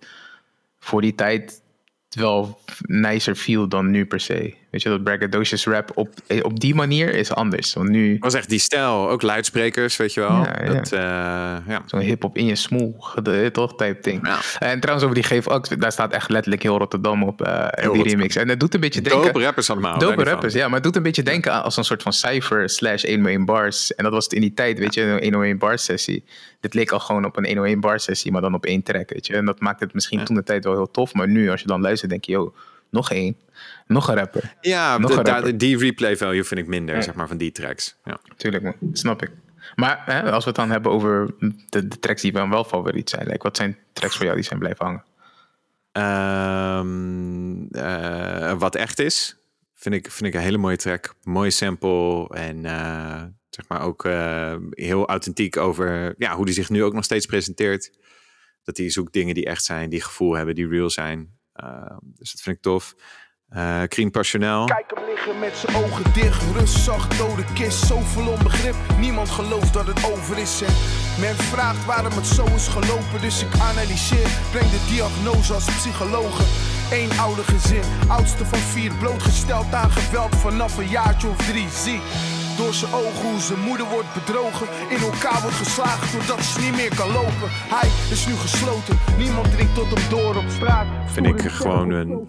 [0.78, 1.62] voor die tijd
[2.08, 4.54] wel nicer viel dan nu per se.
[4.70, 7.74] Weet je, dat braggadocious rap op, eh, op die manier is anders.
[7.74, 10.30] Want nu was echt die stijl, ook luidsprekers, weet je wel.
[10.30, 10.72] Ja, ja.
[10.72, 11.00] Dat, eh,
[11.66, 11.82] ja.
[11.86, 13.04] zo'n hip-hop in je smoel,
[13.52, 13.76] toch?
[13.76, 14.26] Type ding.
[14.26, 14.38] Ja.
[14.58, 18.02] En trouwens, over die Geef Ax, daar staat echt letterlijk heel Rotterdam op, eh, die
[18.02, 18.36] remix.
[18.36, 19.22] En het doet een beetje denken.
[19.22, 19.98] Dope rappers allemaal.
[19.98, 20.64] Dope rappers, ja.
[20.66, 23.94] Maar het doet een beetje denken aan als een soort van cijfer slash 101 bars.
[23.94, 26.24] En dat was het in die tijd, weet je, een 101 bar sessie.
[26.60, 29.26] Dit leek al gewoon op een 101 bar sessie, maar dan op één track, weet
[29.26, 29.34] je.
[29.34, 31.14] En dat maakt het misschien toen de tijd wel heel tof.
[31.14, 32.54] Maar nu, als je dan luistert, denk je, yo,
[32.90, 33.36] nog één.
[33.90, 34.54] Nog een rapper.
[34.60, 35.58] Ja, Nog de- een rapper.
[35.58, 37.96] die replay value vind ik minder, zeg maar, van die tracks.
[38.04, 38.20] Ja.
[38.36, 38.74] Tuurlijk, man.
[38.92, 39.30] Snap ik.
[39.74, 43.26] Maar hè, als we het dan hebben over de, de tracks die wel favoriet zijn.
[43.26, 45.04] Like, wat zijn tracks voor jou die zijn blijven hangen?
[45.92, 49.36] Ehm, eh, wat echt is,
[49.74, 51.14] vind ik, vind ik een hele mooie track.
[51.22, 56.68] Mooie sample en eh, zeg maar ook eh, heel authentiek over ja, hoe die zich
[56.70, 57.98] nu ook nog steeds presenteert.
[58.62, 61.38] Dat hij zoekt dingen die echt zijn, die gevoel hebben, die real zijn.
[61.52, 62.94] Ehm, dus dat vind ik tof.
[63.50, 64.64] Eh Cream Passionel.
[64.64, 68.74] Kijk hem liggen met zijn ogen dicht, rustzacht, dode kist, zoveel onbegrip.
[68.98, 70.74] Niemand gelooft dat het over is en
[71.20, 73.20] men vraagt waarom het zo is gelopen.
[73.20, 76.42] Dus ik analyseer, breng de diagnose als psychologe.
[76.90, 81.68] Eén oude gezin, oudste van vier, blootgesteld aan geweld vanaf een jaartje of drie.
[81.68, 82.00] Zie
[82.56, 84.66] door zijn ogen hoe zijn moeder wordt bedrogen.
[84.88, 87.48] In elkaar wordt geslagen doordat ze niet meer kan lopen.
[87.76, 90.86] Hij is nu gesloten, niemand drinkt tot hem door op straat.
[91.06, 92.28] vind ik gewoon een.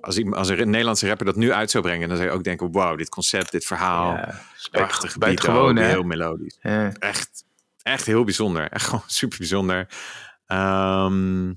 [0.00, 2.44] Als, ik, als een Nederlandse rapper dat nu uit zou brengen, dan zou je ook
[2.44, 4.12] denken: wow, dit concept, dit verhaal.
[4.12, 4.40] Ja,
[4.70, 5.76] prachtig buitengewoon?
[5.76, 6.58] Heel melodisch.
[6.60, 6.92] Ja.
[6.92, 7.44] Echt,
[7.82, 8.70] echt heel bijzonder.
[8.70, 9.88] Echt gewoon super bijzonder.
[10.46, 11.52] Ehm,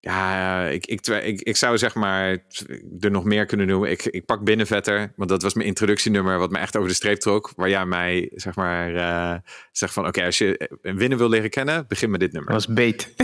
[0.00, 2.38] ja, ik, ik, ik, ik zou zeg maar
[3.00, 3.90] er nog meer kunnen noemen.
[3.90, 7.18] Ik, ik pak Binnenvetter, want dat was mijn introductienummer wat me echt over de streep
[7.18, 7.52] trok.
[7.56, 9.38] Waar jij mij zeg maar eh,
[9.72, 12.52] zegt van oké, als je een winnen wil leren kennen, begin met dit nummer.
[12.52, 13.14] Dat was beet.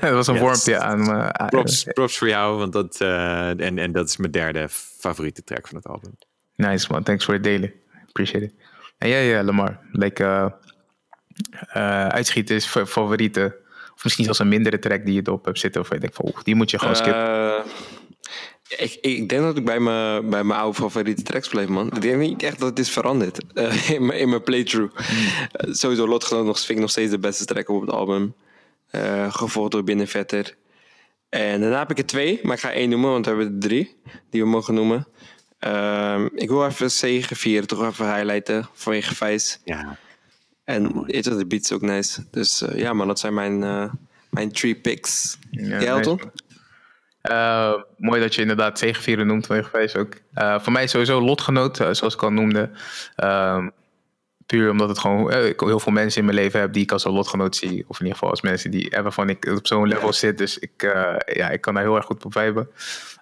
[0.00, 0.42] Dat was een Yes.
[0.42, 4.32] wormpje aan aan- props, props voor jou, want dat, eh, en, en dat is mijn
[4.32, 6.16] derde favoriete track van het album.
[6.54, 7.72] Nice man, thanks voor het delen.
[8.06, 8.52] Appreciate it.
[8.98, 10.46] En jij, eh, Lamar, like, eh,
[12.08, 12.08] eh
[13.96, 15.80] Of misschien zelfs een mindere track die je erop hebt zitten.
[15.80, 17.22] Of je denkt van, die moet je gewoon skippen.
[17.22, 17.64] Eh,
[18.68, 21.86] ik, ik denk dat ik bij mijn, bij mijn oude favoriete tracks bleef, man.
[21.86, 24.98] Ik denk niet echt dat het is veranderd eh, in, mijn, in mijn playthrough.
[25.52, 28.34] Eh, sowieso Lotgenoot nog, vind ik nog steeds de beste track op het album.
[28.90, 30.56] Eh, gevolgd door Binnenvetter.
[31.28, 33.60] En daarna heb ik er twee, maar ik ga één noemen, want we hebben er
[33.60, 33.96] drie
[34.30, 35.06] die we mogen noemen.
[35.58, 39.60] Ehm, ik wil even Zegen vieren, toch even highlighten vanwege Vijs.
[39.64, 39.98] Ja.
[40.66, 42.24] En je, de beat is ook nice.
[42.30, 43.92] Dus eh, ja, man, dat zijn mijn, eh,
[44.30, 45.38] mijn three picks.
[45.50, 46.18] Ja, Jij, nice.
[47.20, 50.14] Eh, mooi dat je inderdaad zegevieren noemt van je geweest ook.
[50.34, 52.70] Voor mij sowieso lotgenoot, zoals ik al noemde.
[54.46, 56.92] Puur omdat het gewoon eh, ik heel veel mensen in mijn leven heb die ik
[56.92, 57.84] als een lotgenoot zie.
[57.88, 60.38] Of in ieder geval als mensen die waarvan ik op zo'n level zit.
[60.38, 62.68] Dus ik, eh, ja, ik kan daar heel erg goed op viben.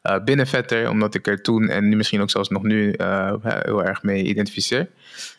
[0.03, 2.95] Eh binnenvetter, omdat ik er toen en nu misschien ook zelfs nog nu
[3.43, 4.89] heel erg mee identificeer.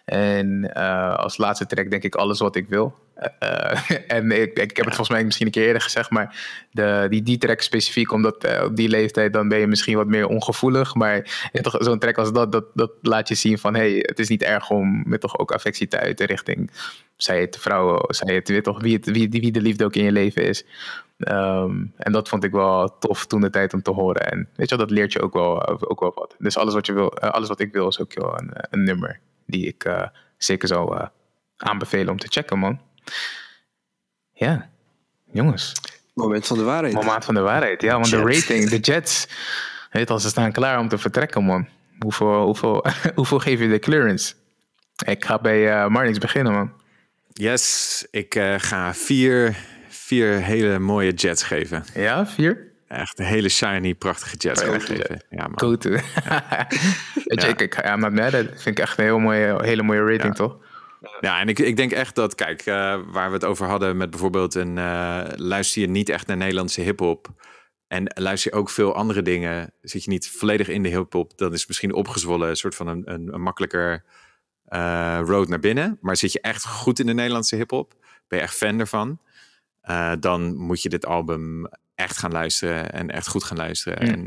[0.06, 0.74] En
[1.18, 2.96] als laatste track denk ik alles wat ik wil.
[3.16, 6.36] Eh, en ik, ik heb het volgens mij misschien een keer eerder gezegd, maar
[6.72, 10.08] de, die, die track specifiek, omdat eh, op die leeftijd dan ben je misschien wat
[10.08, 10.96] meer ongevoelig.
[10.96, 14.44] Maar zo'n track als dat, dat, dat laat je zien van hey, het is niet
[14.44, 16.72] erg om met toch ook affectie te uiten richting,
[17.16, 20.04] zij het vrouwen, zij het, weet toch, wie, het, wie, wie de liefde ook in
[20.04, 20.66] je leven is.
[21.18, 24.32] Ehm, en dat vond ik wel tof toen de tijd om te horen.
[24.32, 26.36] En weet je wel, dat leert je ook wel, ook wel wat.
[26.40, 28.84] Dus alles wat, je wil, eh, alles wat ik wil is ook wel een, een
[28.84, 31.08] nummer die ik zeker zou
[31.58, 32.80] aanbevelen om te checken, man.
[34.34, 34.70] Ja,
[35.32, 35.74] jongens.
[36.14, 36.94] Moment van de waarheid.
[36.94, 37.82] Moment van de waarheid.
[37.82, 39.28] Ja, want de rating, de Jets.
[39.92, 41.68] Weet al, ze staan klaar om te vertrekken, man.
[42.00, 42.86] Hoeveel, hoeveel,
[43.16, 44.34] hoeveel geef je de clearance?
[45.06, 46.72] Ik ga bij eh Marnix beginnen, man.
[47.34, 49.56] Yes, ik eh, ga vier,
[49.90, 51.84] vier hele mooie jets geven.
[51.94, 52.74] Ja, vier?
[52.88, 55.22] Echt hele shiny, prachtige jets geven.
[55.30, 55.60] Ja, man.
[55.60, 55.90] Go to.
[55.90, 56.02] Weet
[57.24, 57.48] je, Ja.
[57.48, 58.32] ik, ik, I'm not mad.
[58.32, 60.58] Dat vind ik echt een heel mooie, hele mooie rating, toch?
[61.20, 64.10] Ja, en ik, ik denk echt dat, kijk, eh, waar we het over hadden met
[64.10, 67.28] bijvoorbeeld een eh, luister je niet echt naar Nederlandse hip-hop.
[67.88, 71.54] En luister je ook veel andere dingen, zit je niet volledig in de hip-hop, dan
[71.54, 74.04] is misschien opgezwollen, een soort van een, een, een makkelijker
[74.66, 75.98] eh, road naar binnen.
[76.02, 77.94] Maar zit je echt goed in de Nederlandse hip-hop,
[78.28, 79.20] ben je echt fan ervan,
[80.20, 83.98] dan moet je dit album echt gaan luisteren en echt goed gaan luisteren.
[83.98, 84.26] En,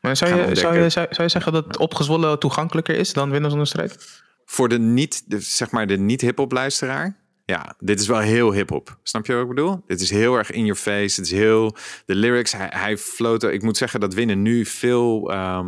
[0.00, 3.30] Maar zou je, zou, je, zou, zou je zeggen dat het opgezwollen toegankelijker is dan
[3.30, 4.22] Winnen zonder strijd?
[4.50, 7.16] Voor de niet, de, zeg maar de niet hip-hop luisteraar.
[7.44, 8.98] Ja, dit is wel heel hip-hop.
[9.02, 9.82] Snap je wat ik bedoel?
[9.86, 11.20] Dit is heel erg in your face.
[11.20, 11.76] Het is heel.
[12.06, 13.52] De lyrics, hij, hij.
[13.52, 15.30] Ik moet zeggen dat Winnen nu veel.
[15.30, 15.66] ehm,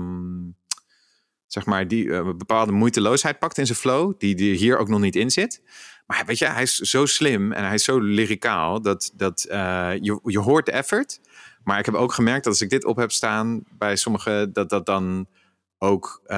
[1.47, 4.13] zeg maar, die eh, bepaalde moeiteloosheid pakt in zijn flow.
[4.19, 5.63] Die, die hier ook nog niet in zit.
[6.07, 8.83] Maar weet je, hij is zo slim en hij is zo lyricaal.
[8.83, 11.21] Dat, dat eh, je, je hoort de effort.
[11.65, 14.71] Maar ik heb ook gemerkt dat als ik dit op heb staan bij sommigen, dat
[14.71, 15.27] dat dan
[15.83, 16.37] ook eh,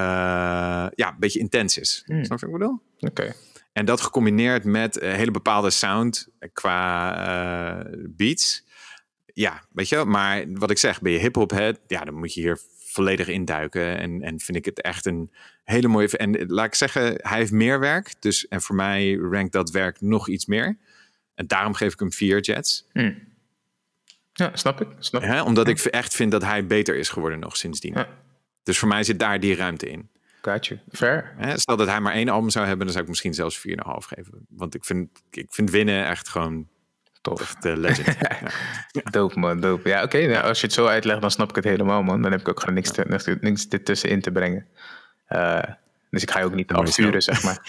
[0.95, 2.03] ja, een beetje intens is.
[2.05, 2.23] Hmm.
[2.23, 2.81] Snap je wat ik bedoel?
[2.99, 3.33] Oké.
[3.73, 8.65] En dat gecombineerd met een hele bepaalde sound qua eh, beats.
[9.33, 10.05] Ja, weet je wel.
[10.05, 13.97] Maar wat ik zeg, ben je hip-hop head, ja, dan moet je hier volledig induiken.
[13.97, 15.31] En, en vind ik het echt een
[15.63, 16.17] hele mooie.
[16.17, 18.13] En laat ik zeggen, hij heeft meer werk.
[18.19, 20.77] Dus en voor mij rankt dat werk nog iets meer.
[21.35, 22.87] En daarom geef ik hem vier jets.
[24.33, 24.87] Ja, snap ik.
[24.99, 25.43] Snap ik.
[25.45, 27.93] Omdat ik echt vind dat hij beter is geworden nog sindsdien.
[27.93, 28.23] Ja.
[28.65, 30.09] Dus voor mij zit daar die ruimte in.
[30.41, 30.79] Got you.
[30.91, 31.33] Fair.
[31.37, 33.73] Hè, Stel dat hij maar één album zou hebben, dan zou ik misschien zelfs 4,5
[33.97, 34.45] geven.
[34.49, 36.67] Want ik vind, ik vind winnen echt gewoon
[37.21, 37.55] Tof.
[37.61, 38.17] uh, legend.
[38.91, 39.01] ja.
[39.11, 39.59] Dope, man.
[39.59, 39.89] Dope.
[39.89, 40.27] Ja, oké.
[40.27, 42.21] nou, als je het zo uitlegt, dan snap ik het helemaal, man.
[42.21, 44.65] Dan heb ik ook gewoon niks, te, niks, niks ertussenin te brengen.
[45.25, 45.63] Eh,
[46.09, 47.59] dus ik ga je ook niet afsturen, zeg maar.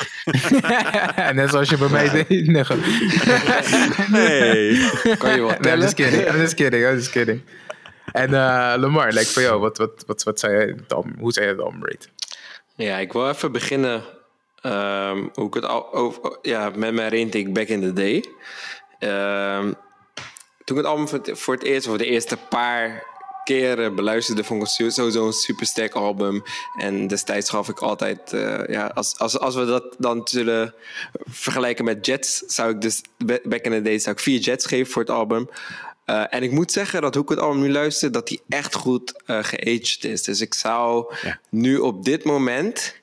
[1.35, 2.47] Net zoals je bij mij deed.
[2.47, 2.65] Nee,
[4.11, 4.91] Nee.
[5.19, 6.29] Kan je I'm just kidding.
[6.29, 6.85] I'm just kidding.
[6.85, 7.43] I'm just kidding.
[8.13, 11.41] En eh, Lamar, like voor jou, wat, wat, wat, wat zei jij album, hoe je
[11.41, 12.09] het album rate?
[12.75, 14.05] Ja, ik wil even beginnen
[14.61, 18.25] ehm, hoe ik het al, over, ja, met mijn rating back in the day.
[18.99, 19.73] Ehm,
[20.65, 24.45] toen ik het album voor het, voor het eerst, voor de eerste paar keren beluisterde,
[24.45, 26.43] vond ik sowieso een super sterk album.
[26.79, 30.75] En destijds gaf ik altijd, eh, ja, als, als, als we dat dan zullen
[31.25, 34.67] vergelijken met Jets, zou ik dus ba- back in the day zou ik vier Jets
[34.67, 35.49] geven voor het album.
[36.07, 38.75] Eh, en ik moet zeggen dat hoe ik het album nu luister, dat die echt
[38.75, 40.23] goed eh geaged is.
[40.23, 41.41] Dus ik zou Ja.
[41.51, 42.95] nu op dit moment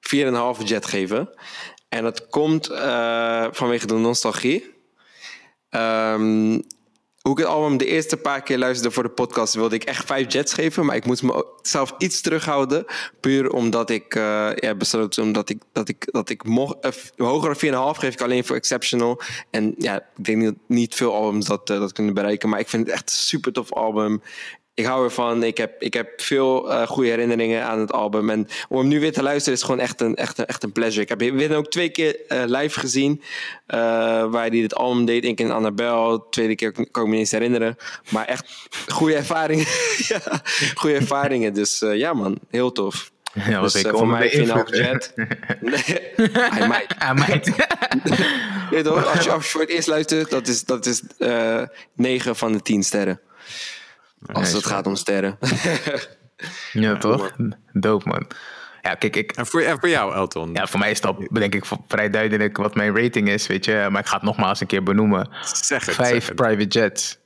[0.00, 1.30] 4,5 jet geven.
[1.88, 4.74] En dat komt eh, vanwege de nostalgie.
[5.70, 6.60] Ehm,
[7.22, 10.06] hoe ik het album de eerste paar keer luisterde voor de podcast, wilde ik echt
[10.06, 10.86] vijf jets geven.
[10.86, 12.84] Maar ik moest mezelf iets terughouden.
[13.20, 16.80] Puur omdat ik eh ja, besloot omdat ik, dat ik, dat ik mocht.
[16.80, 19.20] eh, hoger dan 4,5 geef ik alleen voor Exceptional.
[19.50, 22.48] En ja, ik denk niet, niet veel albums dat, eh, dat kunnen bereiken.
[22.48, 24.22] Maar ik vind het echt een super tof album.
[24.74, 25.42] Ik hou ervan.
[25.42, 28.30] Ik heb, ik heb veel uh, goede herinneringen aan het album.
[28.30, 30.72] En om hem nu weer te luisteren is gewoon echt een, echt een, echt een
[30.72, 31.02] pleasure.
[31.02, 33.22] Ik heb hem ook twee keer uh, live gezien.
[33.68, 33.78] Uh,
[34.30, 35.24] waar hij dit album deed.
[35.24, 36.28] Eén keer in Annabel.
[36.28, 37.76] Tweede keer kan ik me niet eens herinneren.
[38.08, 39.66] Maar echt goede ervaringen.
[40.08, 40.20] ja,
[40.74, 41.54] goede ervaringen.
[41.54, 43.10] Dus ja man, heel tof.
[43.32, 45.12] Ja, dus ik voor mij final jet.
[45.60, 46.94] nee, hij might.
[46.98, 47.46] Hij might.
[48.70, 51.02] Je, als, je, als je voor het eerst luistert, dat is, dat is
[51.94, 53.20] 9 van de 10 sterren.
[54.26, 55.38] Als het gaat om sterren.
[56.72, 57.30] ja, toch?
[57.72, 58.26] Doop, man.
[58.82, 59.32] Ja, kijk, ik...
[59.32, 60.52] En voor, en voor jou, Elton?
[60.52, 63.86] Ja, voor mij is dat denk ik vrij duidelijk wat mijn rating is, weet je.
[63.90, 65.28] Maar ik ga het nogmaals een keer benoemen.
[65.42, 66.34] Zeg het, Vijf zeg het.
[66.36, 67.18] private jets.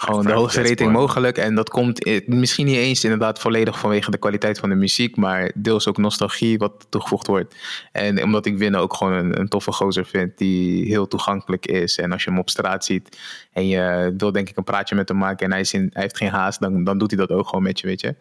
[0.00, 1.38] Gewoon de hoogste rating mogelijk.
[1.38, 5.50] En dat komt misschien niet eens inderdaad volledig vanwege de kwaliteit van de muziek, maar
[5.54, 7.54] deels ook nostalgie wat toegevoegd wordt.
[7.92, 11.98] En omdat ik Winnen ook gewoon een, een, toffe gozer vind die heel toegankelijk is.
[11.98, 13.18] En als je hem op straat ziet
[13.52, 16.02] en je wil denk ik een praatje met hem maken en hij, is in, hij
[16.02, 18.14] heeft geen haast, dan, dan doet hij dat ook gewoon met je, weet je.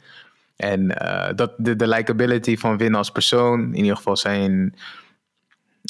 [0.56, 4.76] En uh, dat, de, de likability van Winnen als persoon, in ieder geval zijn...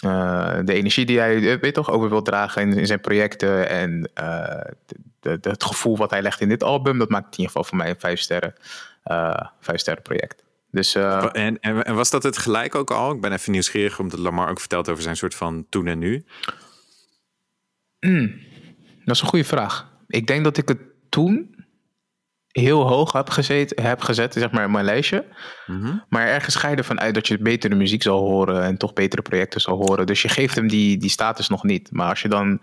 [0.05, 4.09] Uh, de energie die hij weet toch, over wil dragen in, in zijn projecten en
[4.19, 4.71] uh,
[5.20, 7.63] de, de, het gevoel wat hij legt in dit album, dat maakt in ieder geval
[7.63, 8.53] voor mij een vijf sterren,
[9.59, 10.45] vijf sterren project.
[10.72, 13.11] Dus, en, en, en, was dat het gelijk ook al?
[13.11, 16.26] Ik ben even nieuwsgierig omdat Lamar ook vertelt over zijn soort van toen en nu.
[17.99, 18.39] Mm,
[19.05, 19.89] dat is een goede vraag.
[20.07, 21.57] Ik denk dat ik het toen
[22.47, 25.26] heel hoog heb, gezet, heb gezet, zeg maar, in mijn lijstje.
[25.65, 26.03] Mm -hmm.
[26.09, 29.22] Maar ergens ga je ervan uit dat je betere muziek zal horen en toch betere
[29.22, 30.05] projecten zal horen.
[30.05, 31.91] Dus je geeft hem die, die status nog niet.
[31.91, 32.61] Maar als je dan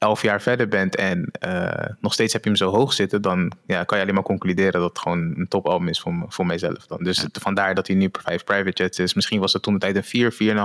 [0.00, 1.70] elf jaar verder bent en uh,
[2.00, 4.72] nog steeds heb je hem zo hoog zitten, dan ja, kan je alleen maar concluderen
[4.72, 6.86] dat het gewoon een topalbum is voor, voor mijzelf.
[6.86, 7.02] Dan.
[7.02, 7.22] Dus ja.
[7.22, 9.14] het, vandaar dat hij nu per 5 private jets is.
[9.14, 10.38] Misschien was het toen de tijd een 4, 4,5.
[10.38, 10.58] Mm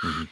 [0.00, 0.28] -hmm.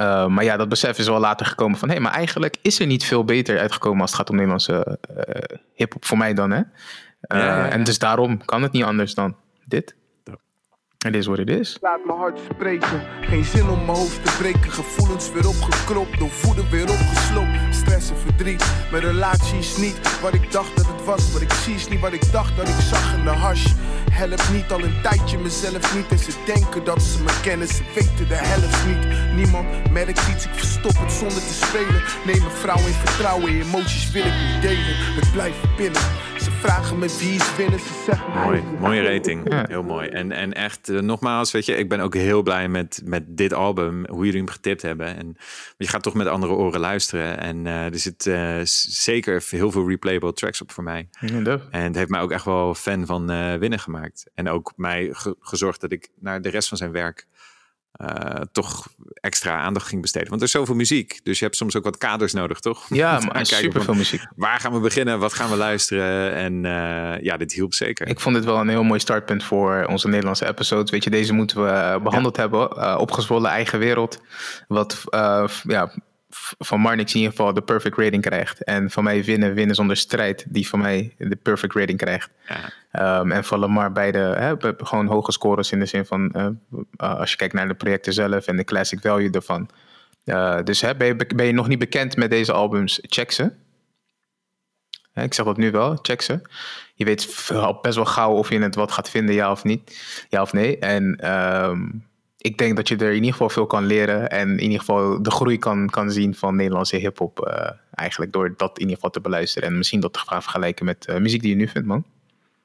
[0.00, 1.88] Uh, maar ja, dat besef is wel later gekomen van...
[1.88, 4.00] hé, hey, maar eigenlijk is er niet veel beter uitgekomen...
[4.00, 6.62] als het gaat om Nederlandse uh, hip-hop voor mij dan, hè?
[7.20, 7.68] Ja.
[7.68, 9.94] En dus daarom kan het niet anders dan dit.
[11.06, 11.76] Het is wat het is.
[11.80, 13.02] Laat mijn hart spreken.
[13.20, 14.72] Geen zin om mijn hoofd te breken.
[14.72, 16.18] Gevoelens weer opgekropt.
[16.18, 17.56] Door voeden weer opgesloopt.
[17.70, 18.64] Stress en verdriet.
[18.90, 21.32] Mijn relatie is niet wat ik dacht dat het was.
[21.32, 23.72] Wat ik zie is niet wat ik dacht dat ik zag in de hash.
[24.10, 26.08] Helpt niet al een tijdje mezelf niet.
[26.10, 27.68] En ze denken dat ze me kennen.
[27.68, 29.34] Ze weten de helft niet.
[29.34, 30.44] Niemand merkt iets.
[30.44, 32.02] Ik verstop het zonder te spelen.
[32.24, 33.48] Neem mijn vrouw in vertrouwen.
[33.48, 34.96] Emoties wil ik niet delen.
[35.20, 36.02] Het blijft binnen.
[36.46, 37.78] Ze vragen me wie is winnen.
[37.78, 39.52] Ze zeggen mooi, mooie rating.
[39.52, 39.64] Ja.
[39.68, 40.08] Heel mooi.
[40.08, 43.52] En, en echt, uh, nogmaals, weet je, ik ben ook heel blij met, met dit
[43.52, 44.06] album.
[44.08, 45.16] Hoe jullie hem getipt hebben.
[45.16, 45.36] En
[45.76, 47.38] je gaat toch met andere oren luisteren.
[47.38, 51.08] En uh, er zit uh, zeker heel veel replayable tracks op voor mij.
[51.20, 53.26] Ja, en het heeft mij ook echt wel fan van
[53.58, 54.30] winnen gemaakt.
[54.34, 57.26] En ook mij ge gezorgd dat ik naar de rest van zijn werk
[58.04, 60.28] uh, toch extra aandacht ging besteden.
[60.28, 61.20] Want er is zoveel muziek.
[61.22, 62.86] Dus je hebt soms ook wat kaders nodig, toch?
[62.88, 64.26] Ja, maar super veel muziek.
[64.36, 65.18] Waar gaan we beginnen?
[65.18, 66.34] Wat gaan we luisteren?
[66.34, 68.08] En uh, ja, dit hielp zeker.
[68.08, 70.90] Ik vond dit wel een heel mooi startpunt voor onze Nederlandse episode.
[70.90, 72.42] Weet je, deze moeten we behandeld ja.
[72.42, 72.70] hebben.
[72.76, 74.20] Uh, opgezwollen eigen wereld.
[74.68, 75.04] Wat
[75.62, 75.90] ja,
[76.58, 78.64] van Marnix in ieder geval de perfect rating krijgt.
[78.64, 82.30] En van mij winnen, winnen zonder strijd, die van mij de perfect rating krijgt.
[82.92, 83.20] Ja.
[83.20, 87.18] Um, en van Lamar beide hè, gewoon hoge scores in de zin van, uh, uh,
[87.18, 89.68] als je kijkt naar de projecten zelf en de classic value ervan.
[90.24, 93.52] Uh, dus hè, ben, je, ben je nog niet bekend met deze albums, check ze.
[95.12, 96.40] Hè, ik zeg dat nu wel, check ze.
[96.94, 99.98] Je weet al best wel gauw of je het wat gaat vinden, ja of niet.
[100.28, 100.78] Ja of nee.
[100.78, 102.04] En um,
[102.46, 104.30] ik denk dat je er in ieder geval veel kan leren.
[104.30, 107.48] En in ieder geval de groei kan, kan zien van Nederlandse hip-hop.
[107.48, 109.68] Uh, eigenlijk door dat in ieder geval te beluisteren.
[109.68, 112.04] En misschien dat te gaan vergelijken met uh, muziek die je nu vindt, man.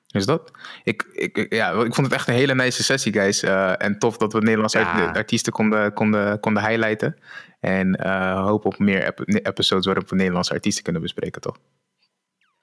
[0.07, 0.51] Dus dat.
[0.83, 3.43] Ik, ik, ja, ik vond het echt een hele nice sessie, guys.
[3.43, 5.11] Uh, en tof dat we Nederlandse ja.
[5.11, 7.15] artiesten konden, konden, konden highlighten.
[7.59, 8.07] En
[8.37, 11.57] hoop op meer ep episodes waarop we Nederlandse artiesten kunnen bespreken, toch?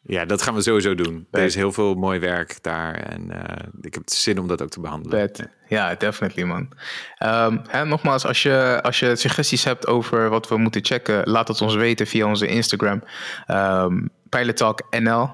[0.09, 1.27] Ja, dat gaan we sowieso doen.
[1.31, 2.95] Er is heel veel mooi werk daar.
[2.95, 5.31] En uh, ik heb zin om dat ook te behandelen.
[5.69, 6.69] Ja, definitely man.
[7.23, 11.31] Um, hè, nogmaals, als je, als je suggesties hebt over wat we moeten checken...
[11.31, 13.03] laat het ons weten via onze Instagram.
[13.51, 15.31] Um, PilotTalkNL.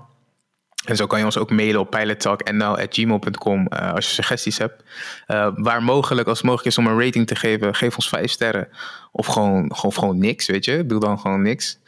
[0.85, 4.83] En zo kan je ons ook mailen op pilottalknl.gmail.com uh, als je suggesties hebt.
[5.27, 7.75] Uh, waar mogelijk, als het mogelijk is om een rating te geven...
[7.75, 8.69] geef ons vijf sterren.
[9.13, 10.87] Of gewoon, gewoon, gewoon niks, weet je.
[10.87, 11.79] Doe dan gewoon niks.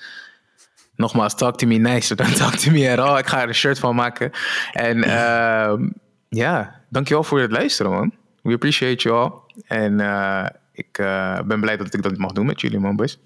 [0.97, 3.19] Nogmaals, talk to me nice, dan talk to me at all.
[3.19, 4.31] Ik ga er een shirt van maken.
[4.73, 5.89] En uh,
[6.29, 8.13] ja, dankjewel voor het luisteren, man.
[8.43, 9.33] We appreciate you all.
[9.67, 13.19] En uh, ik uh, ben blij dat ik dat mag doen met jullie, man, boys.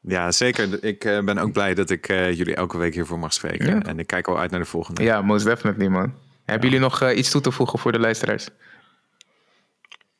[0.00, 0.84] Ja, zeker.
[0.84, 3.66] Ik uh, ben ook blij dat ik jullie elke week hiervoor mag spreken.
[3.66, 3.82] Ja.
[3.82, 5.02] En ik kijk al uit naar de volgende.
[5.02, 6.14] Ja, most definitely, man.
[6.44, 6.74] Hebben ja.
[6.74, 8.48] jullie nog iets toe te voegen voor de luisteraars?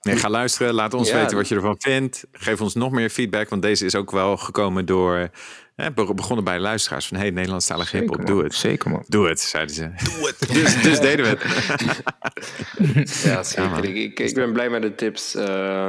[0.06, 0.74] Nee, ga luisteren.
[0.74, 1.20] Laat ons Ja.
[1.20, 2.24] weten wat je ervan vindt.
[2.32, 3.48] Geef ons nog meer feedback.
[3.48, 5.30] Want deze is ook wel gekomen door...
[5.76, 7.06] Eh, be- begonnen bij luisteraars.
[7.06, 8.54] Van, hey, Nederlandstalige hiphop, doe het.
[8.54, 9.04] Zeker, man.
[9.08, 9.82] Doe het, zeiden ze.
[10.04, 10.48] Doe het.
[10.52, 12.02] Dus, dus deden we het.
[13.22, 13.84] Ja, zeker.
[13.84, 15.34] ik, ik, ik ben blij met de tips.
[15.34, 15.88] Eh,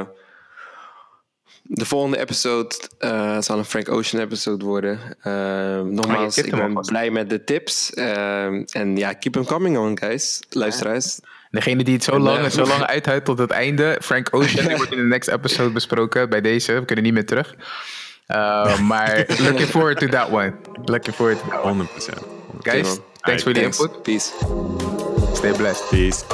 [1.62, 4.98] de volgende episode eh, zal een Frank Ocean episode worden.
[5.22, 7.94] Eh, nogmaals, ik ben blij met de tips.
[7.94, 10.42] En ja, keep them coming on, guys.
[10.50, 11.18] Luisteraars.
[11.50, 14.28] Degene die het zo En, lang eh, en zo lang uithoudt tot het einde, Frank
[14.30, 16.72] Ocean, die wordt in de next episode besproken bij deze.
[16.72, 17.54] We kunnen niet meer terug.
[18.28, 20.54] Uh, maar looking forward to that one.
[20.84, 21.86] Looking forward to that one.
[21.86, 21.88] 100%.
[22.62, 23.80] Guys, thanks for the Thanks.
[23.80, 24.02] input.
[24.02, 24.32] Peace.
[25.34, 25.88] Stay blessed.
[25.90, 26.24] Peace.